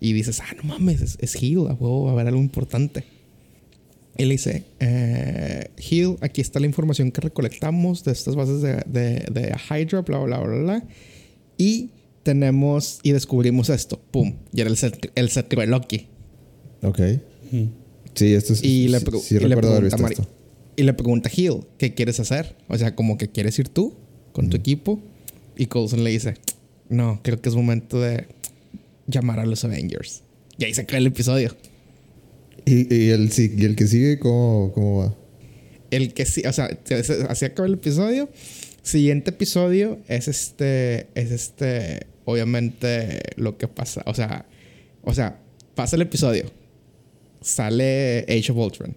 [0.00, 3.04] Y dices, ah, no mames, es, es Hill, a huevo, va a haber algo importante.
[4.18, 8.82] Y le dice, eh, Hill, aquí está la información que recolectamos de estas bases de,
[8.86, 10.84] de, de Hydra, bla, bla, bla, bla.
[11.56, 11.90] Y
[12.24, 14.34] tenemos, y descubrimos esto, pum.
[14.52, 16.06] Y era el, set, el de Loki.
[16.82, 17.00] Ok.
[18.14, 18.62] Sí, esto es.
[18.64, 20.28] Y le, sí, pregu- sí y le haber pregunta visto a Mari- esto.
[20.76, 22.56] y le pregunta a Hill, ¿qué quieres hacer?
[22.68, 23.94] O sea, como que quieres ir tú
[24.32, 25.00] con tu equipo.
[25.56, 26.34] Y Coulson le dice,
[26.88, 28.26] no, creo que es momento de
[29.06, 30.22] llamar a los Avengers.
[30.58, 31.56] Y ahí se cae el episodio.
[32.64, 35.14] ¿Y, y el, y el que sigue, ¿cómo, cómo va?
[35.90, 38.28] El que sí, o sea, se- se- así acaba el episodio.
[38.82, 44.46] Siguiente episodio es este, es este, obviamente lo que pasa, o sea,
[45.02, 45.40] o sea,
[45.74, 46.44] pasa el episodio,
[47.40, 48.96] sale Age of Ultron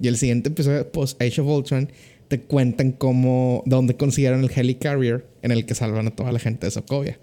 [0.00, 1.90] y el siguiente episodio post Age of Ultron
[2.32, 6.66] te cuentan cómo, dónde consiguieron el helicarrier en el que salvan a toda la gente
[6.66, 7.18] de Sokovia.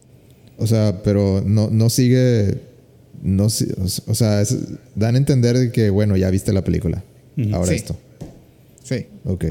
[0.60, 2.60] O sea, pero no, no sigue.
[3.24, 3.50] No, o
[4.14, 4.56] sea, es-
[4.94, 7.04] dan a entender de que, bueno, ya viste la película.
[7.52, 7.76] Ahora Sí.
[7.78, 7.98] esto.
[8.84, 9.08] Sí.
[9.26, 9.46] Ok.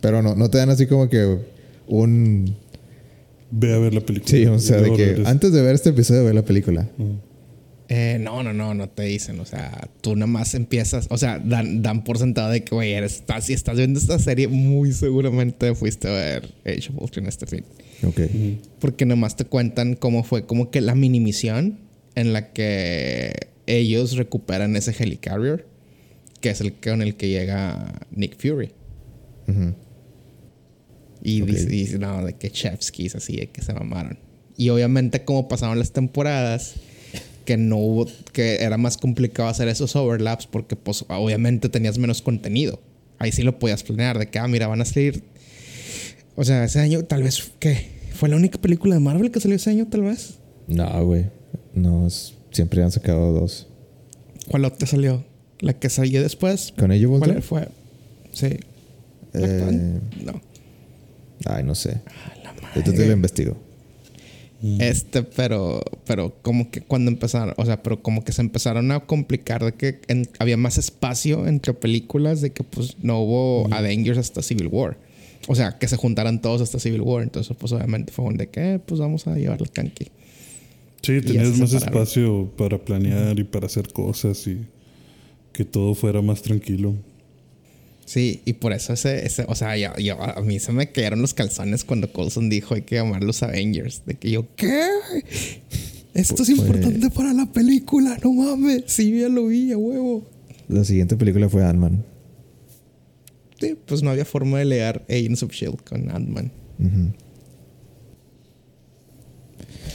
[0.00, 1.38] Pero no, no te dan así como que
[1.86, 2.56] un.
[3.52, 4.28] Ve a ver la película.
[4.28, 6.88] Sí, o sea, de que antes de ver este episodio, ve la película.
[7.88, 9.40] Eh, no, no, no, no te dicen.
[9.40, 11.06] O sea, tú nada más empiezas.
[11.10, 14.18] O sea, dan, dan por sentado de que, güey, eres- estás, si estás viendo esta
[14.18, 17.64] serie, muy seguramente fuiste a ver Age of Ultron este fin.
[18.06, 18.20] Ok.
[18.80, 21.78] Porque nomás te cuentan cómo fue como que la mini misión
[22.14, 25.66] en la que ellos recuperan ese helicarrier,
[26.40, 28.70] que es el con el que llega Nick Fury.
[31.22, 31.48] Y Ok.
[31.48, 34.18] dice, dice, no, de que Chevskis así, de que se mamaron.
[34.56, 36.74] Y obviamente, como pasaron las temporadas,
[37.44, 42.22] que no hubo, que era más complicado hacer esos overlaps porque, pues, obviamente tenías menos
[42.22, 42.80] contenido.
[43.18, 45.22] Ahí sí lo podías planear, de que, ah, mira, van a salir.
[46.36, 47.88] O sea, ese año, tal vez, ¿qué?
[48.12, 50.38] ¿Fue la única película de Marvel que salió ese año, tal vez?
[50.66, 51.26] No, güey.
[51.74, 52.08] No,
[52.50, 53.66] siempre han sacado dos.
[54.48, 55.24] ¿Cuál otra salió?
[55.60, 56.72] ¿La que salió después?
[56.76, 57.68] ¿Con ello, ¿Cuál fue?
[58.32, 58.58] Sí.
[59.32, 60.00] ¿La Eh?
[60.24, 60.40] No.
[61.46, 61.90] Ay, no sé.
[61.90, 62.80] A la madre.
[62.80, 63.56] Esto te lo investigo.
[64.80, 69.00] Este, pero, pero como que cuando empezaron, o sea, pero como que se empezaron a
[69.00, 74.18] complicar de que en- había más espacio entre películas, de que pues no hubo Avengers
[74.18, 74.96] hasta Civil War.
[75.48, 77.22] O sea, que se juntaran todos hasta Civil War.
[77.22, 80.06] Entonces, pues obviamente fue un de que, eh, pues vamos a llevar el canqui.
[81.02, 82.02] Sí, tenías más separaron.
[82.02, 84.60] espacio para planear y para hacer cosas y
[85.52, 86.94] que todo fuera más tranquilo.
[88.06, 91.22] Sí, y por eso ese, ese o sea, yo, yo- a mí se me cayeron
[91.22, 94.02] los calzones cuando Coulson dijo hay que llamar los Avengers.
[94.04, 94.86] De que yo, ¿qué?
[96.12, 98.84] Esto es Fue- importante para la película, no mames.
[98.86, 100.28] Sí, ya lo vi, a huevo.
[100.68, 102.04] La siguiente película fue Ant-Man.
[103.60, 106.52] Sí, pues no había forma de leer Agents of Shield con Ant-Man.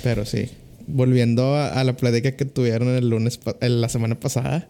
[0.03, 0.49] Pero sí.
[0.87, 4.69] volviendo a, a la plática que tuvieron el lunes, eh, la semana pasada,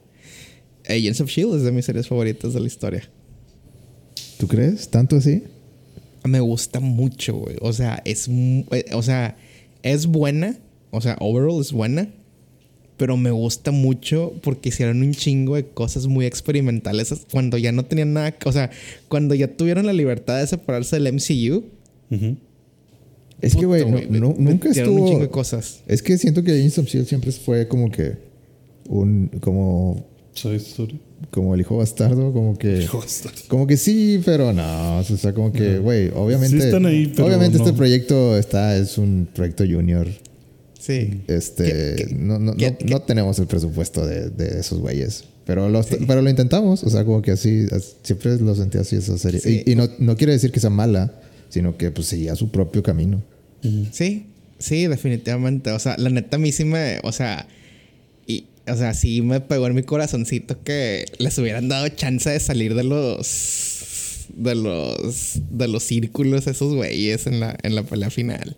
[0.87, 3.09] Agents of Shield es de mis series favoritas de la historia.
[4.39, 4.89] ¿Tú crees?
[4.89, 5.43] ¿Tanto así?
[6.23, 7.57] Me gusta mucho, güey.
[7.61, 9.35] O sea, es, eh, o sea,
[9.83, 10.57] es buena.
[10.91, 12.09] O sea, overall es buena.
[12.97, 17.85] Pero me gusta mucho porque hicieron un chingo de cosas muy experimentales cuando ya no
[17.85, 18.31] tenían nada.
[18.31, 18.71] que- O sea,
[19.07, 21.63] cuando ya tuvieron la libertad de separarse del MCU.
[23.41, 25.31] Es que, güey, no- no- nunca metieron un chingo de estuvo...
[25.31, 25.81] cosas.
[25.87, 27.07] Es que siento que Agents of S.H.I.E.L.D.
[27.09, 28.17] Siempre fue como que...
[28.89, 29.27] Un...
[29.39, 30.05] Como...
[30.41, 30.99] Side story.
[31.31, 32.87] Como el hijo bastardo, como que...
[33.47, 34.99] Como que sí, pero no.
[34.99, 36.59] O sea, como que, güey, obviamente...
[36.59, 37.65] Sí están ahí, pero obviamente no.
[37.65, 38.75] este proyecto está...
[38.77, 40.07] Es un proyecto junior.
[40.79, 41.21] Sí.
[41.27, 41.63] Este...
[41.65, 45.25] ¿Qué- qué- no, no, qué- no, qué- no tenemos el presupuesto de, de esos güeyes.
[45.45, 46.83] Pero, los, pero lo intentamos.
[46.83, 47.65] O sea, como que así...
[47.71, 49.39] as- Siempre lo sentí así esa serie.
[49.41, 49.63] Sí.
[49.65, 51.13] Y, y no, no quiere decir que sea mala.
[51.49, 53.23] Sino que pues seguía su propio camino.
[53.91, 54.27] Sí,
[54.59, 55.71] sí, definitivamente.
[55.71, 57.47] O sea, la neta a mí sí me, o sea,
[58.71, 62.75] o sea, sí me pegó en mi corazoncito que les hubieran dado chance de salir
[62.75, 68.57] de los, de los, de los círculos esos güeyes en la, en la pelea final.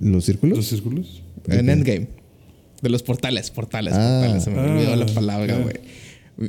[0.00, 0.56] ¿Los círculos?
[0.58, 1.22] ¿Los círculos?
[1.48, 2.08] En Endgame.
[2.82, 4.20] De los portales, portales, Ah.
[4.22, 4.44] portales.
[4.44, 5.76] Se me olvidó la Ah, palabra, güey.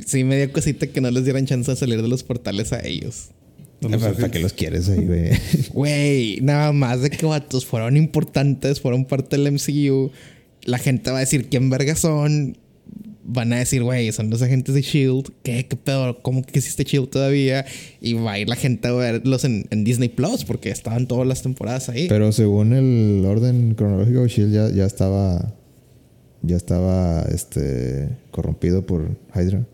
[0.06, 2.80] Sí, me dio cosita que no les dieran chance de salir de los portales a
[2.86, 3.28] ellos.
[3.84, 5.30] A los ¿Para, para qué los quieres ahí, güey?
[5.74, 10.10] Güey, nada más de que vatos fueron importantes, fueron parte del MCU.
[10.64, 12.56] La gente va a decir quién verga son.
[13.24, 15.30] Van a decir, güey, son los agentes de Shield.
[15.44, 15.66] ¿Qué?
[15.66, 16.18] ¿Qué pedo?
[16.22, 17.64] ¿Cómo que existe Shield todavía?
[18.00, 21.26] Y va a ir la gente a verlos en, en Disney Plus porque estaban todas
[21.26, 22.08] las temporadas ahí.
[22.08, 25.54] Pero según el orden cronológico, Shield ya, ya estaba.
[26.44, 29.64] Ya estaba este corrompido por Hydra.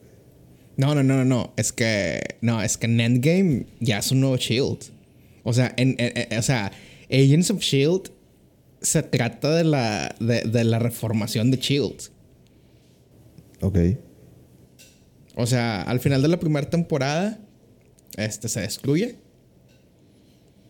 [0.76, 1.52] No, no, no, no, no.
[1.56, 2.20] Es que.
[2.42, 4.78] No, es que en Endgame ya es un nuevo Shield.
[5.42, 6.70] O sea, en, en- en- o sea,
[7.10, 8.10] Agents of Shield
[8.80, 12.10] se trata de la, de, de la reformación de Shield.
[13.60, 13.78] Ok.
[15.34, 17.38] O sea, al final de la primera temporada,
[18.16, 19.16] este se destruye.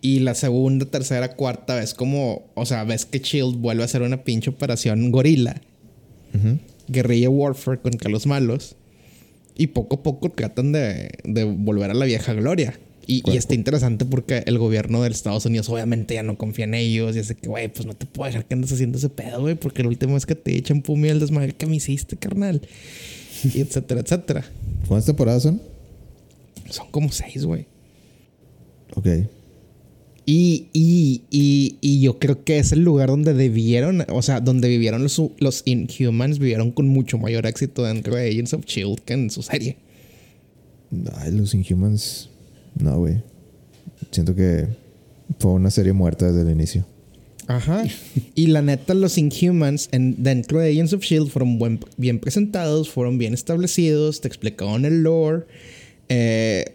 [0.00, 4.02] Y la segunda, tercera, cuarta vez como, o sea, ves que Shield vuelve a hacer
[4.02, 5.60] una pinche operación gorila,
[6.86, 8.76] guerrilla warfare contra los malos.
[9.56, 12.78] Y poco a poco tratan de, de volver a la vieja gloria.
[13.10, 16.74] Y, y está interesante porque el gobierno de Estados Unidos obviamente ya no confía en
[16.74, 17.16] ellos.
[17.16, 19.54] Y hace que, güey, pues no te puedo dejar que andes haciendo ese pedo, güey.
[19.54, 22.60] Porque la última vez que te echan pumi el desmadre que me hiciste, carnal.
[23.42, 24.44] Y etcétera, etcétera.
[24.86, 25.62] ¿Cuántas temporadas son?
[26.68, 27.64] Son como seis, güey.
[28.94, 29.06] Ok.
[30.26, 34.68] Y, y, y, y yo creo que es el lugar donde debieron, o sea, donde
[34.68, 39.14] vivieron los, los Inhumans, vivieron con mucho mayor éxito dentro de Agents of Shield que
[39.14, 39.78] en su serie.
[41.14, 42.28] Ay, los Inhumans.
[42.78, 43.22] No, güey.
[44.10, 44.66] Siento que
[45.38, 46.86] fue una serie muerta desde el inicio.
[47.46, 47.84] Ajá.
[48.34, 52.90] y la neta, los Inhumans en, dentro de Agents of Shield fueron buen- bien presentados,
[52.90, 55.44] fueron bien establecidos, te explicaban el lore.
[56.10, 56.74] eh,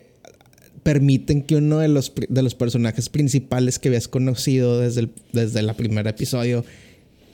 [0.83, 5.61] permiten que uno de los, de los personajes principales que habías conocido desde el, desde
[5.61, 6.65] el primer episodio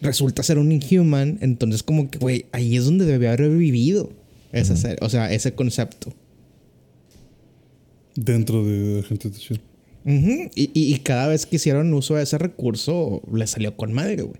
[0.01, 1.39] resulta ser un Inhuman.
[1.41, 4.11] Entonces, como que, güey, ahí es donde debe haber vivido
[4.51, 6.13] esa serie, o sea, ese concepto.
[8.23, 9.61] Dentro de Agentes de Shield.
[10.05, 10.49] Ujú.
[10.55, 14.21] y, y- y cada vez que hicieron uso de ese recurso, le salió con madre,
[14.23, 14.39] güey.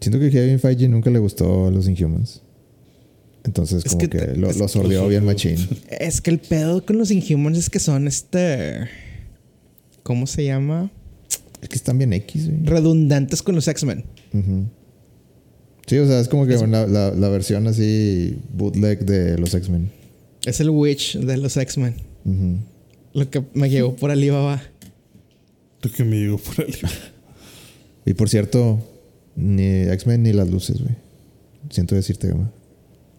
[0.00, 2.42] Siento que Kevin Feige nunca le gustó a los Inhumans.
[3.44, 5.56] Entonces, Es como que que, te- lo, es- lo sordió bien machín.
[5.90, 8.88] Es que el pedo con los Inhumans es que son este.
[10.02, 10.90] ¿Cómo se llama?
[11.62, 12.64] Es que están bien X, güey.
[12.64, 14.04] Redundantes con los X-Men.
[14.32, 14.64] Ujú.
[15.86, 19.90] Sí, o sea, es como que una- la, la versión así bootleg de los X-Men.
[20.46, 21.94] Es el Witch de los X-Men.
[22.24, 22.58] Ujú.
[23.12, 24.62] Lo que me llevó por Alibaba.
[25.82, 26.74] Lo que me llegó por ahí.
[28.06, 28.80] Y por cierto,
[29.36, 30.94] ni X-Men ni las luces, güey.
[31.68, 32.50] Siento decirte, Gama.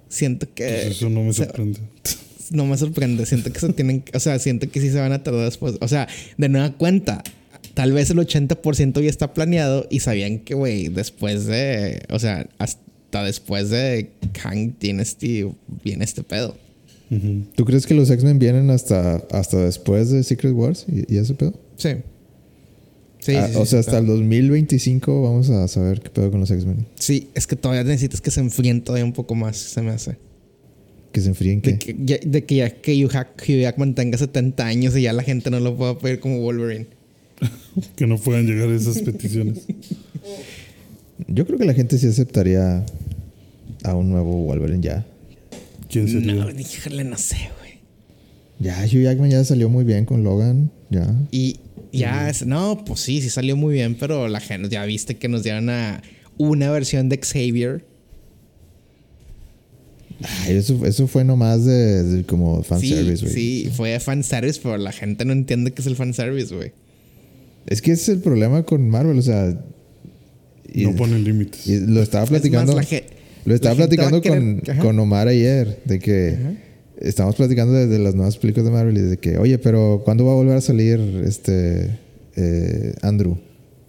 [0.09, 0.63] Siento que.
[0.65, 1.80] Pues eso no me se- sorprende.
[2.49, 3.26] no me sorprende.
[3.27, 4.03] Siento que se tienen.
[4.13, 5.76] O sea, siento que sí se van a tardar después.
[5.81, 6.07] O sea,
[6.38, 7.23] de nueva cuenta.
[7.76, 12.01] Tal vez el 80% ya está planeado y sabían que, güey, después de.
[12.09, 15.47] O sea, hasta después de Kang tiene este,
[15.84, 16.57] viene este pedo.
[17.56, 21.34] ¿Tú crees que los X-Men vienen hasta, hasta después de Secret Wars y, y ese
[21.34, 21.54] pedo?
[21.76, 21.90] Sí.
[23.20, 26.32] Sí, Ah, sí, o sí, sea, sí, hasta el 2025 vamos a saber qué pedo
[26.32, 26.88] con los X-Men.
[26.96, 30.16] Sí, es que todavía necesitas que se enfríen todavía un poco más, se me hace.
[31.12, 31.94] Que se enfríen, De ¿qué?
[31.94, 35.12] que ya, de que, ya que Hugh, Jack- Hugh Jackman tenga 70 años y ya
[35.14, 36.88] la gente no lo pueda pedir como Wolverine.
[37.98, 39.66] Que no puedan llegar a esas peticiones.
[41.28, 42.86] Yo creo que la gente sí aceptaría
[43.84, 45.06] a un nuevo Wolverine ya.
[45.91, 46.34] ¿Quién sería?
[46.35, 47.72] No, híjole, no sé, güey.
[48.59, 50.72] Ya, Hugh Jackman ya salió muy bien con Logan.
[50.89, 51.13] Ya.
[51.31, 51.57] Y,
[51.91, 55.27] Ya, es- no, pues sí, sí salió muy bien, pero la gente, ya viste que
[55.27, 56.01] nos dieron a
[56.38, 57.84] una versión de Xavier.
[60.23, 63.34] Ay, eso, eso fue nomás de, de como Sí, fanservice, güey.
[63.34, 66.72] sí, fue fanservice, pero la gente no entiende qué es el fanservice, güey.
[67.65, 69.59] Es que ese es el problema con Marvel, o sea.
[70.73, 71.65] y- no ponen límites.
[71.68, 72.72] Y lo estaba platicando.
[72.72, 72.99] Es más, la
[73.45, 74.81] lo estaba platicando con, Ajá.
[74.81, 75.80] con Omar ayer.
[75.85, 76.38] De que
[76.99, 78.97] estamos platicando de, de las nuevas películas de Marvel.
[78.97, 81.97] Y de que, oye, pero ¿cuándo va a volver a salir este
[82.35, 83.38] eh, Andrew?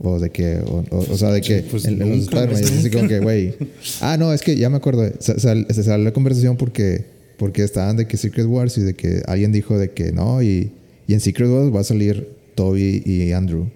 [0.05, 2.63] O de que, o, o- o sea, de que pues en, en los Spider-Man.
[2.65, 3.55] así como que, güey.
[4.01, 5.09] Ah, no, es que ya me acuerdo.
[5.21, 7.05] Sa- sal- se salió la conversación porque,
[7.39, 10.43] porque estaban de que Secret Wars y de que alguien dijo de que no.
[10.43, 10.73] Y,
[11.07, 13.69] y en Secret Wars va a salir Toby y Andrew.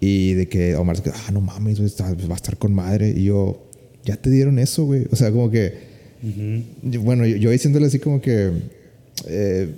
[0.00, 1.84] Y de que Omar se quedó, ah, no mames, va
[2.32, 3.10] a estar con madre.
[3.16, 3.62] Y yo,
[4.04, 5.06] ya te dieron eso, güey.
[5.10, 5.74] O sea, como que.
[6.82, 8.50] yo- bueno, yo, yo diciéndole así como que.
[9.26, 9.68] eh,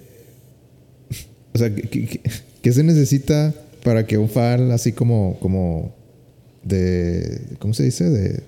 [1.53, 2.21] o sea, ¿qué, qué-
[2.63, 5.39] qué se necesita para que un fan así como.
[5.41, 5.95] como
[6.65, 7.41] de.
[7.59, 8.11] ¿Cómo se dice?
[8.11, 8.41] De.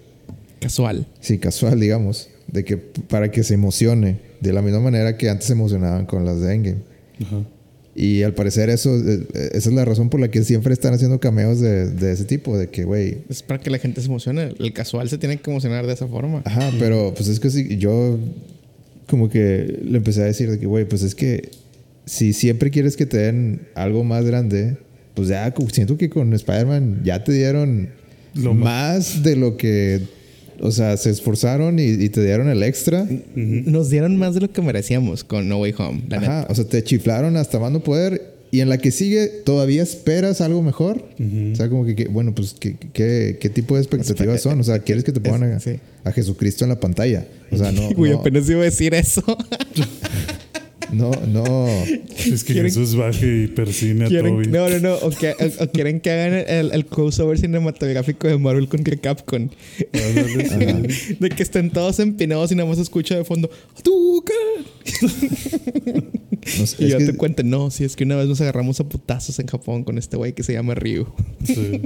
[0.61, 1.07] Casual.
[1.21, 2.29] Sí, casual, digamos.
[2.51, 4.21] De que para que se emocione.
[4.41, 6.79] De la misma manera que antes se emocionaban con las de Endgame.
[7.23, 7.43] Ajá.
[7.99, 11.19] Y al parecer eso, eh, esa es la razón por la que siempre están haciendo
[11.19, 14.53] cameos de, de ese tipo, de que, güey, Es para que la gente se emocione.
[14.59, 16.43] El casual se tiene que emocionar de esa forma.
[16.45, 18.19] ajá, pero pues es que sí, yo
[19.07, 21.49] como que le empecé a decir de que, güey, pues es que
[22.05, 24.77] si siempre quieres que te den algo más grande,
[25.15, 27.89] pues ya siento que con Spider-Man ya te dieron
[28.35, 30.03] Lo más de lo que,
[30.61, 33.07] o sea, se esforzaron y, y te dieron el extra.
[33.35, 36.03] Nos dieron más de lo que merecíamos con No Way Home.
[36.09, 36.41] La neta.
[36.41, 38.35] Ajá, o sea, te chiflaron hasta más no poder.
[38.53, 41.05] Y en la que sigue, ¿todavía esperas algo mejor?
[41.53, 44.61] O sea, como que, que- bueno, pues, ¿qué, qué, qué tipo de expectativas son?
[44.61, 45.81] O sea, ¿quieres que te pongan a, sí.
[46.05, 47.27] a Jesucristo en la pantalla?
[47.51, 49.23] O sea, no, Güey, no, apenas iba a decir eso.
[50.93, 51.67] no, no.
[52.27, 54.47] Es que ¿Quieren- Jesús baje y persine a Quieren- Toby.
[54.49, 54.95] no, no, no.
[54.97, 59.49] O, que- o- o quieren que hagan el, el crossover cinematográfico de Marvel contra Capcom.
[59.93, 63.51] de que estén todos empinados y nada más escucha de fondo.
[66.59, 68.79] No sé, Y yo que- te cuento, no, si es que una vez nos agarramos
[68.81, 71.07] a putazos en Japón con este güey que se llama Ryu.
[71.45, 71.83] Sí.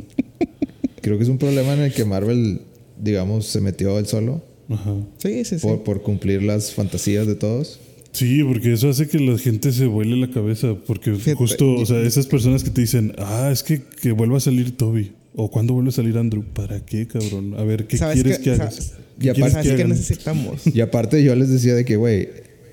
[1.00, 2.60] creo que es un problema en el que Marvel,
[3.00, 4.94] digamos, se metió él solo Ajá.
[5.18, 5.66] Sí, sí, sí.
[5.66, 7.80] por, por cumplir las fantasías de todos.
[8.12, 10.74] Sí, porque eso hace que la gente se vuele la cabeza.
[10.86, 14.12] Porque Fíjate, justo, y- o sea, esas personas que te dicen, ah, es que, que
[14.12, 15.12] vuelva a salir Toby.
[15.36, 16.42] O cuando vuelve a salir Andrew.
[16.52, 17.54] ¿Para qué, cabrón?
[17.56, 18.94] A ver, ¿qué ¿Sabes quieres que hagas?
[19.18, 20.66] Y ¿Qué aparte- quieres ¿Sabes que necesitamos?
[20.66, 22.28] Y aparte yo les decía de que, güey,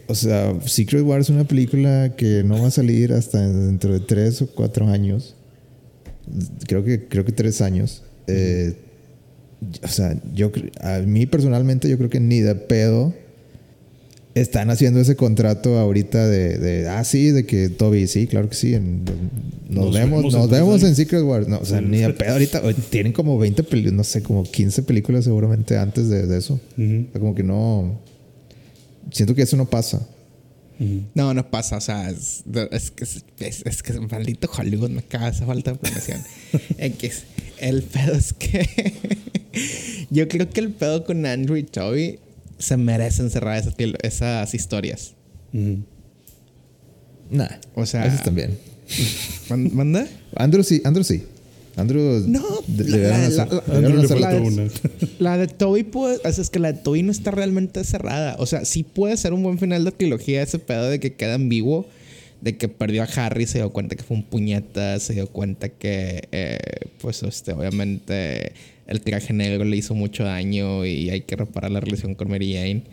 [0.08, 4.00] o sea, Secret Wars es una película que no va a salir hasta dentro de
[4.00, 5.36] tres o cuatro años.
[6.68, 8.04] Creo que, creo que tres años.
[8.28, 8.74] Eh,
[9.84, 10.52] o sea, yo
[10.82, 13.14] a mí personalmente yo creo que ni de pedo
[14.42, 18.56] están haciendo ese contrato ahorita de, de ah, sí, de que Toby, sí, claro que
[18.56, 18.74] sí.
[18.74, 19.04] en-
[19.70, 20.96] nos, Nos vemos, nos vemos en.
[20.96, 21.48] Secret Wars.
[21.48, 22.62] No, o sea, ni de pedo ahorita.
[22.90, 26.54] Tienen como 20 películas, no sé, como 15 películas seguramente antes de, de eso.
[26.78, 28.00] Ujú, O sea, como que no.
[29.12, 30.08] Siento que eso no pasa.
[31.16, 31.78] No, no pasa.
[31.78, 35.72] O sea, es, es que es, es- es que maldito Hollywood me caga esa falta
[35.74, 36.22] de planeación.
[36.78, 37.24] X.
[37.60, 38.68] El pedo es que
[40.12, 42.20] yo creo que el pedo con Andrew y Toby
[42.58, 45.14] se merecen cerrar esas, esas historias.
[45.54, 45.80] Ujú.
[47.32, 47.48] Nah.
[47.76, 48.58] O sea- Esos también.
[49.50, 50.08] Man- ¿Manda?
[50.36, 51.24] Andrew sí, Andrew sí.
[51.76, 52.24] Andrew.
[52.28, 54.64] No, de- la- la- hacer- la- una.
[55.20, 58.36] La de Toby puede, o sea, es que la de Toby no está realmente cerrada.
[58.40, 61.36] O sea, sí puede ser un buen final de trilogía ese pedo de que queda
[61.36, 61.88] ambiguo,
[62.42, 65.70] de que perdió a Harry, se dio cuenta que fue un puñeta, se dio cuenta
[65.70, 66.58] que, eh,
[67.00, 68.54] pues, este, obviamente
[68.88, 72.54] el traje negro le hizo mucho daño y hay que reparar la relación con Mary
[72.54, 72.84] Jane.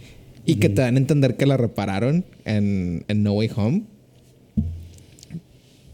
[0.46, 3.82] Y que te dan a entender que la repararon en, en No Way Home.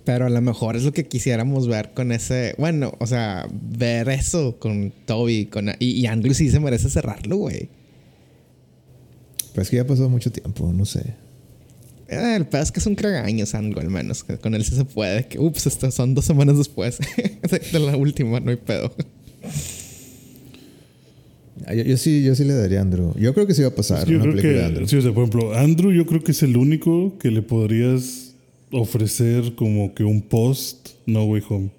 [0.05, 2.55] Pero a lo mejor es lo que quisiéramos ver con ese.
[2.59, 7.37] Bueno, o sea, ver eso con Toby con, y, y Andrew sí se merece cerrarlo,
[7.37, 7.69] güey.
[9.55, 11.15] Pues que ya pasó mucho tiempo, no sé.
[12.09, 14.25] Eh, El pedo es que es un cragaños, Andrew, al menos.
[14.25, 15.27] que Con él sí se puede.
[15.27, 16.99] Que, ups, esto son dos semanas después
[17.51, 18.93] de, de la última, no hay pedo.
[21.67, 23.13] Ah, Yo, yo sí, yo sí le daría a Andrew.
[23.19, 24.87] Yo creo que sí va a pasar yo una creo de que, Andrew.
[24.89, 28.35] sí, o sea, por ejemplo, Andrew yo creo que es el único que le podrías
[28.73, 31.71] ofrecer como que un post No Way Home.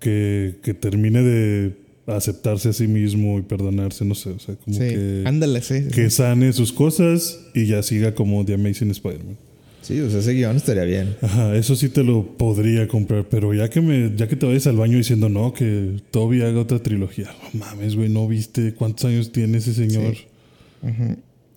[0.00, 1.72] Que, que termine de
[2.06, 5.88] aceptarse a sí mismo y perdonarse, no sé, o sea, como Sí, que, ándale, sí.
[5.92, 9.36] que sane sus cosas y ya siga como The Amazing Spider-Man.
[9.82, 11.16] Sí, o sea, ese guion estaría bien.
[11.22, 14.66] Ajá, eso sí te lo podría comprar, pero ya que me, ya que te vayas
[14.66, 19.06] al baño diciendo no, que Toby haga otra trilogía, no mames, güey, no viste cuántos
[19.06, 20.14] años tiene ese señor.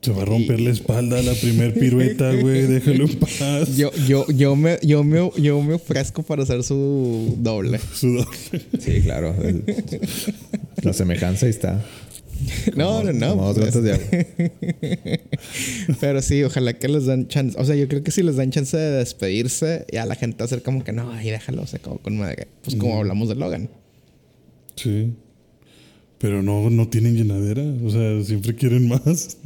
[0.02, 2.62] Se va a romper la espalda la primer pirueta, güey.
[2.68, 3.78] Déjalo en paz.
[3.78, 7.80] Yo, yo, yo, me, yo, me, yo me ofrezco para hacer su doble.
[7.94, 8.38] Su doble.
[8.80, 9.36] Sí, claro.
[9.44, 9.64] el-
[10.82, 11.86] la semejanza ahí está.
[12.76, 13.36] No, no, no.
[13.36, 14.08] Como pues, de agua.
[16.00, 17.58] Pero sí, ojalá que les den chance.
[17.60, 20.46] O sea, yo creo que si les dan chance de despedirse, ya la gente va
[20.46, 22.48] a ser como que no, ahí déjalo, se acabó con madre.
[22.64, 23.70] Pues como hablamos de Logan.
[24.76, 25.14] Sí.
[26.18, 27.64] Pero no, no tienen llenadera.
[27.84, 29.38] O sea, siempre quieren más.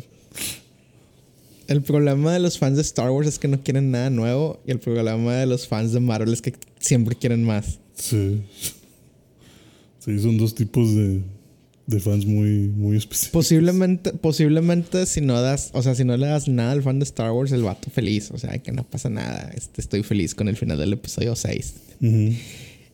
[1.68, 4.62] El problema de los fans de Star Wars es que no quieren nada nuevo.
[4.68, 7.80] Y el problema de los fans de Marvel es que siempre quieren más.
[7.96, 8.42] Sí.
[10.00, 11.22] Sí, son dos tipos de,
[11.88, 13.32] de fans muy, muy específicos.
[13.32, 17.04] Posiblemente, posiblemente si no das, o sea, si no le das nada al fan de
[17.06, 18.32] Star Wars, el vato feliz.
[18.32, 19.52] O sea, que no pasa nada.
[19.56, 22.34] Este, estoy feliz con el final del episodio 6 Ujú.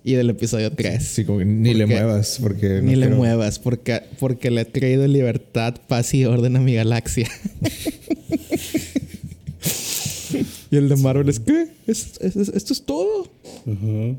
[0.04, 1.02] y del episodio 3.
[1.04, 2.68] Sí, como que ni le muevas porque...
[2.82, 6.60] no Ni le quiero- muevas, porque, porque le he traído libertad, paz y orden a
[6.60, 7.30] mi galaxia.
[10.72, 13.30] y el de Marvel es que esto es todo.
[13.68, 14.16] Ajá.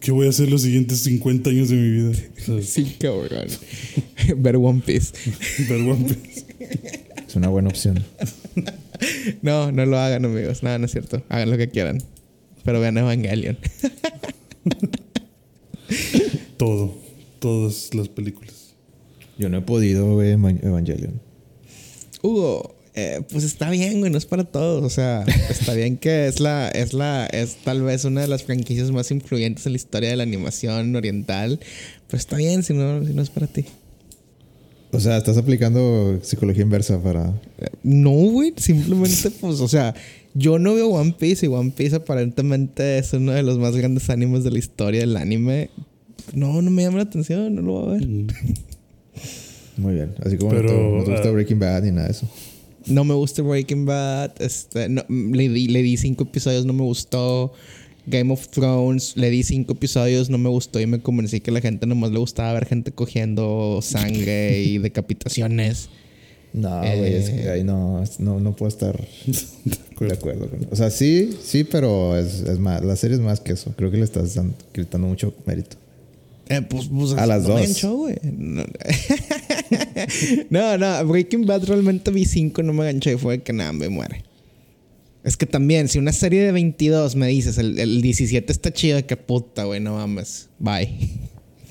[0.00, 2.62] ¿Qué voy a hacer los siguientes 50 años de mi vida?
[2.62, 3.46] Sí, cabrón.
[4.36, 5.12] Ver One Piece.
[5.68, 6.44] ver One Piece.
[7.26, 8.04] Es una buena opción.
[9.42, 10.62] No, no lo hagan, amigos.
[10.62, 11.22] Nada, no es cierto.
[11.28, 11.98] Hagan lo que quieran.
[12.64, 13.58] Pero vean Evangelion.
[16.56, 16.94] Todo.
[17.38, 18.74] Todas las películas.
[19.38, 21.20] Yo no he podido ver Evan- Evangelion.
[22.22, 24.82] Hugo, eh, pues está bien, güey, no es para todos.
[24.82, 28.42] O sea, está bien que es la, es la, es tal vez una de las
[28.42, 31.60] franquicias más influyentes en la historia de la animación oriental.
[32.08, 33.66] Pero está bien si no, si no es para ti.
[34.92, 37.34] O sea, estás aplicando psicología inversa para...
[37.58, 39.94] Eh, No, güey, simplemente, pues, o sea,
[40.32, 44.08] yo no veo One Piece y One Piece aparentemente es uno de los más grandes
[44.08, 45.68] animes de la historia del anime.
[46.32, 48.06] No, no me llama la atención, no lo voy a ver.
[48.08, 48.26] Mm.
[49.76, 50.14] Muy bien.
[50.24, 52.28] Así como Pero, no, te, no te gusta ah, Breaking Bad ni nada de eso.
[52.86, 54.40] No me gusta Breaking Bad.
[54.40, 57.52] Este, no, le, di, le di cinco episodios, no me gustó.
[58.08, 61.54] Game of Thrones, le di cinco episodios, no me gustó y me convencí que a
[61.54, 65.88] la gente nomás le gustaba ver gente cogiendo sangre y decapitaciones.
[66.52, 67.50] No, güey, es que Eh.
[67.50, 68.96] ahí no, no, no puedo estar
[70.00, 70.48] de acuerdo.
[70.48, 73.74] con- O sea, sí, sí, pero es, es más, la serie es más que eso.
[73.76, 75.76] Creo que le estás dando, gritando mucho mérito.
[76.48, 77.60] Eh, pues, pues, A las no me dos.
[77.62, 78.16] enganchó, güey.
[78.22, 78.64] No.
[80.50, 83.88] no, no, Breaking Bad realmente vi cinco, no me enganché y fue que nada, me
[83.88, 84.22] muere.
[85.24, 89.04] Es que también, si una serie de 22 me dices, el, el 17 está chido,
[89.06, 90.48] que puta, güey, no mames.
[90.60, 90.96] Bye.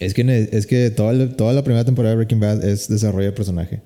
[0.02, 3.28] Es que, es que toda, la- toda la primera temporada de Breaking Bad es desarrollo
[3.28, 3.82] de personaje.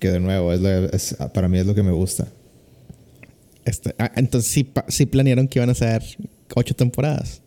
[0.00, 2.26] Que de nuevo, es la- es- para mí es lo que me gusta.
[3.64, 6.02] Este, ah, entonces sí, sí planearon que iban a ser
[6.56, 7.42] ocho temporadas.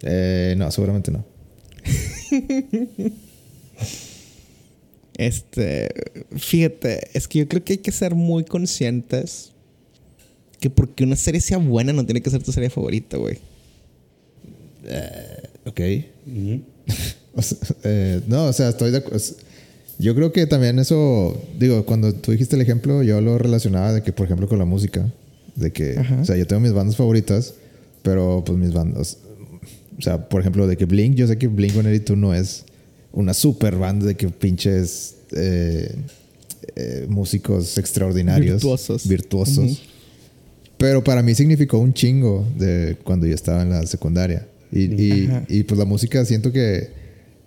[0.00, 1.26] Eh, no, seguramente no.
[5.18, 5.88] Este,
[6.36, 9.50] fíjate, es que yo creo que hay que ser muy conscientes
[10.60, 13.38] que porque una serie sea buena no tiene que ser tu serie favorita, güey.
[15.66, 15.80] Ok.
[16.26, 16.62] Ujú.
[17.34, 19.20] O sea, eh, no, o sea, estoy de acuerdo.
[20.00, 24.02] Yo creo que también eso, digo, cuando tú dijiste el ejemplo, yo lo relacionaba de
[24.02, 25.08] que, por ejemplo, con la música.
[25.54, 26.20] De que, Ajá.
[26.20, 27.54] o sea, yo tengo mis bandas favoritas,
[28.02, 29.18] pero pues mis bandas.
[29.98, 32.64] O sea, por ejemplo, de que Blink, yo sé que Blink 182 no es
[33.12, 35.94] una super banda de que pinches eh,
[36.76, 38.56] eh, músicos extraordinarios.
[38.56, 39.08] Virtuosos.
[39.08, 39.82] Virtuosos.
[40.76, 44.46] Pero para mí significó un chingo de cuando yo estaba en la secundaria.
[44.70, 46.90] Y, y, pues la música siento que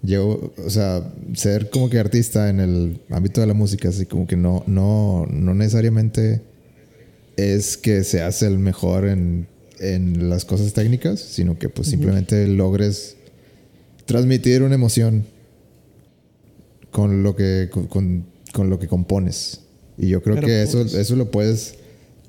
[0.03, 4.25] llevo, o sea, ser como que artista en el ámbito de la música, así como
[4.25, 6.41] que no, no, no necesariamente
[7.37, 9.47] es que seas el mejor en,
[9.81, 13.15] en las cosas técnicas, sino que pues simplemente logres
[14.05, 15.25] transmitir una emoción
[16.91, 19.61] con lo que, con, con- con lo que compones.
[19.97, 21.75] Y yo creo Pero, que eso, pues- eso lo puedes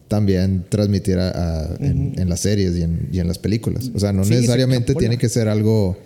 [0.08, 3.90] también transmitir a- a- en, en las series y en, y en las películas.
[3.94, 5.96] O sea, no Sí, necesariamente tiene que ser algo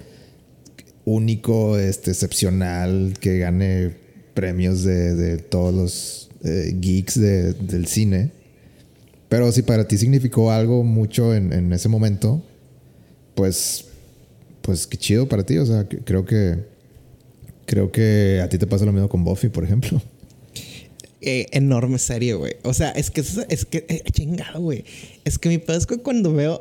[1.04, 3.92] único, este, excepcional, que gane
[4.34, 8.30] premios de, de todos los eh, geeks de- del cine.
[9.28, 12.42] Pero si para ti significó algo mucho en, en ese momento,
[13.34, 13.86] pues,
[14.62, 15.58] pues qué chido para ti.
[15.58, 16.56] O sea, que- creo que
[17.66, 20.00] creo que a ti te pasa lo mismo con Buffy, por ejemplo.
[21.20, 22.54] Eh, enorme serie, güey.
[22.62, 24.84] O sea, es que es, que eh, chingado, güey.
[25.24, 26.60] Es que mi pedo es que cuando veo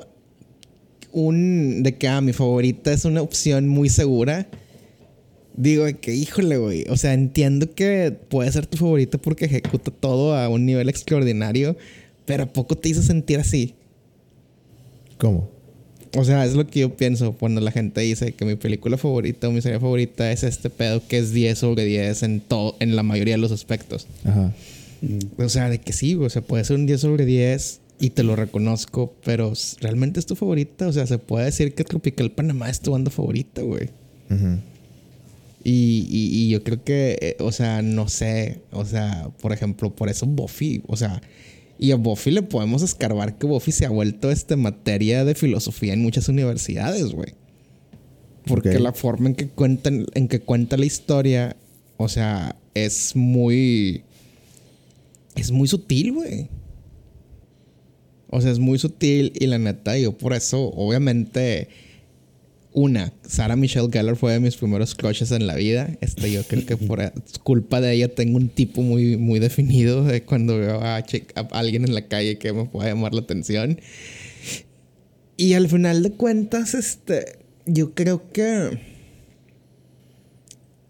[1.12, 4.48] un de que ah, mi favorita es una opción muy segura.
[5.56, 6.86] Digo que, híjole, güey.
[6.90, 11.78] O sea, entiendo que puede ser tu favorita porque ejecuta todo a un nivel extraordinario,
[12.26, 13.74] pero ¿a poco te hizo sentir así?
[15.18, 15.50] ¿Cómo?
[16.18, 19.50] O sea, es lo que yo pienso cuando la gente dice que mi película favorita
[19.50, 22.96] o mi serie favorita es este pedo que es 10 sobre 10 en todo, en
[22.96, 24.08] la mayoría de los aspectos.
[24.24, 24.54] Ajá.
[25.38, 28.24] O sea, de que sí, o sea, puede ser un 10 sobre 10 y te
[28.24, 30.88] lo reconozco, pero realmente es tu favorita.
[30.88, 33.90] O sea, se puede decir que Tropical Panamá es tu banda favorita, güey.
[35.64, 40.10] Y- y yo creo que, eh, o sea, no sé, o sea, por ejemplo, por
[40.10, 41.22] eso Buffy, o sea,
[41.78, 45.94] y a Buffy le podemos escarbar que Buffy se ha vuelto este materia de filosofía
[45.94, 47.34] en muchas universidades, güey.
[48.46, 51.56] Porque la forma en que cuentan, en que cuenta la historia,
[51.98, 54.04] o sea, es muy,
[55.36, 56.50] es muy sutil, güey.
[58.30, 61.70] O sea, es muy sutil y la neta, yo por eso, obviamente,
[62.76, 65.96] una, Sarah Michelle Gellar fue de mis primeros crushes en la vida.
[66.02, 70.24] Este, yo creo que por culpa de ella tengo un tipo muy, muy definido de
[70.24, 71.02] cuando veo a,
[71.52, 73.80] alguien en la calle que me pueda llamar la atención.
[75.38, 78.78] Y al final de cuentas, este, yo creo que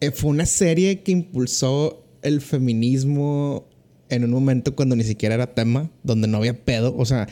[0.02, 3.68] eh, fue una serie que impulsó el feminismo
[4.10, 6.96] en un momento cuando ni siquiera era tema, donde no había pedo.
[6.98, 7.28] O sea,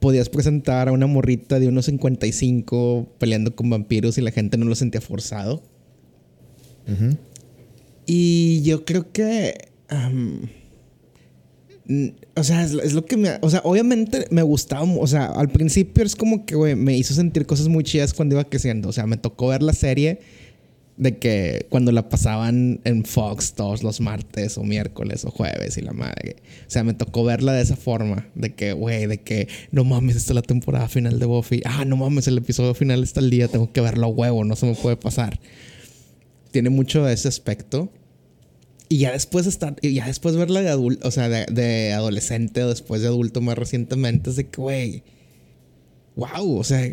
[0.00, 4.66] podías presentar a una morrita de unos 55 peleando con vampiros y la gente no
[4.66, 5.62] lo sentía forzado.
[8.06, 9.54] Y yo creo que.
[12.36, 13.30] o sea, es, lo- es lo que me.
[13.42, 14.82] O sea, obviamente me gustaba.
[14.84, 18.34] O sea, al principio es como que, güey, me hizo sentir cosas muy chidas cuando
[18.36, 18.88] iba creciendo.
[18.88, 20.20] O sea, me tocó ver la serie
[20.98, 25.80] de que cuando la pasaban en Fox todos los martes o miércoles o jueves y
[25.80, 26.36] la madre.
[26.66, 28.28] O sea, me tocó verla de esa forma.
[28.34, 31.62] De que, güey, de que no mames, esta es la temporada final de Buffy.
[31.64, 33.46] Ah, no mames, el episodio final está el día.
[33.46, 35.38] Tengo que verlo a huevo, no se me puede pasar.
[36.50, 37.92] Tiene mucho de ese aspecto.
[38.88, 42.64] Y ya después estar, y ya después verla de adulto, o sea, de, de adolescente
[42.64, 45.02] o después de adulto más recientemente, es de que, güey,
[46.16, 46.90] wow, o sea,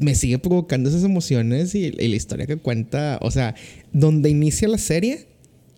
[0.00, 3.54] me sigue provocando esas emociones y, y la historia que cuenta, o sea,
[3.92, 5.26] donde inicia la serie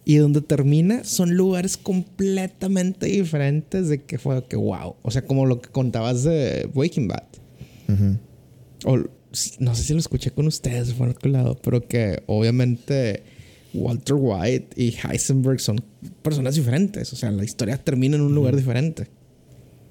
[0.04, 5.46] y donde termina son lugares completamente diferentes de que fue que, wow, o sea, como
[5.46, 7.24] lo que contabas de Breaking Bad.
[7.88, 8.18] Ujú.
[8.84, 8.96] O,
[9.58, 13.24] no sé si lo escuché con ustedes por otro lado, pero que obviamente
[13.74, 15.82] Walter White y Heisenberg son
[16.22, 17.12] personas diferentes.
[17.12, 19.08] O sea, la historia termina en un lugar diferente.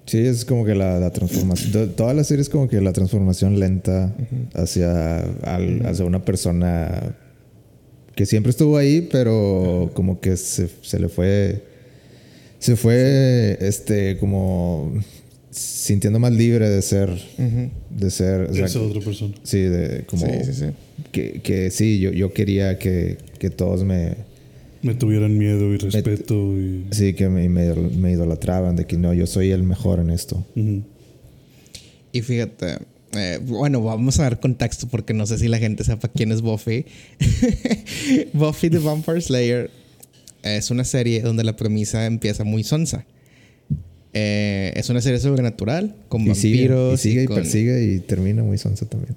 [0.05, 1.71] Sí, es como que la, la transformación.
[1.71, 4.13] to- Toda la serie es como que la transformación lenta
[4.53, 7.15] hacia, al- hacia una persona
[8.15, 11.63] que siempre estuvo ahí, pero como que se, se le fue.
[12.59, 14.93] Se fue, este, como
[15.51, 17.09] sintiendo más libre de ser.
[17.89, 18.41] De ser.
[18.49, 19.33] o sea, Esa otra persona.
[19.43, 20.25] sí, de como.
[20.25, 20.65] Sí, sí, sí.
[21.11, 24.15] Que, que sí, yo, yo quería que, que todos me.
[24.85, 26.85] Me tuvieran miedo y respeto y...
[26.91, 30.45] Sí, que me, me, me idolatraban, de que no, yo soy el mejor en esto.
[32.11, 32.77] Y fíjate,
[33.13, 36.41] eh, bueno, vamos a dar contexto porque no sé si la gente sepa quién es
[36.41, 36.85] Buffy.
[38.33, 39.71] Buffy the Vampire Slayer
[40.43, 43.05] es una serie donde la premisa empieza muy sonsa.
[44.13, 47.01] Eh, es una serie sobrenatural con Y sigue, y vampiros.
[47.01, 49.15] sigue y, con- persigue y termina muy sonsa también.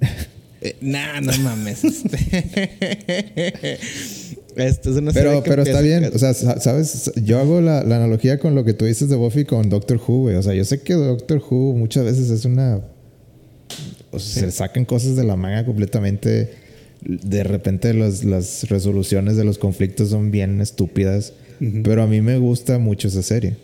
[0.63, 1.83] Eh, nah, no mames.
[4.59, 7.61] Esta es una serie Pero, que pero está bien, o sea, sa- sabes, yo hago
[7.61, 10.37] la, la analogía con lo que tú dices de Buffy con Doctor Who, güey.
[10.37, 12.81] O sea, yo sé que Doctor Who muchas veces es una...
[14.11, 16.51] O sea, se sacan cosas de la manga completamente.
[17.03, 21.33] De repente los- las resoluciones de los conflictos son bien estúpidas.
[21.85, 23.57] Pero a mí me gusta mucho esa serie.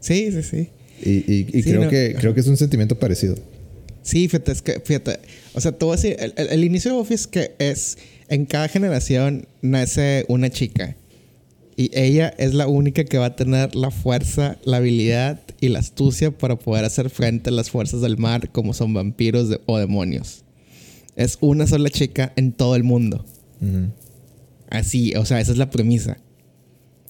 [0.00, 0.68] Sí, sí, sí.
[1.04, 1.90] Y, y- y Sí, creo, no.
[1.90, 3.36] que, creo que es un sentimiento parecido.
[4.02, 5.18] Sí, fíjate, es que, fíjate.
[5.54, 6.14] O sea, todo así.
[6.18, 7.98] El, el- el inicio de Buffy es que es.
[8.32, 10.96] En cada generación nace una chica.
[11.76, 15.80] Y ella es la única que va a tener la fuerza, la habilidad y la
[15.80, 19.76] astucia para poder hacer frente a las fuerzas del mar, como son vampiros de- o
[19.78, 20.44] demonios.
[21.14, 23.26] Es una sola chica en todo el mundo.
[24.70, 26.16] Así, o sea, esa es la premisa.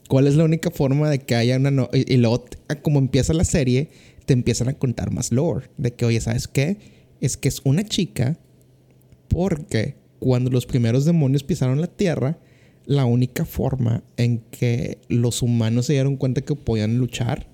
[0.09, 1.71] ¿Cuál es la única forma de que haya una...
[1.71, 3.91] no- y, y luego, t- como empieza la serie,
[4.27, 5.67] te empiezan a contar más lore.
[5.79, 6.79] De que, oye, ¿sabes qué?
[7.21, 8.37] Es que es una chica
[9.29, 12.39] porque cuando los primeros demonios pisaron la tierra,
[12.87, 17.49] la única forma en que los humanos se dieron cuenta que podían luchar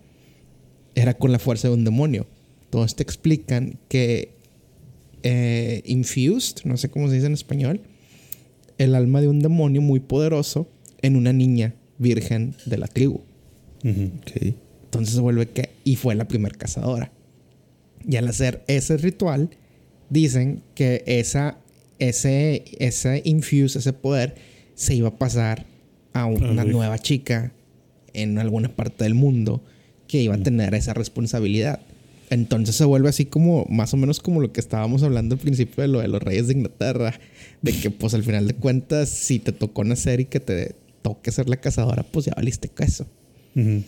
[0.95, 2.27] era con la fuerza de un demonio.
[2.65, 4.35] Entonces te explican que
[5.23, 7.81] eh, infused, no sé cómo se dice en español,
[8.77, 10.69] el alma de un demonio muy poderoso
[11.01, 13.23] en una niña virgen de la tribu.
[13.82, 15.70] Entonces se vuelve que...
[15.85, 17.12] Y fue la primer cazadora.
[18.07, 19.51] Y al hacer ese ritual,
[20.11, 21.59] dicen que esa,
[21.99, 24.37] ese, ese infuse, ese poder,
[24.75, 25.66] se iba a pasar
[26.12, 27.53] a una nueva chica
[28.12, 29.62] en alguna parte del mundo
[30.07, 31.81] que iba a tener esa responsabilidad.
[32.31, 35.83] Entonces se vuelve así como, más o menos como lo que estábamos hablando al principio
[35.83, 37.19] de lo de los reyes de Inglaterra.
[37.62, 41.31] De que pues al final de cuentas, si te tocó nacer y que te toque
[41.33, 43.07] ser la cazadora, pues ya valiste queso.
[43.57, 43.83] Ujú.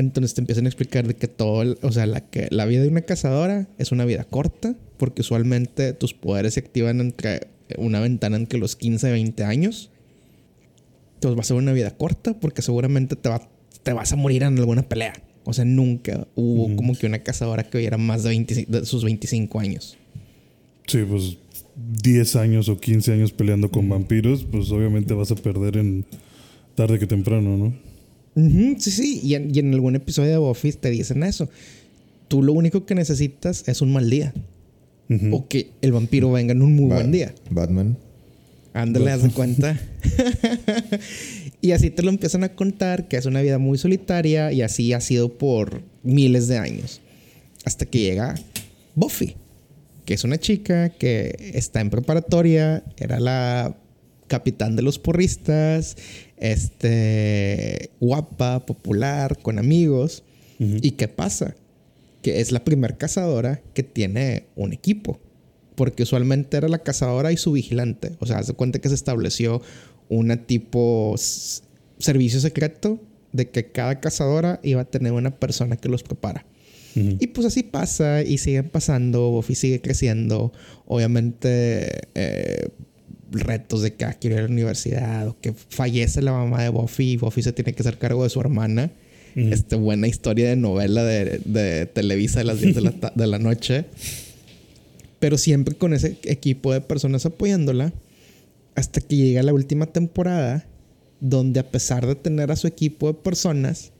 [0.00, 2.88] Entonces te empiezan a explicar de que todo, o sea, la, que, la vida de
[2.88, 7.48] una cazadora es una vida corta, porque usualmente tus poderes se activan entre
[7.78, 9.90] una ventana entre los 15 y 20 años.
[11.14, 13.48] Entonces va a ser una vida corta, porque seguramente te, va,
[13.82, 15.12] te vas a morir en alguna pelea.
[15.44, 19.04] O sea, nunca hubo como que una cazadora que viviera más de, 25 de sus
[19.04, 19.98] 25 años.
[20.86, 21.38] Sí, pues
[22.02, 26.04] 10 años o 15 años peleando con vampiros, pues obviamente vas a perder en
[26.74, 27.89] tarde que temprano, ¿no?
[28.46, 29.20] Ujú, sí, sí.
[29.22, 31.48] Y en, y en algún episodio de Buffy te dicen eso.
[32.28, 34.32] Tú lo único que necesitas es un mal día.
[35.08, 35.34] Ujú.
[35.36, 37.34] O que el vampiro venga en un muy Ba- buen día.
[37.50, 37.96] Batman.
[38.72, 39.80] Ándale, haz de cuenta.
[41.60, 44.92] y así te lo empiezan a contar que es una vida muy solitaria y así
[44.92, 47.00] ha sido por miles de años.
[47.64, 48.36] Hasta que llega
[48.94, 49.34] Buffy,
[50.04, 53.76] que es una chica que está en preparatoria, era la
[54.28, 55.96] capitán de los porristas,
[56.40, 60.24] este, guapa, popular, con amigos.
[60.58, 61.54] ¿Y qué pasa?
[62.20, 65.20] Que es la primer cazadora que tiene un equipo.
[65.74, 68.12] Porque usualmente era la cazadora y su vigilante.
[68.18, 69.62] O sea, haz de cuenta que se estableció
[70.10, 71.14] una tipo
[71.98, 73.00] servicio secreto
[73.32, 76.44] de que cada cazadora iba a tener una persona que los prepara.
[76.94, 79.30] Y pues así pasa y siguen pasando.
[79.30, 80.52] Buffy sigue creciendo.
[80.86, 82.68] Obviamente, eh,
[83.30, 86.68] retos de que ah, quiero ir a la universidad o que fallece la mamá de
[86.68, 88.90] Buffy y Buffy se tiene que hacer cargo de su hermana.
[89.36, 89.48] Ujú.
[89.52, 93.38] Este, buena historia de novela de, de Televisa de las 10 de la, de la
[93.38, 93.84] noche.
[95.18, 97.92] Pero siempre con ese equipo de personas apoyándola.
[98.74, 100.64] Hasta que llega la última temporada,
[101.20, 103.92] donde a pesar de tener a su equipo de personas,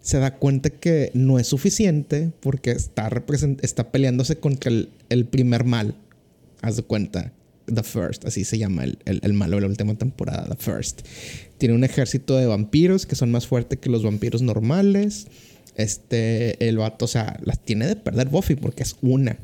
[0.00, 3.10] se da cuenta que no es suficiente porque está,
[3.62, 5.94] está peleándose contra el, el primer mal.
[6.62, 7.32] Haz de cuenta.
[7.66, 11.02] The First, así se llama el, el, el malo de la última temporada, The First.
[11.58, 15.26] Tiene un ejército de vampiros que son más fuertes que los vampiros normales.
[15.76, 19.38] Este, el vato, o sea, las tiene de perder Buffy porque es una.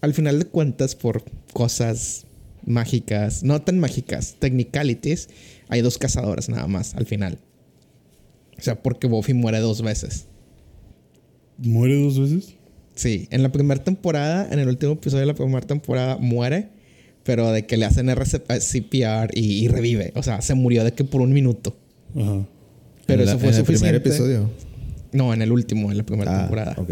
[0.00, 2.26] Al final de cuentas, por cosas
[2.66, 5.28] mágicas, no tan mágicas, technicalities,
[5.68, 7.38] hay dos cazadoras nada más al final.
[8.58, 10.26] O sea, porque Buffy muere dos veces.
[11.58, 12.54] ¿Muere dos veces?
[12.94, 16.68] Sí, en la primera temporada, en el último episodio de la primera temporada, muere,
[17.24, 20.12] pero de que le hacen RCP CPR y, y revive.
[20.16, 21.76] O sea, se murió de que por un minuto.
[22.16, 22.46] Ajá.
[23.06, 23.66] Pero En la- eso fue en el suficiente.
[23.66, 24.50] primer episodio.
[25.12, 26.74] No, en el último, en la primera Ah, temporada.
[26.78, 26.90] ok.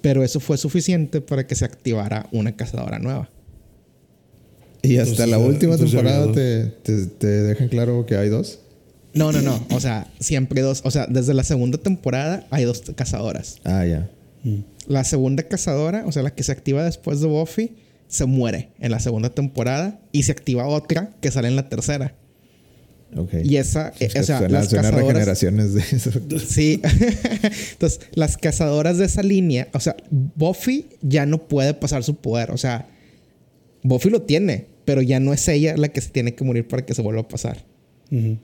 [0.00, 3.28] Pero eso fue suficiente para que se activara una cazadora nueva.
[4.82, 8.28] Y hasta Entonces la ya- última entonces temporada te, te, te dejan claro que hay
[8.28, 8.60] dos.
[9.14, 9.66] No, no, no.
[9.70, 10.82] O sea, siempre dos.
[10.84, 13.56] O sea, desde la segunda temporada hay dos cazadoras.
[13.64, 14.10] Ah, ya.
[14.44, 14.58] Mm.
[14.88, 17.72] La segunda cazadora, o sea, la que se activa después de Buffy,
[18.08, 22.14] se muere en la segunda temporada y se activa otra que sale en la tercera.
[23.16, 23.34] Ok.
[23.44, 25.06] Y esa, Es eh, que o sea, suena, las suena cazadoras.
[25.08, 26.10] regeneraciones de eso.
[26.46, 26.80] Sí.
[27.72, 32.50] Entonces, las cazadoras de esa línea, o sea, Buffy ya no puede pasar su poder.
[32.50, 32.88] O sea,
[33.82, 36.84] Buffy lo tiene, pero ya no es ella la que se tiene que morir para
[36.84, 37.64] que se vuelva a pasar.
[38.10, 38.38] Ujú.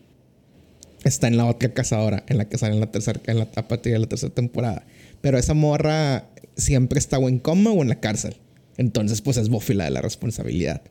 [1.05, 3.67] Está en la otra cazadora, en la que sale en la tercera, en la, a
[3.69, 4.85] partir de la tercera temporada.
[5.21, 8.37] Pero esa morra siempre está o en coma o en la cárcel.
[8.77, 10.83] Entonces, pues es Buffy la de la responsabilidad.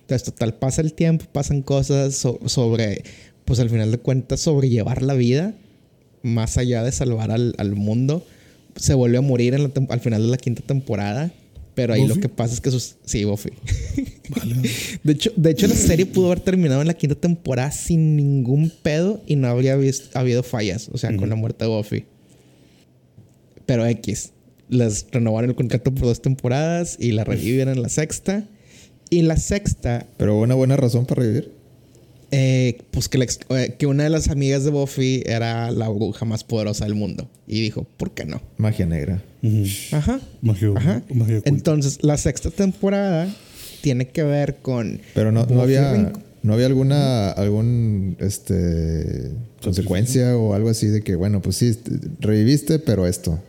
[0.00, 3.02] Entonces, total, pasa el tiempo, pasan cosas so- sobre,
[3.44, 5.54] pues al final de cuentas, sobrellevar la vida,
[6.22, 8.24] más allá de salvar al, al mundo.
[8.76, 11.32] Se vuelve a morir en la al final de la quinta temporada.
[11.74, 12.20] Pero ahí lo ¿Buffy?
[12.22, 12.96] que pasa es que sus...
[13.04, 13.50] Sí, Buffy.
[14.30, 14.56] Vale.
[15.02, 18.72] De hecho, de hecho, la serie pudo haber terminado en la quinta temporada sin ningún
[18.82, 19.76] pedo y no habría
[20.14, 22.04] habido fallas, o sea, con la muerte de Buffy.
[23.66, 24.32] Pero X,
[24.68, 28.44] les renovaron el contrato por dos temporadas y la reviven en la sexta.
[29.10, 31.52] Y la sexta, Pero una buena razón para revivir.
[32.32, 35.88] eh, pues que, la ex- eh, que una de las amigas de Buffy era la
[35.88, 37.28] bruja más poderosa del mundo.
[37.46, 38.42] Y dijo, ¿por qué no?
[38.56, 39.22] Magia negra.
[39.44, 39.64] Ujú.
[39.92, 40.20] Ajá.
[40.42, 41.02] Magia, Ajá.
[41.14, 41.40] magia.
[41.44, 43.28] Entonces, la sexta temporada
[43.80, 45.00] tiene que ver con...
[45.14, 46.12] Pero no, no había,
[46.42, 49.30] no había alguna, algún, este,
[49.62, 53.40] consecuencia o algo así de que, bueno, pues sí, te- reviviste, pero esto.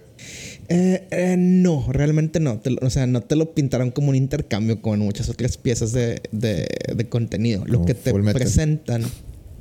[0.69, 2.60] Eh, eh, no, realmente no.
[2.60, 5.94] Te lo- o sea, no te lo pintaron como un intercambio con muchas otras piezas
[5.94, 7.64] de, de- de contenido.
[7.65, 9.03] Lo que te presentan.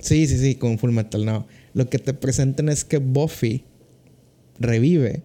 [0.01, 1.47] Sí, sí, sí, con Full Metal, no.
[1.75, 3.65] Lo que te presentan es que Buffy
[4.59, 5.23] revive,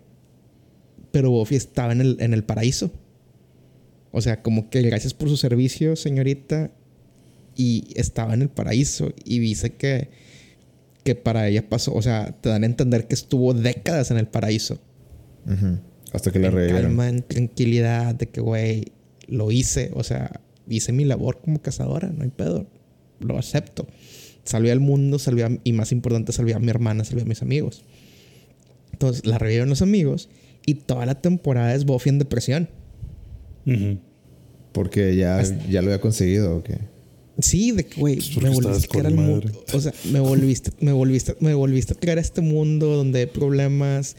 [1.12, 2.92] pero Buffy estaba en el, en el paraíso.
[4.12, 6.72] O sea, como que gracias por su servicio, señorita.
[7.56, 9.14] Y estaba en el paraíso.
[9.26, 10.10] Y dice que,
[11.04, 11.94] que para ella pasó.
[11.94, 14.80] O sea, te dan a entender que estuvo décadas en el paraíso
[16.14, 16.84] Hasta que la revivieron.
[16.84, 18.92] calma, en tranquilidad, de que, güey,
[19.28, 19.92] lo hice.
[19.94, 22.68] O sea, hice mi labor como cazadora, no hay pedo.
[23.20, 23.88] Lo acepto.
[24.44, 27.42] Salvé al mundo, salvé a- y más importante, salvé a mi hermana, salvé a mis
[27.42, 27.84] amigos.
[28.94, 30.30] entonces la reviven los amigos
[30.66, 32.70] y toda la temporada es Buffy en depresión.
[34.74, 36.78] Porque ya, ya lo había conseguido, ¿o qué?
[37.42, 39.32] Sí, de que, güey, Pues me volviste a al madre.
[39.32, 39.64] mundo.
[39.74, 43.26] O sea, me volviste, me volviste, me volviste a traer a este mundo donde hay
[43.26, 44.16] problemas,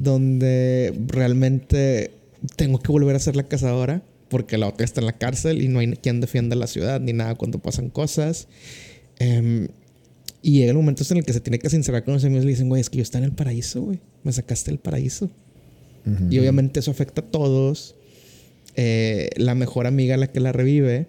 [0.00, 2.10] donde realmente
[2.56, 5.68] tengo que volver a ser la cazadora porque la otra está en la cárcel y
[5.68, 8.46] no hay quien defienda la ciudad ni nada cuando pasan cosas.
[9.18, 9.68] Em,
[10.42, 12.46] y llega el momento en el que se tiene que sincerar con los amigos y
[12.46, 13.98] le dicen, güey, es que yo estoy en el paraíso, güey.
[14.22, 15.30] Me sacaste del paraíso.
[16.06, 16.26] Ujú.
[16.30, 17.96] Y obviamente eso afecta a todos.
[18.76, 21.08] Eh, la mejor amiga, la que la revive,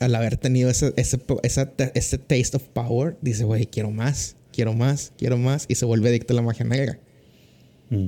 [0.00, 4.72] al haber tenido ese, ese, esa- ese taste of power, dice, güey, quiero más, quiero
[4.74, 5.64] más, quiero más.
[5.68, 6.98] Y se vuelve adicta a la magia negra.
[7.90, 8.06] Mm.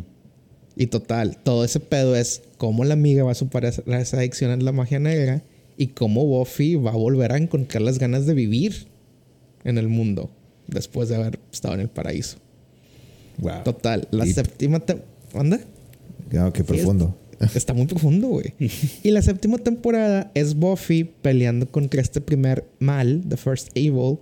[0.76, 4.56] Y total, todo ese pedo es cómo la amiga va a superar esa- adicción a
[4.56, 5.42] la magia negra
[5.76, 8.86] y cómo Buffy va a volver a encontrar las ganas de vivir
[9.64, 10.30] en el mundo
[10.66, 12.38] después de haber estado en el paraíso.
[13.38, 13.62] Wow.
[13.64, 14.34] Total, la Deep.
[14.34, 14.80] séptima...
[14.80, 15.02] te-
[15.34, 15.60] ¿Anda?
[16.36, 17.16] Ah, qué profundo.
[17.54, 18.54] Está muy profundo, güey.
[19.02, 24.18] y la séptima temporada es Buffy peleando contra este primer mal, The First Evil.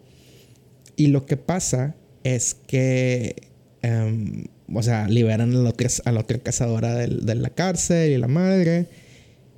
[0.96, 1.94] Y lo que pasa
[2.24, 3.36] es que,
[3.82, 8.12] em, o sea, liberan a la otra, a la otra cazadora del- de la cárcel
[8.12, 8.86] y la madre.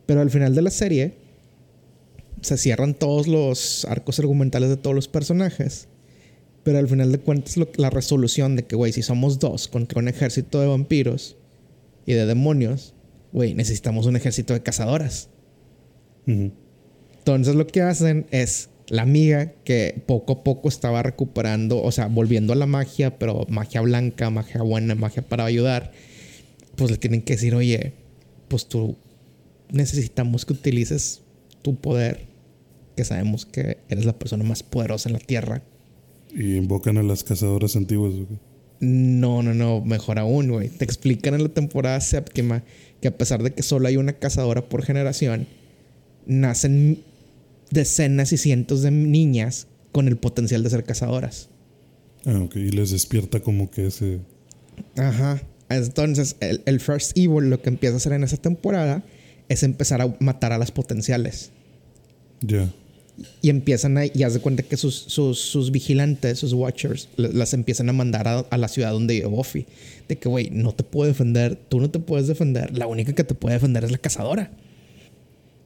[0.06, 1.14] Pero al final de la serie
[2.43, 5.89] se cierran todos los arcos argumentales de todos los personajes.
[6.62, 9.98] Pero al final de cuentas, lo- la resolución de que, güey, si somos dos contra
[10.01, 11.36] un ejército de vampiros
[12.06, 12.94] y de demonios,
[13.32, 15.28] güey, necesitamos un ejército de cazadoras.
[16.26, 22.06] Entonces lo que hacen es la amiga que poco a poco estaba recuperando, o sea,
[22.06, 25.92] volviendo a la magia, pero magia blanca, magia buena, magia para ayudar,
[26.76, 27.94] pues le tienen que decir, oye,
[28.48, 28.96] pues tú
[29.70, 31.22] necesitamos que utilices
[31.62, 32.26] tu poder,
[32.96, 35.62] que sabemos que eres la persona más poderosa en la tierra.
[36.34, 38.14] Y invocan a las cazadoras antiguas.
[38.14, 38.34] ¿o qué?
[38.80, 40.68] No, no, no, mejor aún, güey.
[40.68, 42.62] Te explican en la temporada séptima
[43.00, 45.46] que a pesar de que solo hay una cazadora por generación,
[46.26, 47.02] nacen
[47.70, 51.48] decenas y cientos de niñas con el potencial de ser cazadoras.
[52.24, 52.56] Ah, ok.
[52.56, 54.20] Y les despierta como que ese.
[54.96, 55.42] Ajá.
[55.68, 59.04] Entonces, el, el First Evil lo que empieza a hacer en esa temporada
[59.48, 61.50] es empezar a matar a las potenciales.
[62.40, 62.72] Ya.
[63.42, 67.52] Y empiezan a, y haz de cuenta que sus, sus, sus vigilantes, sus watchers, las
[67.54, 69.66] empiezan a mandar a, a la ciudad donde vive Buffy.
[70.08, 73.24] De que, güey, no te puedo defender, tú no te puedes defender, la única que
[73.24, 74.52] te puede defender es la cazadora.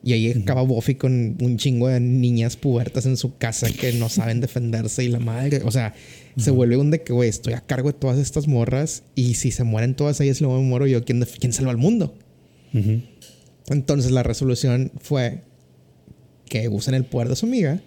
[0.04, 4.08] Y ahí acaba Buffy con un chingo de niñas pubertas en su casa que no
[4.08, 5.62] saben defenderse y la madre.
[5.64, 5.94] O sea,
[6.36, 9.52] se vuelve un de que, güey, estoy a cargo de todas estas morras y si
[9.52, 12.14] se mueren todas ellas luego me muero yo, ¿quién, quién salva al mundo?
[13.68, 15.42] Entonces la resolución fue
[16.52, 17.80] que usen el poder de su amiga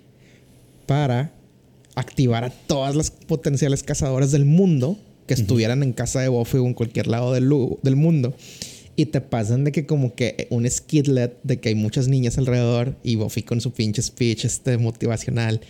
[0.87, 1.31] para
[1.93, 4.97] activar a todas las potenciales cazadoras del mundo
[5.27, 7.47] que estuvieran en casa de Buffy o en cualquier lado del,
[7.83, 8.33] del mundo.
[8.95, 12.95] Y te pasan de que como que un skidlet de que hay muchas niñas alrededor
[13.03, 15.61] y Buffy con su pinche speech este motivacional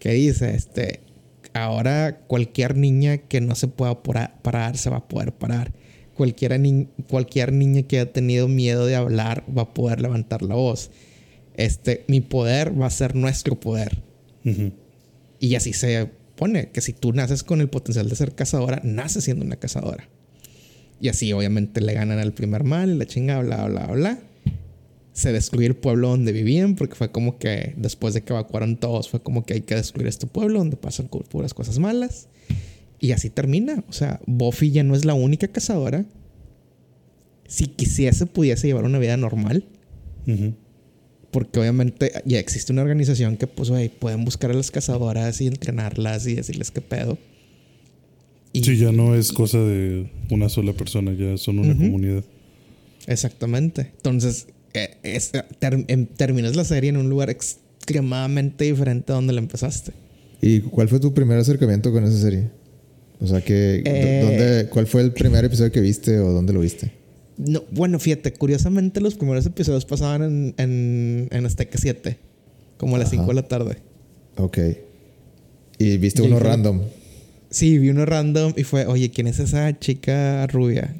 [0.00, 1.00] que dice este
[1.52, 5.72] ahora cualquier niña que no se pueda parar se va a poder parar.
[6.14, 10.54] Cualquiera ni- cualquier niña que haya tenido miedo de hablar va a poder levantar la
[10.54, 10.90] voz.
[11.58, 14.00] Este, mi poder va a ser nuestro poder.
[15.40, 19.24] Y así se pone, que si tú naces con el potencial de ser cazadora, naces
[19.24, 20.08] siendo una cazadora.
[21.00, 24.18] Y así obviamente le ganan al primer mal, y la chinga, bla, bla, bla.
[25.12, 29.10] Se destruye el pueblo donde vivían, porque fue como que después de que evacuaron todos,
[29.10, 32.28] fue como que hay que destruir este pueblo donde pasan puras cosas malas.
[33.00, 33.84] Y así termina.
[33.88, 36.06] O sea, Buffy ya no es la única cazadora.
[37.48, 39.64] Si quisiese, pudiese llevar una vida normal.
[40.26, 40.54] Ujú.
[41.30, 45.46] Porque obviamente ya existe una organización que, pues, güey, pueden buscar a las cazadoras y
[45.46, 47.18] entrenarlas y decirles qué pedo.
[48.52, 52.24] Y Sí, ya no es cosa de una sola persona, ya son una comunidad.
[53.06, 53.90] Exactamente.
[53.96, 59.32] Entonces, eh, es- ter- em- terminas la serie en un lugar extremadamente diferente a donde
[59.34, 59.92] la empezaste.
[60.40, 62.48] ¿Y cuál fue tu primer acercamiento con esa serie?
[63.20, 64.20] O sea, que, Eh.
[64.22, 66.92] ¿dónde, ¿cuál fue el primer episodio que viste o dónde lo viste?
[67.38, 72.18] No, bueno, fíjate, curiosamente los primeros episodios pasaban en, en, en Azteca 7,
[72.76, 73.16] como a las Ajá.
[73.18, 73.76] 5 de la tarde.
[74.36, 74.58] Ok.
[75.78, 76.80] Y viste Y uno fue- random.
[77.50, 80.94] Sí, vi uno random y fue, oye, ¿quién es esa chica rubia?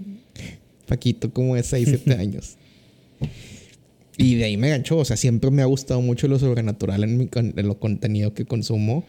[0.87, 2.57] Paquito, como de 6, 7 años.
[4.17, 4.97] Y de ahí me ganchó.
[4.99, 8.45] O sea, siempre me ha gustado mucho lo sobrenatural en, mi en lo contenido que
[8.47, 9.05] consumo.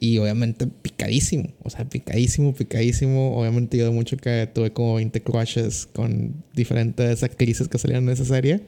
[0.00, 1.52] Y obviamente picadísimo.
[1.64, 3.36] O sea, picadísimo, picadísimo.
[3.36, 8.12] Obviamente yo de mucho que tuve como 20 crushes con diferentes actrices que salían de
[8.12, 8.60] esa serie.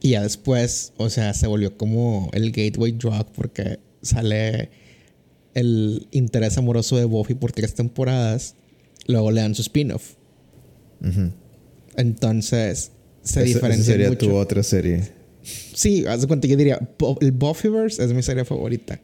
[0.00, 4.70] Y ya después, o sea, se volvió como el gateway drug porque sale
[5.54, 8.54] el interés amoroso de Buffy por tres temporadas.
[9.08, 10.14] luego le dan su spin-off.
[11.00, 11.30] Ujú.
[11.96, 12.90] Entonces,
[13.22, 14.26] se Esa- esa diferencia sería mucho.
[14.26, 15.02] tu otra serie.
[15.42, 16.80] Sí, haz de cuenta, yo diría,
[17.20, 19.00] el Buffyverse es mi serie favorita.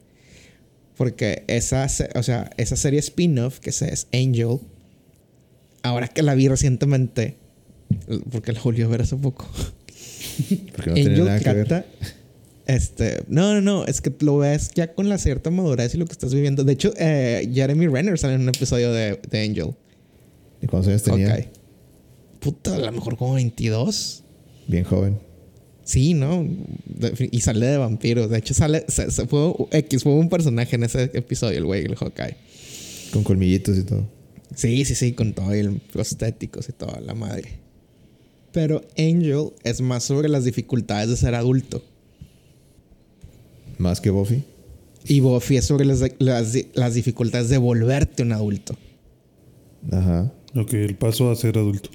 [0.97, 4.59] Porque esa, o sea, esa serie spin-off que se- es Angel,
[5.82, 7.36] ahora que la vi recientemente,
[8.31, 9.48] porque la volví a ver hace poco,
[10.77, 11.66] Porque no tiene Angel nada que ver.
[11.69, 11.86] trata...
[12.64, 16.06] Este, no, no, no, es que lo ves ya con la cierta madurez y lo
[16.06, 16.62] que estás viviendo.
[16.62, 19.74] De hecho, eh, Jeremy Renner sale en un episodio de, de Angel.
[20.62, 21.35] ¿Y cuántos años tenía?
[21.35, 21.44] Ok.
[22.39, 24.23] Puta, a lo mejor como 22.
[24.69, 25.19] Bien joven.
[25.84, 26.46] Sí, ¿no?
[27.30, 28.30] Y sale de vampiros.
[28.30, 28.84] De hecho, sale.
[28.88, 32.36] Se, se fue, X fue un personaje en ese episodio, el güey, el Hawkeye.
[33.12, 34.06] Con colmillitos y todo.
[34.54, 37.59] Sí, sí, sí, con todo el prostéticos y toda la madre.
[38.52, 41.82] Pero Angel es más sobre las dificultades de ser adulto.
[43.78, 44.44] Más que Buffy.
[45.06, 48.76] Y Buffy es sobre las, las, las dificultades de volverte un adulto.
[49.90, 50.32] Ajá.
[50.54, 51.90] Ok, el paso a ser adulto.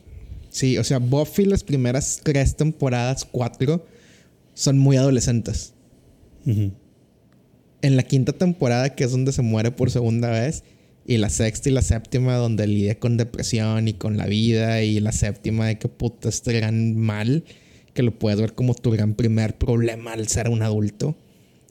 [0.58, 3.86] Sí, o sea, Buffy las primeras tres temporadas, cuatro,
[4.56, 5.76] son muy adolescentes.
[6.48, 6.72] Ujú.
[7.84, 10.64] En la quinta temporada, que es donde se muere por segunda vez,
[11.06, 15.00] y la sexta y la séptima, donde lidia con depresión y con la vida, y
[15.00, 17.44] la séptima de que puta este gran mal,
[17.94, 21.16] que lo puedes ver como tu gran primer problema al ser un adulto.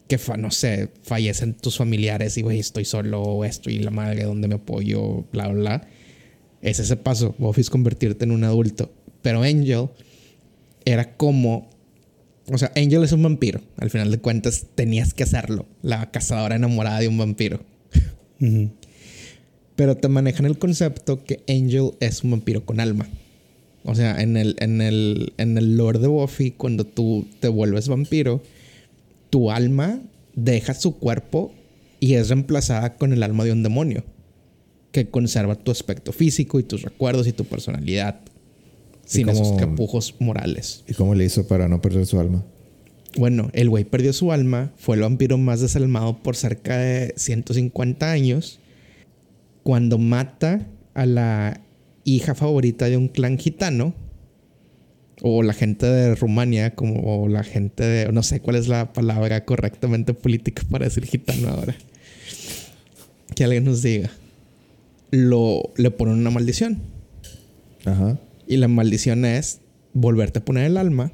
[0.06, 4.22] Que, fa- no sé, fallecen tus familiares y, güey, estoy solo, esto y la madre,
[4.22, 5.88] donde me apoyo, bla, bla, bla.
[6.66, 7.34] Es ese paso.
[7.38, 8.90] Buffy es convertirte en un adulto.
[9.22, 9.88] Pero Angel
[10.84, 11.68] era como
[12.52, 13.60] o sea, Angel es un vampiro.
[13.76, 15.66] Al final de cuentas, tenías que hacerlo.
[15.82, 17.60] La cazadora enamorada de un vampiro.
[19.76, 23.08] Pero te manejan el concepto que Angel es un vampiro con alma.
[23.84, 27.88] O sea, en el, en el, en el lore de Buffy, cuando tú te vuelves
[27.88, 28.42] vampiro,
[29.30, 30.00] tu alma
[30.34, 31.52] deja su cuerpo
[32.00, 34.04] y es reemplazada con el alma de un demonio.
[34.92, 38.20] Que conserva tu aspecto físico y tus recuerdos y tu personalidad.
[39.04, 40.84] Sin esos tapujos morales.
[40.88, 42.44] ¿Y cómo le hizo para no perder su alma?
[43.16, 48.10] Bueno, el güey perdió su alma, fue el vampiro más desalmado por cerca de 150
[48.10, 48.58] años.
[49.62, 51.60] Cuando mata a la
[52.04, 53.94] hija favorita de un clan gitano,
[55.22, 58.12] o la gente de Rumania, como o la gente de.
[58.12, 61.74] No sé cuál es la palabra correctamente política para decir gitano ahora.
[63.34, 64.10] Que alguien nos diga.
[65.10, 66.80] Lo, le ponen una maldición.
[67.84, 68.18] Ajá.
[68.46, 69.60] Y la maldición es
[69.92, 71.12] volverte a poner el alma.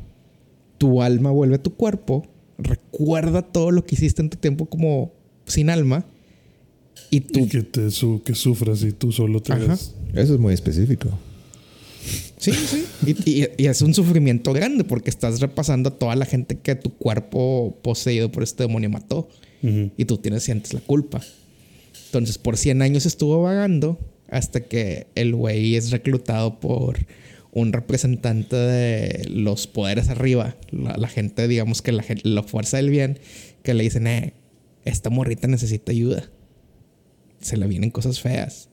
[0.78, 2.26] Tu alma vuelve a tu cuerpo.
[2.58, 5.12] Recuerda todo lo que hiciste en tu tiempo como
[5.46, 6.04] sin alma.
[7.10, 7.40] Y tú.
[7.40, 9.66] Y que, te su- que sufras y tú solo te Ajá.
[9.66, 9.94] ves.
[10.14, 11.08] Eso es muy específico.
[12.38, 12.84] Sí, sí.
[13.06, 16.74] Y, y- y es un sufrimiento grande porque estás repasando a toda la gente que
[16.74, 19.28] tu cuerpo poseído por este demonio mató.
[19.96, 21.20] Y tú tienes, sientes la culpa.
[22.12, 23.98] Entonces, por 100 años estuvo vagando
[24.28, 26.98] hasta que el güey es reclutado por
[27.52, 33.18] un representante de los poderes arriba, la, gente, digamos que la, la fuerza del bien,
[33.62, 34.34] que le dicen, eh,
[34.84, 36.28] esta morrita necesita ayuda.
[37.40, 38.68] Se le vienen cosas feas.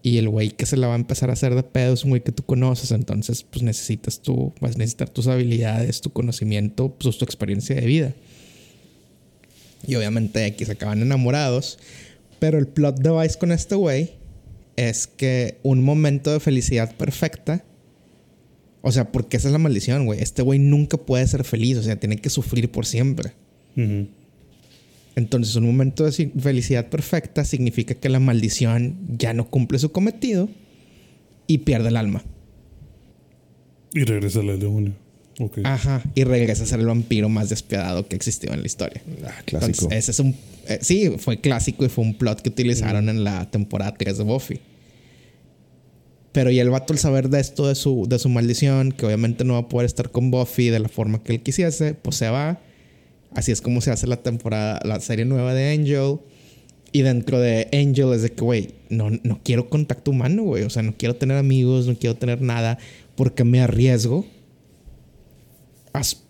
[0.00, 2.10] Y el güey que se la va a empezar a hacer de pedo es un
[2.10, 6.94] güey que tú conoces, entonces pues necesitas tú, vas a necesitar tus habilidades, tu conocimiento,
[7.00, 8.14] pues tu experiencia de vida.
[9.86, 11.78] Y obviamente aquí se acaban enamorados.
[12.38, 14.12] Pero el plot device con este güey
[14.76, 17.64] es que un momento de felicidad perfecta.
[18.80, 20.20] O sea, porque esa es la maldición, güey.
[20.20, 23.32] Este güey nunca puede ser feliz, o sea, tiene que sufrir por siempre.
[25.16, 30.48] Entonces, un momento de felicidad perfecta significa que la maldición ya no cumple su cometido
[31.48, 32.22] y pierde el alma.
[33.92, 34.94] Y regresa al demonio.
[35.38, 35.58] Ok.
[35.64, 36.02] Ajá.
[36.14, 39.02] Y regresa a ser el vampiro más despiadado que existió en la historia.
[39.24, 39.84] Ah, clásico.
[39.84, 40.34] Entonces, ese es un.
[40.66, 44.24] eh, sí, fue clásico y fue un plot que utilizaron en la temporada 3 de
[44.24, 44.60] Buffy.
[46.32, 49.44] Pero y el vato, al saber de esto, de su, de su maldición, que obviamente
[49.44, 52.28] no va a poder estar con Buffy de la forma que él quisiese, pues se
[52.28, 52.60] va.
[53.32, 56.18] Así es como se hace la temporada, la serie nueva de Angel.
[56.90, 60.64] Y dentro de Angel es de que, güey, no, no quiero contacto humano, güey.
[60.64, 62.78] O sea, no quiero tener amigos, no quiero tener nada,
[63.14, 64.26] porque me arriesgo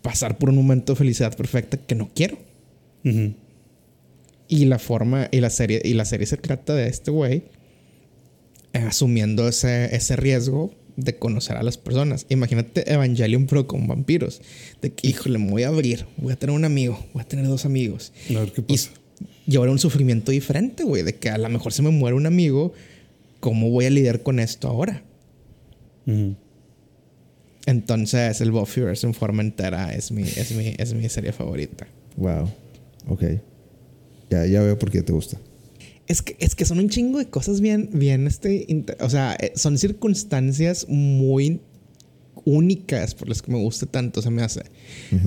[0.03, 2.39] pasar por un momento de felicidad perfecta que no quiero.
[4.49, 7.45] Y la forma y la serie y la serie se trata de este güey
[8.73, 12.27] eh, asumiendo ese, ese riesgo de conocer a las personas.
[12.29, 14.41] Imagínate Evangelion pero con vampiros.
[14.83, 17.47] De que, híjole, me voy a abrir, voy a tener un amigo, voy a tener
[17.47, 18.13] dos amigos.
[18.31, 18.91] A ver qué Y, pasa.
[19.47, 22.27] y ahora un sufrimiento diferente, güey, de que a lo mejor se me muere un
[22.27, 22.73] amigo,
[23.41, 25.03] ¿cómo voy a lidiar con esto ahora?
[26.07, 26.35] Ujú.
[27.69, 31.87] Entonces, el Buffyverse en forma entera es mi, es mi, es mi serie favorita.
[32.17, 32.49] Wow.
[33.09, 33.25] Ok.
[34.31, 35.39] Ya, ya veo por qué te gusta.
[36.07, 38.67] Es que, es que son un chingo de cosas bien, bien, este,
[39.01, 41.61] o sea, eh, son circunstancias muy
[42.47, 44.63] únicas por las que me gusta tanto, se me hace.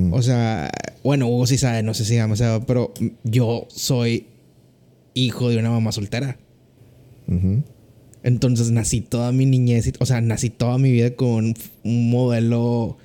[0.10, 0.72] O sea,
[1.04, 2.92] bueno, Hugo sí sabe, no sé si demasiado, pero
[3.24, 4.26] yo soy
[5.14, 6.40] hijo de una mamá soltera.
[7.28, 7.62] Ujú.
[8.24, 11.54] Entonces nací toda mi niñez, y- o sea, nací toda mi vida con
[11.84, 12.98] un, modelo,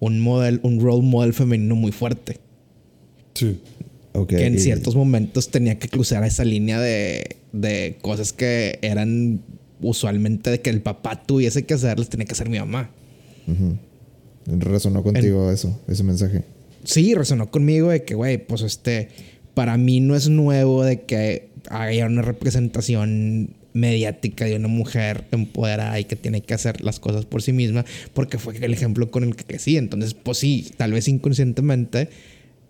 [0.00, 2.38] un modelo, un role model femenino muy fuerte.
[3.34, 3.60] Sí.
[4.12, 4.28] Ok.
[4.30, 9.42] que en y- ciertos momentos tenía que cruzar esa línea de, de cosas que eran
[9.82, 12.90] usualmente de que el papá tuviese que hacerlas, tenía que hacer mi mamá.
[14.46, 16.42] Resonó contigo eso, ese mensaje.
[16.84, 19.08] Sí, resonó conmigo de que, güey, pues este,
[19.54, 26.00] para mí no es nuevo de que haya una representación mediática de una mujer empoderada
[26.00, 27.84] y que tiene que hacer las cosas por sí misma,
[28.14, 29.76] porque fue el ejemplo con el que crecí.
[29.76, 32.08] Entonces, pues sí, tal vez inconscientemente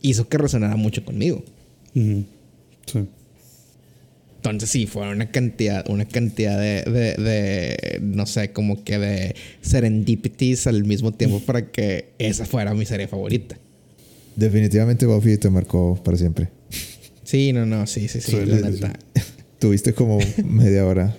[0.02, 1.44] hizo que resonara mucho conmigo.
[1.94, 2.26] Sí.
[4.36, 9.34] Entonces sí, fue una cantidad, una cantidad de, de, de, no sé, como que de
[9.60, 13.56] serendipities al mismo tiempo para que esa fuera mi serie favorita.
[14.36, 16.48] Definitivamente Buffy te marcó para siempre.
[17.24, 18.98] Sí, no, no, sí, sí, sí, Sí, la sí, neta.
[19.58, 21.16] Tuviste como media hora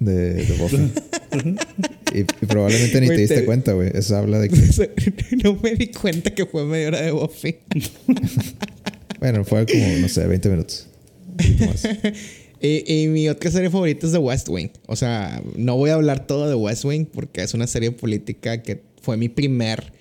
[0.00, 0.90] de, de Buffy.
[2.14, 3.90] y, y probablemente ni te diste te- cuenta, güey.
[3.94, 4.56] Eso habla de que...
[5.44, 7.56] no me di cuenta que fue media hora de Buffy.
[9.20, 10.86] Bueno, fue como, no sé, 20 minutos.
[11.66, 11.84] Más.
[12.60, 14.70] y, y mi otra serie favorita es The West Wing.
[14.86, 18.62] O sea, no voy a hablar todo de West Wing porque es una serie política
[18.62, 19.92] que fue mi primer,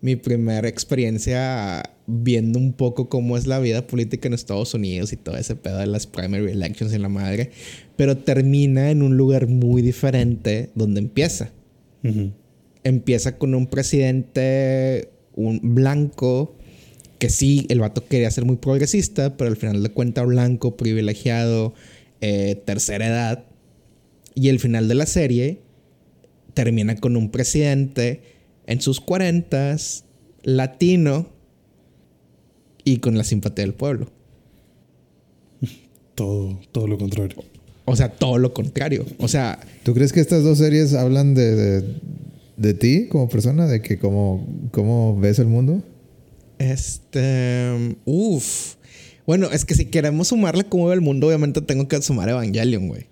[0.00, 5.16] mi primera experiencia viendo un poco cómo es la vida política en Estados Unidos y
[5.16, 7.50] todo ese pedo de las primary elections y la madre.
[7.96, 11.52] Pero termina en un lugar muy diferente donde empieza.
[12.82, 16.56] Empieza con un presidente, un blanco,
[17.18, 21.74] que sí, el vato quería ser muy progresista, pero al final de cuentas blanco, privilegiado,
[22.22, 23.44] eh, tercera edad.
[24.34, 25.60] Y el final de la serie
[26.54, 28.22] termina con un presidente
[28.66, 30.06] en sus cuarentas,
[30.42, 31.37] latino
[32.92, 34.08] y con la simpatía del pueblo.
[36.14, 37.44] Todo, todo lo contrario.
[37.84, 39.06] O sea, todo lo contrario.
[39.18, 42.00] O sea, ¿Tú crees que estas dos series hablan de, de,
[42.56, 43.66] de ti como persona?
[43.66, 45.82] ¿De que cómo, cómo ves el mundo?
[46.58, 47.96] Este.
[48.04, 48.74] Uf.
[49.26, 52.88] Bueno, es que si queremos sumarle cómo ve el mundo, obviamente tengo que sumar Evangelion,
[52.88, 53.06] güey.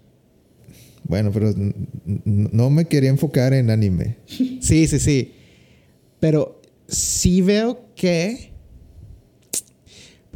[1.04, 1.54] Bueno, pero
[2.24, 4.16] no me quería enfocar en anime.
[4.26, 5.32] Sí, sí, sí.
[6.18, 8.55] Pero sí veo que.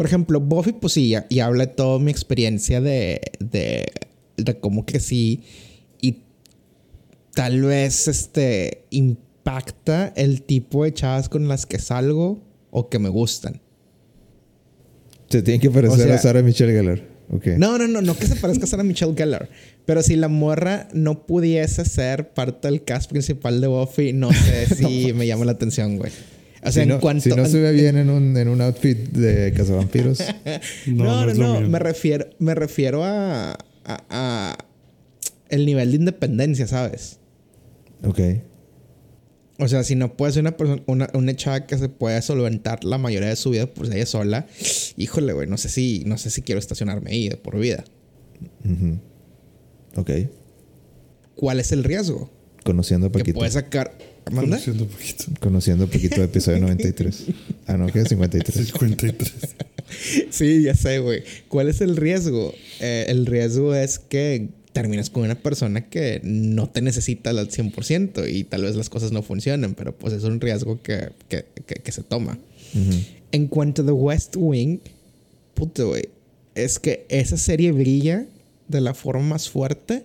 [0.01, 3.93] Por ejemplo, Buffy, pues sí, ya habla de toda mi experiencia de, de,
[4.39, 5.43] de cómo crecí.
[6.01, 6.21] Y
[7.35, 13.11] tal vez este impacta el tipo de chavas con las que salgo o que me
[13.11, 13.61] gustan.
[15.29, 17.07] Se tiene que parecer O sea- a Sarah Michelle Gellar.
[17.31, 17.49] Ok.
[17.59, 19.51] No, no, no, no que se parezca a Sarah Michelle Gellar.
[19.85, 24.67] Pero si la morra no pudiese ser parte del cast principal de Buffy, no sé
[24.77, 26.11] si me llama la atención, güey.
[26.63, 27.23] O sea, si, en no, cuanto.
[27.23, 30.19] si no se ve bien en un, en un outfit de cazavampiros.
[30.87, 31.69] No, No, no.
[31.69, 33.57] Me refiero, me refiero a, a,
[34.11, 34.59] a
[35.49, 37.19] el nivel de independencia, ¿sabes?
[38.05, 38.21] ok.
[39.63, 42.83] O sea, si no puede ser una persona, una, una chava que se puede solventar
[42.83, 44.47] la mayoría de su vida por ella sola,
[44.97, 47.85] híjole, güey, no sé si, no sé si quiero estacionarme ahí de por vida.
[48.65, 48.99] Ujú.
[49.97, 50.11] Ok.
[51.35, 52.31] ¿Cuál es el riesgo?
[52.65, 53.39] Conociendo a Que Paquito.
[53.39, 53.99] puede sacar.
[54.31, 54.43] ¿Manda?
[54.59, 55.25] Conociendo un poquito.
[55.41, 57.25] Conociendo a Paquito de episodio 93.
[57.67, 58.67] Ah, no, que es 53.
[58.69, 59.33] 53.
[60.31, 61.25] Sí, ya sé, güey.
[61.49, 62.55] ¿Cuál es el riesgo?
[62.79, 68.33] Eh, el riesgo es que terminas con una persona que no te necesita al 100%
[68.33, 71.75] y tal vez las cosas no funcionen, pero pues es un riesgo que, que, que-
[71.83, 72.39] que se toma.
[73.33, 74.79] En cuanto a The West Wing,
[75.55, 76.09] puto, güey,
[76.55, 78.27] es que esa serie brilla
[78.69, 80.05] de la forma más fuerte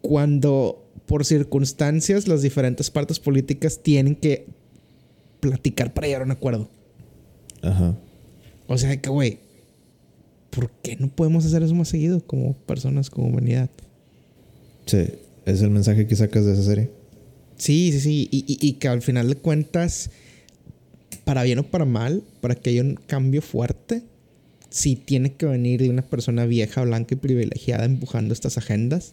[0.00, 4.46] cuando por circunstancias las diferentes partes políticas tienen que
[5.40, 6.68] platicar para llegar a un acuerdo.
[7.62, 7.96] Ajá.
[8.66, 9.38] O sea que, güey,
[10.50, 13.68] ¿por qué no podemos hacer eso más seguido como personas, como humanidad?
[14.86, 15.06] Sí.
[15.44, 16.90] Es el mensaje que sacas de esa serie.
[17.58, 18.28] Sí, sí, sí.
[18.30, 20.10] Y, y- y que al final de cuentas,
[21.24, 24.02] para bien o para mal, para que haya un cambio fuerte,
[24.70, 29.12] sí tiene que venir de una persona vieja, blanca y privilegiada empujando estas agendas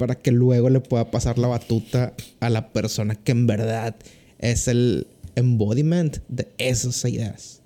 [0.00, 3.94] para que luego le pueda pasar la batuta a la persona que en verdad
[4.38, 5.06] es el
[5.36, 7.60] embodiment de esas ideas.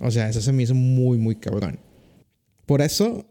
[0.00, 1.80] O sea, eso se me hizo muy, muy cabrón.
[2.64, 3.26] Por eso,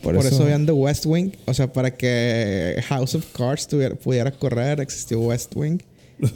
[0.00, 1.32] Por, por, eso, eso, vean The West Wing.
[1.46, 5.78] O sea, para que House of Cards tuviera- pudiera correr, existió West Wing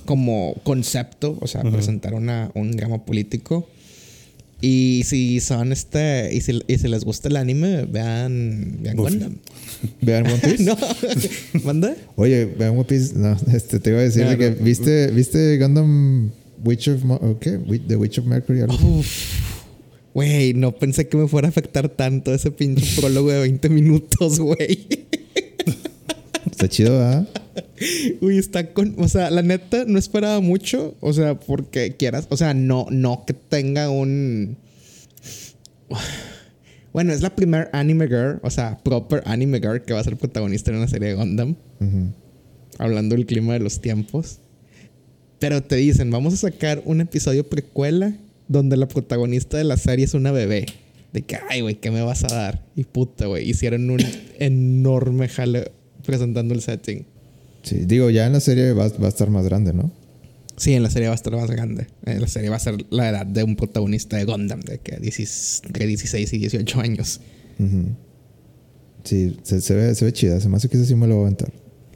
[0.05, 3.69] como concepto, o sea, presentar una, un drama político.
[4.65, 6.31] Y si son este.
[6.33, 8.79] Y si, y si les gusta el anime, vean.
[8.81, 8.97] Vean.
[8.97, 9.37] Gundam.
[10.01, 10.63] Vean One Piece.
[10.65, 10.77] no.
[11.65, 11.97] ¿Manda?
[12.15, 13.15] Oye, vean One Piece.
[13.17, 14.65] No, este, te iba a decir que no.
[14.65, 16.31] viste, viste Gundam
[16.65, 17.57] Witch of Mo- ¿o ¿qué?
[17.59, 18.61] Wi- The Witch of Mercury.
[18.61, 19.03] algo.
[20.15, 24.39] Güey, no pensé que me fuera a afectar tanto ese pinche prólogo de 20 minutos,
[24.39, 25.02] güey.
[26.63, 27.29] Está chido, ¿verdad?
[28.21, 28.95] Uy, está con.
[28.99, 30.95] O sea, la neta, no esperaba mucho.
[31.01, 32.29] O sea, porque quieras.
[32.31, 34.57] O sea, no, no que tenga un.
[36.93, 40.19] Bueno, es la primer anime girl, o sea, proper anime girl que va a ser
[40.19, 41.57] protagonista en una serie de Gundam.
[42.79, 44.41] Hablando del clima de los tiempos.
[45.39, 48.15] Pero te dicen, vamos a sacar un episodio precuela
[48.47, 50.67] donde la protagonista de la serie es una bebé.
[51.15, 52.63] De que, ay, güey, ¿qué me vas a dar?
[52.77, 54.01] Y puta, güey, hicieron un
[54.39, 55.73] enorme jale
[56.05, 57.07] presentando el setting.
[57.63, 59.93] Sí, digo, ya en la serie va, va a estar más grande, ¿no?
[60.57, 61.87] Sí, en la serie va a estar más grande.
[62.05, 64.99] En la serie va a ser la edad de un protagonista de Gundam, de que
[64.99, 67.21] 16, entre 16 y 18 años.
[69.05, 70.41] Sí, se, se ve, se ve chida.
[70.41, 71.53] Se me hace que ese sí me lo voy a aventar.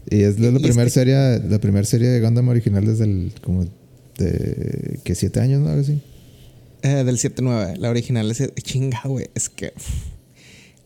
[0.08, 3.66] Y es la primera serie, la primera serie de Gundam original desde el, como,
[4.18, 5.68] de, que siete años, ¿no?
[5.68, 6.00] Algo así.
[6.82, 9.26] Eh, del 7-9, la original es chinga, güey.
[9.34, 9.72] Es que.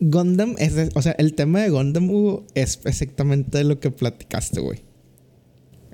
[0.01, 0.73] Gundam es.
[0.75, 4.79] de- o sea, el tema de Gundam Hugo, es exactamente lo que platicaste, güey.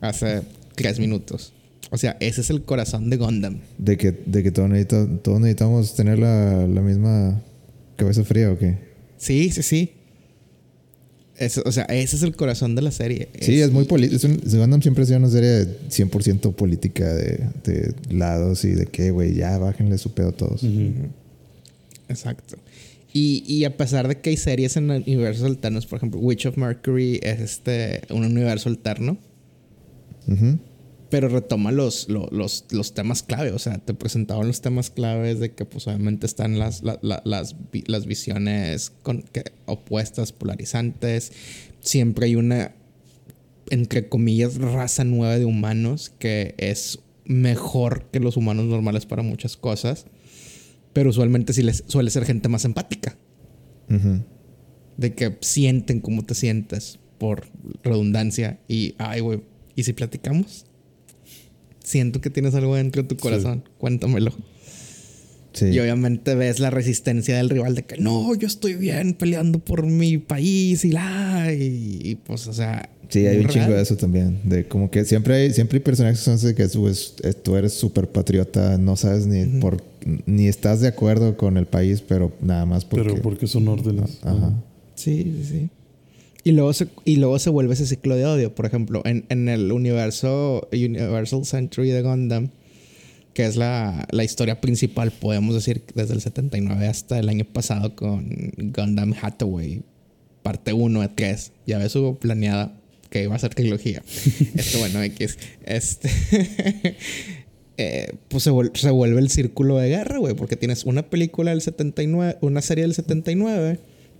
[0.01, 0.41] Hace
[0.75, 1.53] tres minutos.
[1.91, 3.59] O sea, ese es el corazón de Gundam.
[3.77, 7.41] De que, de que todos, necesita- todos necesitamos tener la, la misma
[7.95, 8.77] cabeza fría o qué.
[9.17, 9.91] Sí, sí, sí.
[11.37, 13.29] Eso- o sea, ese es el corazón de la serie.
[13.41, 14.27] Sí, es muy político.
[14.45, 19.35] Gundam siempre ha sido una serie 100% política de, de lados y de que, güey,
[19.35, 20.63] ya bájenle su pedo a todos.
[22.09, 22.57] Exacto.
[23.19, 26.57] Y, y a pesar de que hay series en universos alternos, por ejemplo, Witch of
[26.57, 29.17] Mercury es este un universo alterno,
[31.09, 33.51] pero retoma los, lo- los, los temas clave.
[33.53, 37.21] O sea, te presentaban los temas claves de que, pues, obviamente están las, la- la-
[37.25, 37.55] las,
[37.87, 41.31] las visiones con, que- opuestas, polarizantes.
[41.79, 42.75] Siempre hay una,
[43.69, 49.55] entre comillas, raza nueva de humanos que es mejor que los humanos normales para muchas
[49.57, 50.05] cosas.
[50.97, 53.15] Pero usualmente sí les, suele ser gente más empática.
[54.97, 57.43] De que sienten cómo te sientes por
[57.83, 58.59] redundancia.
[58.67, 59.41] Y, ay, güey,
[59.75, 60.65] ¿y si platicamos?
[61.83, 63.63] Siento que tienes algo dentro de tu corazón.
[63.77, 64.33] Cuéntamelo.
[65.53, 65.65] Sí.
[65.67, 69.85] Y obviamente ves la resistencia del rival de que no, yo estoy bien peleando por
[69.85, 71.53] mi país y la.
[71.53, 72.89] Y, y, pues, o sea.
[73.09, 73.77] Sí, hay un chingo real.
[73.77, 74.39] de eso también.
[74.45, 77.73] De como que siempre hay, siempre hay personajes que son que tú, es- tú eres
[77.73, 79.81] súper patriota, no sabes ni por
[80.25, 83.09] ni estás de acuerdo con el país, pero nada más porque.
[83.09, 84.19] Pero porque son órdenes.
[84.23, 84.53] Ajá.
[84.95, 85.69] Sí, sí, sí.
[86.43, 88.55] Y luego, se, y luego se vuelve ese ciclo de odio.
[88.55, 92.49] Por ejemplo, en, en el universo Universal Century de Gundam,
[93.33, 97.95] que es la, la historia principal, podemos decir, desde el 79 hasta el año pasado
[97.95, 99.83] con Gundam Hathaway,
[100.41, 101.51] parte 1 de 3.
[101.65, 102.79] Ya ves, hubo planeada
[103.09, 104.01] que iba a ser trilogía.
[104.55, 105.37] Esto, bueno, X.
[105.65, 106.09] Este.
[107.77, 111.51] eh, pues se, vuel- se vuelve el círculo de guerra, güey, porque tienes una película
[111.51, 113.79] del 79, una serie del 79,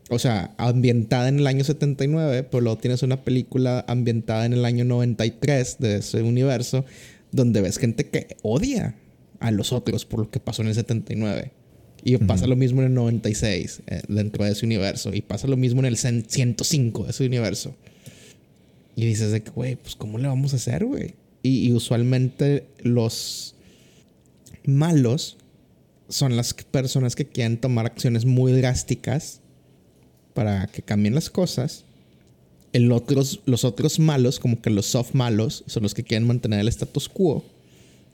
[0.10, 4.64] o sea, ambientada en el año 79, pero luego tienes una película ambientada en el
[4.66, 6.86] año 93 de ese universo,
[7.32, 8.96] donde ves gente que odia
[9.40, 11.52] a los otros por lo que pasó en el 79.
[12.04, 15.14] Y pasa lo mismo en el 96 eh, dentro de ese universo.
[15.14, 17.76] Y pasa lo mismo en el cen- 105 de ese universo.
[18.96, 21.16] Y dices güey, pues ¿cómo le vamos a hacer, güey?
[21.48, 23.56] Y, y usualmente los
[24.66, 25.38] malos
[26.10, 29.42] son las personas que quieren tomar acciones muy drásticas
[30.34, 31.84] para que cambien las cosas.
[32.74, 36.60] El otros, los otros malos, como que los soft malos, son los que quieren mantener
[36.60, 37.44] el status quo.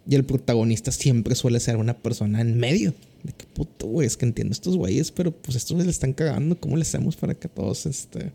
[0.07, 2.93] Y el protagonista siempre suele ser una persona en medio.
[3.23, 6.57] De que puto, güey, es que entiendo estos güeyes, pero pues estos le están cagando.
[6.59, 8.31] ¿Cómo le hacemos para que todos este,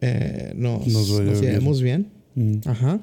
[0.00, 1.40] eh, nos, Nos bien.
[1.40, 2.06] llevemos bien?
[2.34, 2.56] Mm.
[2.64, 3.00] Ajá.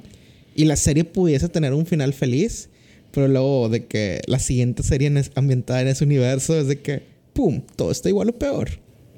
[0.55, 2.69] Y la serie pudiese tener un final feliz,
[3.11, 6.79] pero luego de que la siguiente serie en es- ambientada en ese universo es de
[6.81, 7.03] que,
[7.33, 7.61] ¡pum!
[7.75, 8.69] Todo está igual o peor.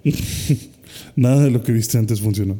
[1.15, 2.57] Nada de lo que viste antes funcionó.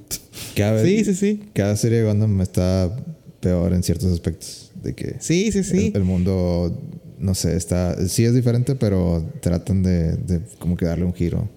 [0.55, 1.39] Cada Sí, vez, sí, sí.
[1.53, 2.95] cada serie de Gundam está
[3.39, 4.71] peor en ciertos aspectos.
[4.83, 5.87] De que Sí, sí, sí.
[5.93, 6.77] el, el mundo,
[7.19, 8.07] no sé, está.
[8.07, 11.47] Sí es diferente, pero tratan de, de como que darle un giro.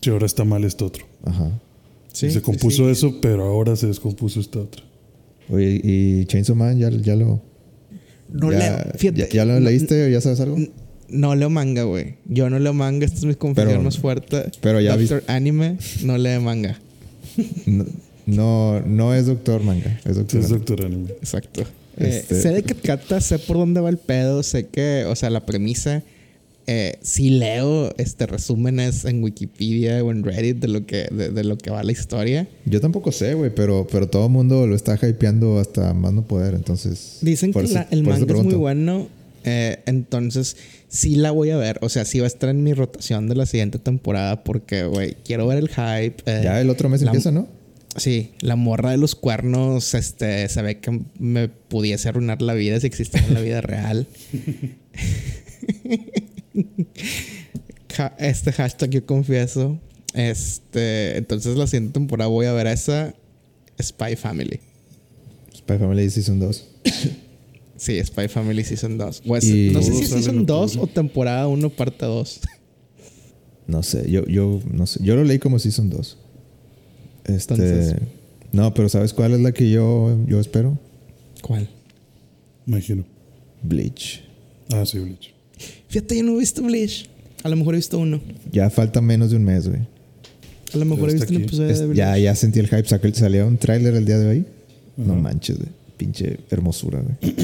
[0.00, 1.04] Si ahora está mal esto otro.
[1.24, 1.50] Ajá.
[2.12, 2.90] Sí, se sí, compuso sí.
[2.90, 4.82] eso, pero ahora se descompuso esta otra.
[5.50, 7.42] Oye, ¿y Chainsaw Man ya, ya lo.
[8.32, 8.92] No ya, leo.
[8.96, 10.56] Fíjate, ya, ya lo leíste o ya sabes algo?
[11.08, 12.14] No leo manga, güey.
[12.26, 13.04] Yo no leo manga.
[13.04, 14.44] Esta es mi confesión Pero- más fuerte.
[14.60, 16.78] pero ya Doctor Anime no lee manga.
[17.66, 17.84] No,
[18.26, 20.58] no, no es Doctor Manga, es Doctor Es Anime.
[20.58, 21.10] Doctor Anime.
[21.10, 21.62] Exacto.
[21.96, 25.16] Eh, Este- sé de qué trata, sé por dónde va el pedo, sé que, o
[25.16, 26.02] sea, la premisa,
[26.72, 31.42] eh, sí leo este resúmenes en Wikipedia o en Reddit de lo que, de, de
[31.42, 32.46] lo que va la historia.
[32.64, 36.22] Yo tampoco sé, güey, pero, pero todo el mundo lo está hypeando hasta más no
[36.22, 37.18] poder, entonces...
[37.22, 39.08] Dicen que eso- la- el manga es muy bueno.
[39.42, 40.56] eh, entonces,
[40.88, 41.78] sí la voy a ver.
[41.82, 44.44] O sea, sí va a estar en mi rotación de la siguiente temporada.
[44.44, 46.22] Porque, güey, quiero ver el hype.
[46.26, 47.48] eh, Ya el otro mes la- empieza, ¿no?
[47.96, 52.78] Sí, la morra de los cuernos, este, se ve que me pudiese arruinar la vida
[52.78, 54.06] si existiera en la vida real.
[58.18, 59.78] Este hashtag yo confieso.
[60.14, 63.14] Este, entonces la siguiente temporada voy a ver a esa
[63.80, 64.60] Spy Family.
[65.54, 66.66] Spy Family Season 2.
[67.76, 69.22] Sí, Spy Family Season 2.
[69.26, 72.40] O es- Y- no sé si es Season 2 o temporada 1, parte 2.
[73.66, 75.00] No sé, yo, yo, no sé.
[75.02, 76.18] Yo lo leí como Season 2.
[77.24, 77.54] Este...
[77.54, 77.96] Entonces-
[78.52, 80.78] No, pero ¿sabes cuál es la que yo, yo espero?
[81.40, 81.70] ¿Cuál?
[82.66, 83.04] Imagino.
[83.62, 84.24] Bleach.
[84.72, 85.32] Ah, sí, Bleach.
[85.88, 87.08] Fíjate, yo no he visto Bleach.
[87.42, 88.20] A lo mejor he visto uno.
[88.52, 89.80] Ya falta menos de un mes, güey.
[90.72, 91.98] A lo mejor he visto un episodio Es- de Bleach.
[91.98, 92.86] ya, ya sentí el hype.
[92.86, 94.44] Sacó- Salió un tráiler el día de hoy.
[94.96, 95.68] No manches, güey.
[95.96, 97.34] Pinche hermosura, güey.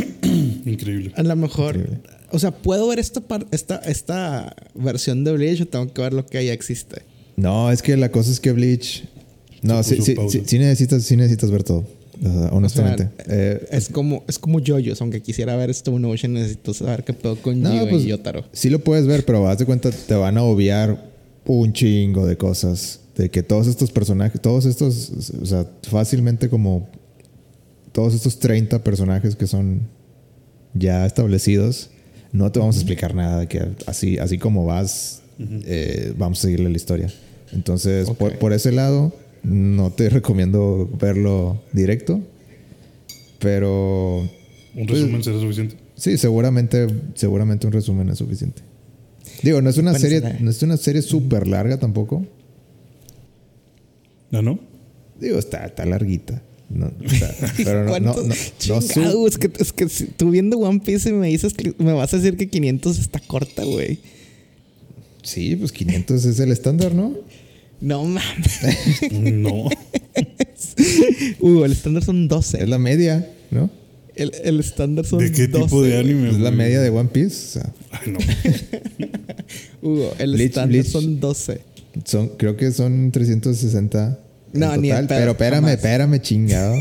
[0.67, 1.13] Increíble.
[1.17, 1.77] A lo mejor.
[1.77, 2.01] Increíble.
[2.33, 3.23] O sea, ¿puedo ver esta,
[3.53, 7.03] esta, esta versión de Bleach o tengo que ver lo que ya existe?
[7.37, 9.05] No, es que la cosa es que Bleach.
[9.63, 11.87] No, sí, sí necesitas, sí necesitas ver todo.
[12.21, 13.05] O sea, honestamente.
[13.05, 15.01] O sea, Eh, Es como, es como JoJo's.
[15.01, 18.45] Aunque quisiera ver Stone Ocean, necesito saber qué pedo con No, Gio pues- y Yotaro.
[18.53, 21.11] sí lo puedes ver, pero haz de cuenta, te van a obviar
[21.45, 23.01] un chingo de cosas.
[23.17, 26.89] De que todos estos personajes, todos estos, o sea, fácilmente como
[27.93, 29.83] todos estos 30 personajes que son
[30.75, 31.89] ya establecidos,
[32.33, 33.41] no te vamos a explicar nada.
[33.41, 37.11] de Que así, así como vas, eh, vamos a seguirle la historia.
[37.53, 39.15] Entonces, por, por ese lado,
[39.47, 42.21] no te recomiendo verlo directo.
[43.39, 44.29] Pero
[44.75, 45.77] ¿Un Pues- resumen será suficiente?
[45.95, 48.63] Sí, seguramente, seguramente un resumen es suficiente.
[49.43, 52.27] Digo, no es una serie, no es una serie súper larga tampoco.
[54.33, 54.59] ¿Ah, no?
[55.21, 56.43] Digo, está, está larguita.
[56.69, 60.81] No, está- pero no, no, no, no es que, es que si tú viendo One
[60.81, 64.01] Piece y me dices que me vas a decir que 500 está corta, güey.
[65.23, 67.15] Sí, pues 500 es el estándar, ¿no?
[67.81, 68.61] No mames.
[69.13, 69.69] No.
[71.41, 72.63] Uh, el estándar son 12.
[72.63, 73.71] Es la media, ¿no?
[74.15, 75.65] El, el estándar son ¿De qué 12.
[75.65, 76.29] tipo de anime?
[76.31, 77.59] Es la media de One Piece.
[77.59, 78.19] O sea, Ay, no.
[79.89, 80.87] Hugo, el Bleach- estándar Bleach.
[80.87, 81.61] son 12.
[82.05, 84.19] son, creo que son 360.
[84.55, 85.75] en No, ni total, pedo, pero espérame, jamás.
[85.77, 86.75] espérame, chingado.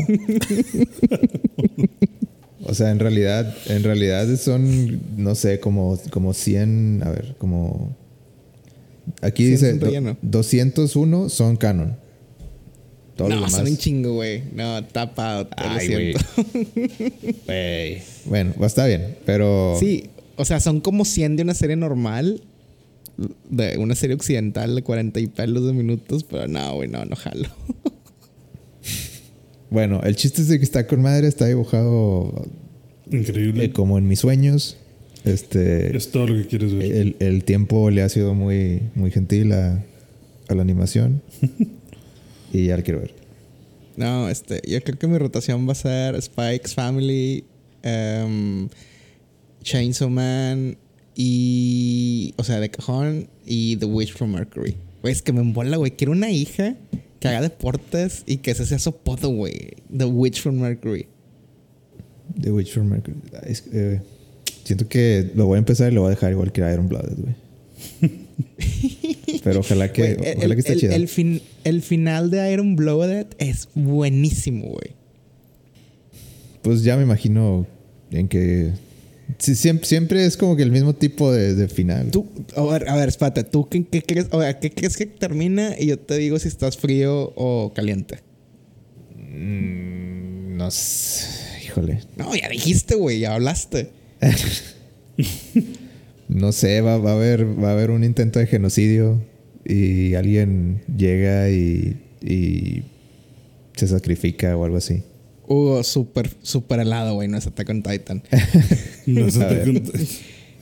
[2.64, 7.96] o sea, en realidad, en realidad son, no sé, como, como 100, a ver, como...
[9.22, 10.16] Aquí 100 dice son do- relleno.
[10.22, 11.96] 201 son canon.
[13.16, 14.42] Todos no, los son un chingo, güey.
[14.54, 16.14] No, tapa lo Ay, güey.
[16.14, 17.14] siento.
[17.46, 18.02] Güey.
[18.26, 19.76] Bueno, está bien, pero...
[19.80, 22.42] Sí, o sea, son como 100 de una serie normal.
[23.48, 26.24] De una serie occidental de 40 y pelos de minutos.
[26.24, 27.48] Pero no, güey, no, no jalo.
[29.70, 32.46] Bueno, el chiste es de que está con madre, está dibujado
[33.10, 33.64] Increíble.
[33.64, 34.76] eh, como en mis sueños.
[35.26, 35.96] Este...
[35.96, 36.90] Es todo lo que quieres ver.
[36.92, 39.84] El, el tiempo le ha sido muy, muy gentil a,
[40.48, 41.22] a la animación.
[42.52, 43.14] y ya la quiero ver.
[43.96, 47.44] No, este, yo creo que mi rotación va a ser Spikes Family,
[47.82, 48.68] em,
[49.62, 50.76] Chainsaw Man
[51.16, 52.34] y.
[52.36, 54.76] O sea, de cajón y The Witch from Mercury.
[55.02, 55.92] Güey, es que me embola, güey.
[55.92, 56.76] Quiero una hija
[57.20, 59.70] que haga deportes y que ese sea su apodo, güey.
[59.96, 61.06] The Witch from Mercury.
[62.40, 63.16] The Witch from Mercury.
[63.44, 64.02] Es- eh,
[64.66, 67.16] siento que lo voy a empezar y lo voy a dejar igual que Iron Blooded,
[67.18, 67.34] güey.
[69.44, 70.94] Pero ojalá que, Güey, el, ojalá que esté el- chida.
[70.96, 74.94] el fin- el final de Iron Blooded es buenísimo, güey.
[76.62, 77.66] Pues ya me imagino
[78.10, 78.72] en que...
[79.38, 82.10] siempre, siempre es como que el mismo tipo de, de final.
[82.10, 82.26] Tú,
[82.56, 84.26] a ver, a ver, espérate, ¿tú qué, qué crees?
[84.32, 85.76] O sea, ¿qué crees que termina?
[85.78, 88.18] Y yo te digo si estás frío o caliente.
[89.16, 91.26] Mm, no sé.
[91.64, 92.00] Híjole.
[92.16, 93.90] No, ya dijiste, güey, ya hablaste.
[96.28, 99.22] No sé, va, va a haber, va a haber un intento de genocidio
[99.64, 102.82] y alguien llega y, y
[103.76, 105.04] se sacrifica o algo así.
[105.46, 108.22] Hugo, súper, súper helado, güey, no es Attack on Titan.
[109.06, 109.64] No sé A ver.
[109.64, 109.92] te conté.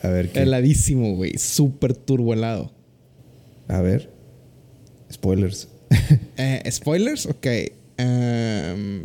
[0.02, 0.40] A ver, ¿qué?
[0.42, 2.70] Heladísimo, güey, súper turbo helado.
[3.68, 4.10] A ver.
[5.10, 5.68] Spoilers.
[6.36, 7.24] Eh, ¿Spoilers?
[7.24, 7.46] Ok.
[7.96, 9.04] Em,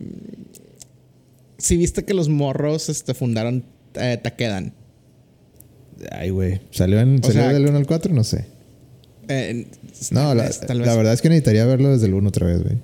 [1.58, 3.64] si viste que los morros este, fundaron
[3.96, 4.74] eh, Takedan.
[6.12, 6.62] Ay, güey.
[6.72, 8.14] ¿Salió, en, ¿salió sea, del 1 al 4?
[8.14, 8.46] No sé.
[9.28, 9.68] Eh,
[10.12, 12.78] No, la, vez, verdad es que necesitaría verlo desde el 1 otra vez, güey.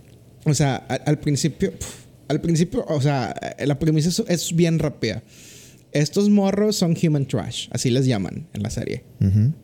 [0.45, 1.73] O sea, al, al principio,
[2.27, 5.23] al principio, o sea, eh, la premisa es, es bien rápida.
[5.91, 9.03] Estos morros son human trash, así les llaman en la serie.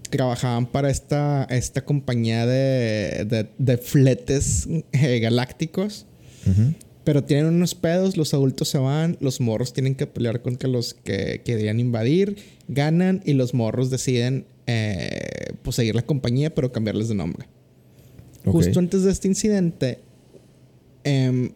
[0.09, 6.05] Trabajaban para esta, esta compañía de, de, de fletes eh, galácticos.
[6.47, 6.73] Ujú.
[7.03, 10.93] Pero tienen unos pedos, los adultos se van, los morros tienen que pelear contra los
[10.93, 12.37] que querían invadir,
[12.67, 17.47] ganan y los morros deciden eh, pues seguir la compañía pero cambiarles de nombre.
[18.45, 19.99] Justo antes de este incidente,
[21.03, 21.51] em,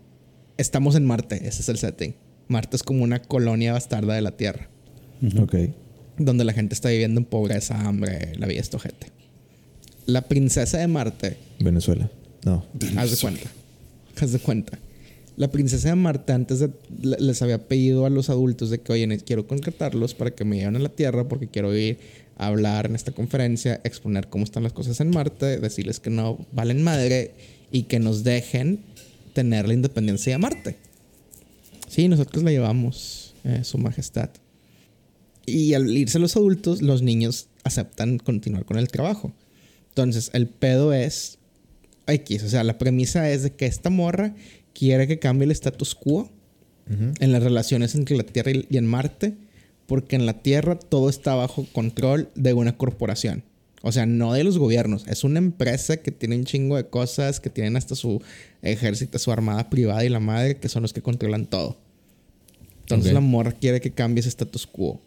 [0.58, 2.16] estamos en Marte, ese es el setting.
[2.48, 4.70] Marte es como una colonia bastarda de la Tierra,
[5.40, 5.56] Ok.
[6.18, 9.08] donde la gente está viviendo en pobreza, hambre, la vida es tojete.
[10.06, 12.10] La princesa de Marte Venezuela.
[12.44, 12.64] No.
[12.98, 13.50] Haz de cuenta.
[14.22, 14.78] Haz de cuenta.
[15.38, 16.70] La princesa de Marte antes de-
[17.02, 20.57] le- les había pedido a los adultos de que, oye, quiero contratarlos para que me
[20.57, 21.98] lleven a la Tierra porque quiero ir
[22.38, 26.45] a hablar en esta conferencia, exponer cómo están las cosas en Marte, decirles que no
[26.52, 27.34] valen madre
[27.72, 28.80] y que nos dejen
[29.34, 30.78] tener la independencia de Marte.
[31.90, 34.30] Sí, nosotros la llevamos, eh, Su Majestad.
[35.45, 39.34] Y al irse los adultos, los niños aceptan continuar con el trabajo.
[39.90, 41.38] Entonces, el pedo es
[42.07, 42.44] X.
[42.44, 44.36] O sea, la premisa es de que esta morra
[44.76, 46.30] quiere que cambie el status quo
[46.88, 49.34] en las relaciones entre la Tierra y en Marte,
[49.88, 53.43] porque en la Tierra todo está bajo control de una corporación.
[53.81, 55.07] O sea, no de los gobiernos.
[55.07, 58.22] Es una empresa que tiene un chingo de cosas, que tienen hasta su
[58.61, 61.77] ejército, su armada privada y la madre, que son los que controlan todo.
[62.81, 65.02] Entonces la morra quiere que cambie ese status quo.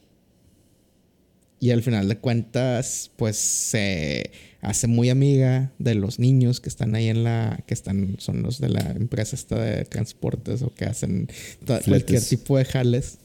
[1.61, 4.31] Y al final de cuentas, pues se
[4.61, 8.61] hace muy amiga de los niños que están ahí en la, que están, son los
[8.61, 11.29] de la empresa esta de transportes o que hacen
[11.91, 13.19] cualquier tipo de jales.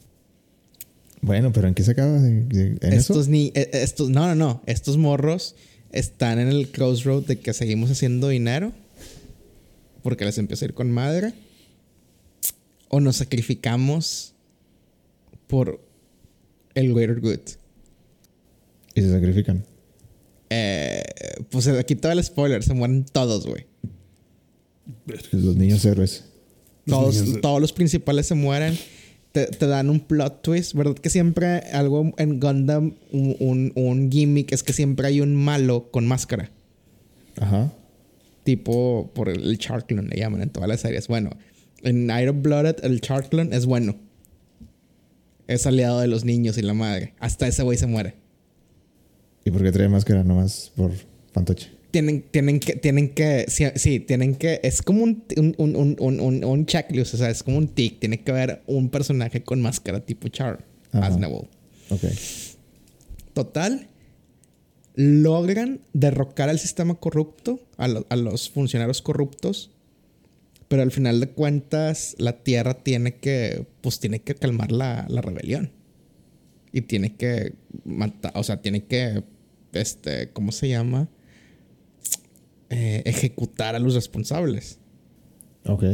[1.20, 2.18] Bueno, pero ¿en qué se acaba?
[2.20, 3.12] ¿De- de- ¿En eso?
[3.14, 4.62] Estos ni, eh, estos, no, no, no.
[4.66, 5.54] Estos morros
[5.92, 8.72] están en el crossroad de que seguimos haciendo dinero
[10.02, 11.32] porque les empieza a ir con madre
[12.88, 14.34] o nos sacrificamos
[15.46, 15.80] por
[16.74, 17.38] el greater good.
[18.94, 19.64] Y se sacrifican.
[20.50, 21.02] Eh,
[21.50, 23.66] pues aquí todo el spoiler, se mueren todos, güey.
[25.32, 26.24] Los niños héroes.
[26.86, 28.78] Los Todos, niños de- todos los principales se mueren.
[29.32, 30.94] Te, te dan un plot twist, ¿verdad?
[30.94, 35.90] Que siempre algo en Gundam, un, un, un gimmick es que siempre hay un malo
[35.90, 36.50] con máscara.
[37.40, 37.72] Ajá.
[38.44, 41.08] Tipo por el Charklon le llaman en todas las series.
[41.08, 41.30] Bueno,
[41.82, 43.96] en Iron Blooded el Charklon es bueno.
[45.48, 47.14] Es aliado de los niños y la madre.
[47.18, 48.14] Hasta ese güey se muere.
[49.44, 50.90] ¿Y por qué trae máscara nomás por
[51.32, 51.70] fantoche?
[51.90, 55.96] Tienen, tienen que, tienen que, sí, sí, tienen que, es como un, un, un, un,
[56.00, 58.00] un, un- un checklist, o sea, es como un tic.
[58.00, 60.64] Tiene que haber un personaje con máscara tipo Char.
[60.92, 61.46] Aznavour.
[61.90, 62.02] Ok.
[63.32, 63.88] Total,
[64.94, 69.70] logran derrocar al sistema corrupto, a, lo- a los funcionarios corruptos,
[70.68, 75.20] pero al final de cuentas la Tierra tiene que, pues tiene que calmar la, la
[75.20, 75.70] rebelión.
[76.72, 77.54] Y tiene que
[77.84, 79.22] matar, o sea, tiene que,
[79.80, 81.08] este, ¿cómo se llama?
[82.70, 84.78] Eh, ejecutar a los responsables.
[85.66, 85.84] Ok.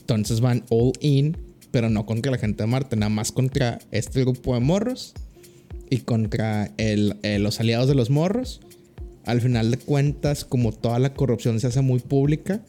[0.00, 1.36] Entonces van all in,
[1.70, 5.14] pero no contra la gente de Marte, nada más contra este grupo de morros
[5.90, 8.60] y contra el- eh, los aliados de los morros.
[9.24, 12.62] Al final de cuentas, como toda la corrupción se hace muy pública,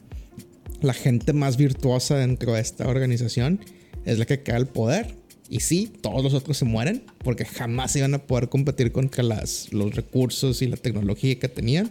[0.80, 3.60] la gente más virtuosa dentro de esta organización
[4.04, 5.14] es la que queda al poder.
[5.48, 9.72] Y sí, todos los otros se mueren porque jamás iban a poder competir contra las,
[9.72, 11.90] los recursos y la tecnología que tenían.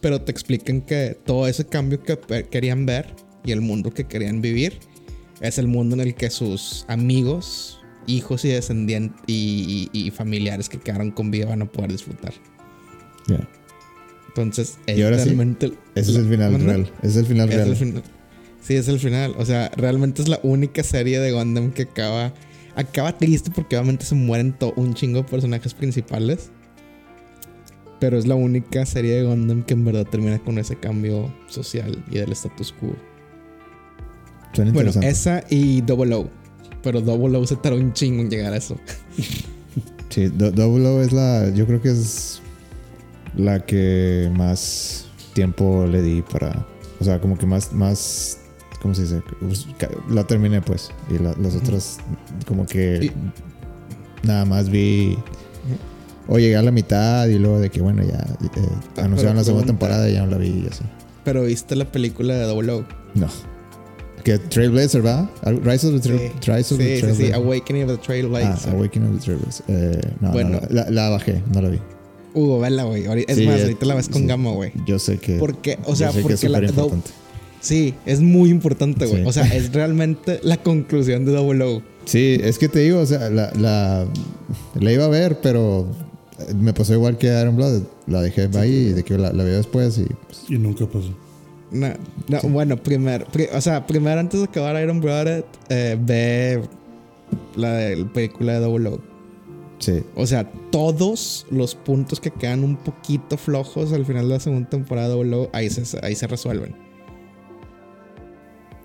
[0.00, 2.18] Pero te explican que todo ese cambio que
[2.50, 3.06] querían ver
[3.44, 4.78] y el mundo que querían vivir
[5.40, 10.68] es el mundo en el que sus amigos, hijos y descendientes y, y- y familiares
[10.68, 12.32] que quedaron con vida van a poder disfrutar.
[13.28, 13.48] Ya.
[14.28, 15.30] Entonces, Y ahora sí,
[15.94, 16.66] Ese es el final ¿Mande?
[16.66, 16.92] real.
[17.02, 17.68] Es el final Es real.
[17.70, 18.02] el final.
[18.68, 19.34] Sí, es el final.
[19.38, 22.34] O sea, realmente es la única serie de Gundam que acaba.
[22.76, 26.50] Acaba triste porque obviamente se mueren un chingo de personajes principales.
[27.98, 32.04] Pero es la única serie de Gundam que en verdad termina con ese cambio social
[32.10, 32.94] y del status quo.
[34.52, 36.28] Suena Bueno, esa y Double O.
[36.82, 38.76] Pero Double O se tardó un chingo en llegar a eso.
[40.10, 41.50] Sí, Do- Double O es la.
[41.54, 42.40] Yo creo que es
[43.36, 46.66] la que más tiempo le di para.
[47.00, 47.72] O sea, como que más.
[47.72, 48.37] más
[48.82, 49.22] ¿Cómo se dice?
[50.10, 50.90] La terminé, pues.
[51.10, 51.98] Y la- las otras,
[52.46, 53.10] como que.
[54.22, 55.18] Nada más vi.
[56.28, 58.18] O llegué a la mitad y luego de que, bueno, ya.
[58.44, 58.48] eh,
[58.94, 60.84] Pero anunciaron la segunda temporada y ya no la vi y así.
[61.24, 62.84] Pero viste la película de Double O.
[63.14, 63.28] No.
[64.24, 65.30] Que Trailblazer, ¿va?
[65.44, 67.00] Rise of the, Trail- Rise of sí, the sí, sí.
[67.00, 67.34] Trailblazer.
[67.34, 68.74] Awakening of the Ah, Trailblazer.
[68.74, 69.64] Awakening of the Trailblazer.
[69.68, 70.60] Eh, no, Bueno.
[70.60, 71.78] no, la, la bajé, no la vi.
[72.34, 73.04] Hugo, vela, güey.
[73.26, 74.28] Es Sí, más, eh, ahorita la ves con sí.
[74.28, 74.72] Gamma, güey.
[74.86, 75.38] Yo sé que.
[75.38, 76.92] Porque, o sea, porque es la, Do-.
[77.60, 79.22] Sí, es muy importante, güey.
[79.22, 79.28] Sí.
[79.28, 81.82] O sea, es realmente la conclusión de Double O.
[82.04, 84.06] Sí, es que te digo, o sea, la, la,
[84.80, 85.86] la iba a ver, pero
[86.56, 87.82] me pasó igual que Iron Blood.
[88.06, 91.12] La dejé ahí y de que la, la veo después y pues, Y nunca pasó.
[91.70, 91.88] No,
[92.28, 96.62] no, bueno, primero, pri- o sea, primero antes de acabar Iron Blooded, eh, ve
[97.56, 99.00] la, de- la película de Double O.
[99.78, 100.02] sí.
[100.14, 104.70] O sea, todos los puntos que quedan un poquito flojos al final de la segunda
[104.70, 106.74] temporada de Double O, ahí se, ahí se resuelven.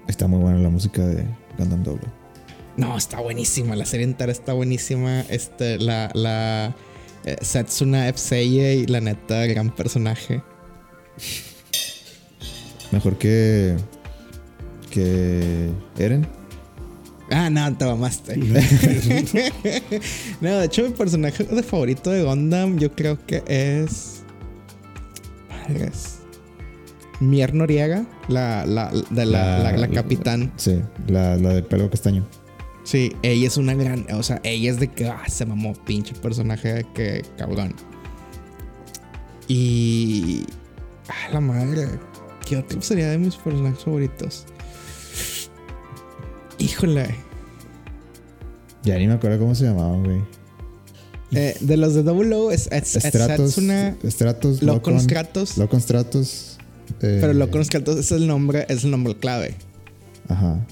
[0.07, 1.25] Está muy buena la música de
[1.57, 2.07] Gundam Double.
[2.77, 3.75] No, está buenísima.
[3.75, 5.21] La serie entera está buenísima.
[5.30, 6.75] Este, la, la
[7.25, 8.19] eh, Setsuna F.
[8.19, 10.41] Seiya, la neta, gran personaje.
[12.91, 13.77] Mejor que.
[14.91, 15.69] que.
[15.97, 16.27] Eren.
[17.30, 18.38] Ah, no, te mamaste.
[20.41, 24.23] no, de hecho, mi personaje de favorito de Gundam, yo creo que es.
[25.49, 26.12] Madres.
[27.29, 30.51] Mier Noriega, la, la, de la, la, capitán.
[30.57, 32.25] Sí, la, la del pelo castaño.
[32.83, 34.05] Sí, ella es una gran.
[34.13, 37.73] O sea, ella es de que ah, se mamó, pinche personaje de que cabrón.
[39.47, 40.43] Y.
[41.07, 41.87] Ah, la madre.
[42.45, 44.45] ¿Qué otro sería de mis personajes favoritos?
[46.57, 47.15] Híjole.
[48.83, 50.21] Ya ni me acuerdo cómo se llamaban, güey.
[51.31, 53.55] Eh, de los de Double O es, es, es Stratos.
[54.03, 54.61] Stratos.
[54.61, 55.57] Locon Locon Stratos.
[55.57, 56.52] Locon Stratos.
[57.02, 59.56] Eh, Pero Locon Stratos es el nombre, es el nombre clave.
[60.28, 60.65] Ajá.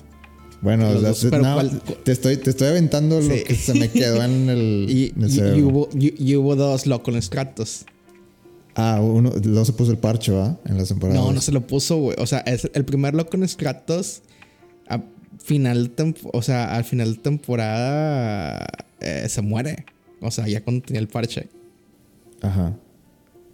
[0.61, 3.55] Bueno, Los o sea, dos, pero no, ¿cuál- te, estoy, te estoy aventando lo que
[3.55, 5.57] se me quedó en el, Y, en el y- cerebro.
[5.57, 7.85] y hubo, y- y hubo dos Locon Stratos.
[8.75, 10.57] Ah, uno, luego se puso el parche, ¿va?
[10.65, 11.21] En las temporadas.
[11.21, 12.15] No, no se lo puso, güey.
[12.19, 14.21] O sea, es el primer Locon Stratos.
[14.87, 15.01] A
[15.43, 15.91] final,
[16.31, 18.65] o sea, al final de temporada
[18.99, 19.85] eh, se muere.
[20.21, 21.47] O sea, ya cuando tenía el parche.
[22.41, 22.73] Ajá.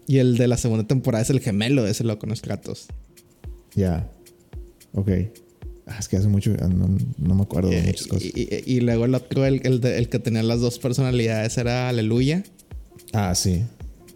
[0.07, 2.87] Y el de la segunda temporada es el gemelo de ese Locon Stratos.
[3.75, 4.09] Ya.
[4.93, 5.09] Ok.
[5.85, 6.51] Ah, es que hace mucho.
[6.53, 8.23] No, no me acuerdo de muchas cosas.
[8.25, 11.57] y, y- y luego el otro, el, el de- el que tenía las dos personalidades
[11.57, 12.43] era Aleluya.
[13.13, 13.63] Ah, sí.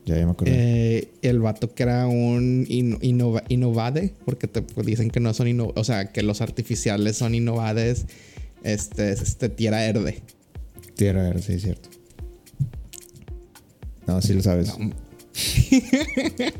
[0.06, 0.54] Ya, ya me acuerdo.
[0.58, 5.34] Eh, el vato que era un in- innova- innovade, porque te pues, dicen que no
[5.34, 8.06] son inno- o sea, que los artificiales son innovades.
[8.64, 10.22] Este, este tierra verde.
[10.96, 11.90] Tierra Verde, sí, es cierto.
[14.08, 14.78] No, sí lo sabes.
[14.78, 14.92] No.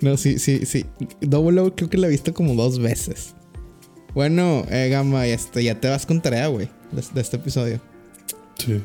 [0.00, 0.84] no, sí, sí, sí.
[1.20, 3.34] Double O creo que lo he visto como dos veces.
[4.14, 7.80] Bueno, eh, Gama, este, ya te vas con tarea, güey, de, de este episodio.
[8.58, 8.80] Sí.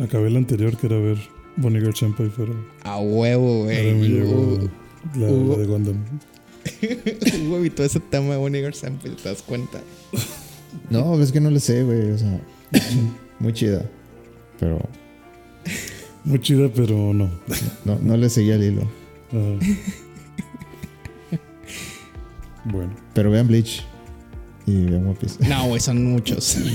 [0.00, 1.18] Acabé el anterior que era ver
[1.56, 2.54] Bonnie Girl Senpai, pero
[2.84, 3.94] A huevo, ahora güey.
[3.94, 4.70] me llegó Hugo,
[5.16, 6.04] la, la de Gundam.
[7.46, 9.80] Hugo evitó ese tema de Bonnie Sample, ¿te das cuenta?
[10.90, 12.12] No, es que no le sé, güey.
[12.12, 12.40] O sea,
[13.40, 13.84] muy chida.
[14.60, 14.80] Pero
[16.28, 17.30] Muy chida, pero no.
[17.84, 18.82] no, no le seguía el hilo.
[19.32, 19.58] Ajá.
[22.64, 23.84] bueno, Pero vean Bleach.
[24.66, 25.48] Y vean One Piece.
[25.48, 26.56] No, güey, son muchos.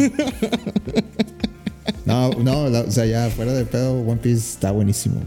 [2.06, 5.22] No, no, la- o sea, ya fuera de pedo, One Piece está buenísimo.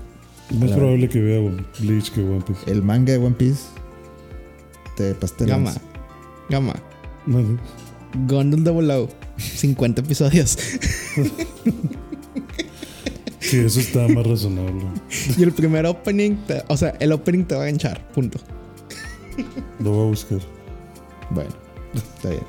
[0.50, 1.40] es más La- probable que vea
[1.80, 2.70] Bleach que One Piece.
[2.70, 3.62] El manga de One Piece
[4.96, 5.48] te pastel.
[5.48, 5.72] Gama.
[6.50, 6.74] Gama.
[8.26, 9.08] Gundam Double O.
[9.38, 10.58] 50 episodios.
[13.48, 14.84] Sí, eso está más razonable.
[15.36, 18.06] y el primer opening, te- o sea, el opening te va a enganchar.
[18.12, 18.38] Punto.
[19.80, 20.38] Lo voy a buscar.
[21.30, 21.50] Bueno,
[21.94, 22.42] está bien.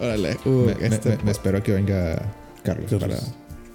[0.00, 0.36] Órale.
[0.44, 3.00] Uh, me, este, me- me espero que venga Carlos, Carlos.
[3.00, 3.18] para,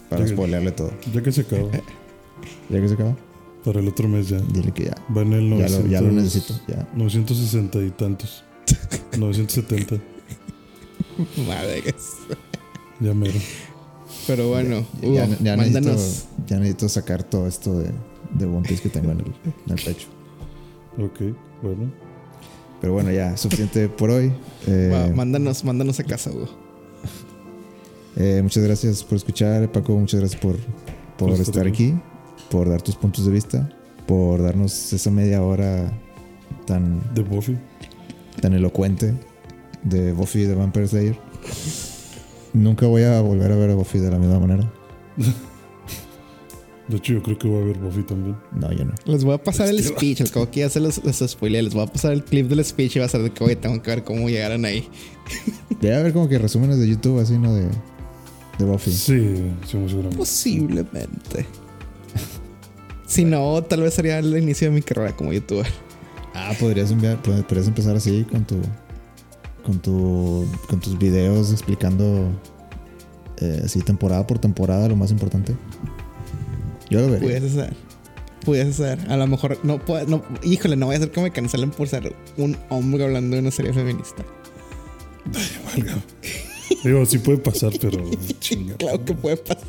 [0.09, 0.91] para Ya que- todo.
[1.13, 1.63] Ya que se acaba,
[2.69, 3.15] Ya que se acaba,
[3.65, 4.39] para el otro mes ya.
[4.39, 4.95] dile que ya.
[5.15, 6.53] Va en el Ya 900, lo, ya lo necesito.
[6.67, 6.87] Ya.
[6.95, 8.43] 960 y tantos.
[9.17, 9.95] 970.
[11.47, 11.95] madres.
[12.99, 13.39] Ya mero.
[14.27, 15.93] Pero bueno, Hugo, ya, ya mándanos.
[15.95, 17.89] necesito, ya necesito sacar todo esto de,
[18.37, 19.25] de One Piece que tengo en el,
[19.67, 20.07] en el pecho.
[20.97, 21.91] Ok, bueno.
[22.79, 24.31] Pero bueno, ya, suficiente por hoy.
[24.67, 26.47] Eh, mándanos, mándanos a casa, Hugo.
[28.15, 29.93] eh, muchas gracias por escuchar, Paco.
[29.97, 30.57] Muchas gracias por,
[31.17, 31.93] por estar aquí,
[32.49, 33.69] por dar tus puntos de vista,
[34.07, 35.91] por darnos esa media hora
[36.65, 37.57] tan, De Buffy.
[38.41, 39.13] tan elocuente
[39.83, 41.17] de Buffy de Vampire Slayer.
[42.53, 44.71] Nunca voy a volver a ver a Buffy de la misma manera.
[46.87, 48.35] De hecho, yo creo que voy a ver Buffy también.
[48.53, 48.93] No, yo no.
[49.05, 51.61] Les voy a pasar el speech, al cabo que ya se los, los spoileé.
[51.63, 53.55] Les voy a pasar el clip del speech y va a ser de que, oye,
[53.55, 54.89] tengo que ver cómo llegaron ahí.
[55.81, 57.53] Debe haber como que resúmenes de YouTube así, ¿no?
[57.53, 57.67] De,
[58.59, 58.91] de Buffy.
[58.91, 60.17] Sí, sí, muy seguramente.
[60.17, 61.45] Posiblemente.
[63.07, 65.67] si no, tal vez sería el inicio de mi carrera como youtuber.
[66.33, 68.57] Ah, podrías enviar, pod- podrías empezar así con tu,
[69.63, 72.29] con tu, con tus videos explicando,
[73.37, 75.55] eh, así temporada por temporada lo más importante.
[76.89, 77.21] Yo lo vería.
[77.21, 77.73] Pudiese ser.
[78.45, 79.11] Pudiese ser.
[79.11, 80.05] A lo mejor no puedo.
[80.07, 83.41] No, híjole, no voy a hacer que me cancelen por ser un hombre hablando de
[83.41, 84.25] una serie feminista.
[85.65, 86.01] Válgame.
[86.83, 88.03] Digo, sí puede pasar, pero.
[88.77, 89.63] Claro que puede pasar.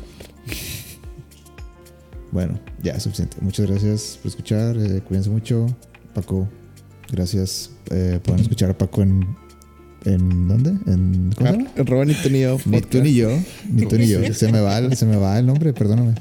[2.31, 3.37] Bueno, ya es suficiente.
[3.41, 4.75] Muchas gracias por escuchar.
[4.77, 5.67] eh, cuídense mucho.
[6.15, 6.49] Paco,
[7.11, 7.69] gracias.
[7.91, 9.35] Eh, pueden escuchar a Paco en.
[10.05, 10.69] ¿En dónde?
[10.91, 11.71] ¿En cómo se llama?
[12.15, 12.57] Y tú ni yo.
[12.65, 13.29] Ni tú ni yo.
[13.71, 14.33] Ni tú ni yo.
[14.33, 16.15] Se me va, el- se me va el nombre, perdóname.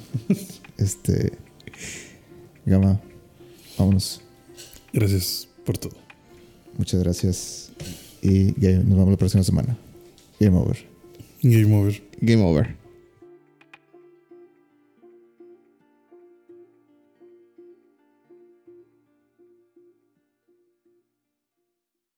[0.78, 1.32] Este.
[2.64, 3.00] Gama,
[3.78, 4.20] vámonos.
[4.92, 5.96] Gracias por todo.
[6.78, 7.72] Muchas gracias.
[8.22, 9.76] Y ya nos vemos la próxima semana.
[10.38, 10.76] Game over.
[11.42, 12.02] Game over.
[12.20, 12.76] Game over.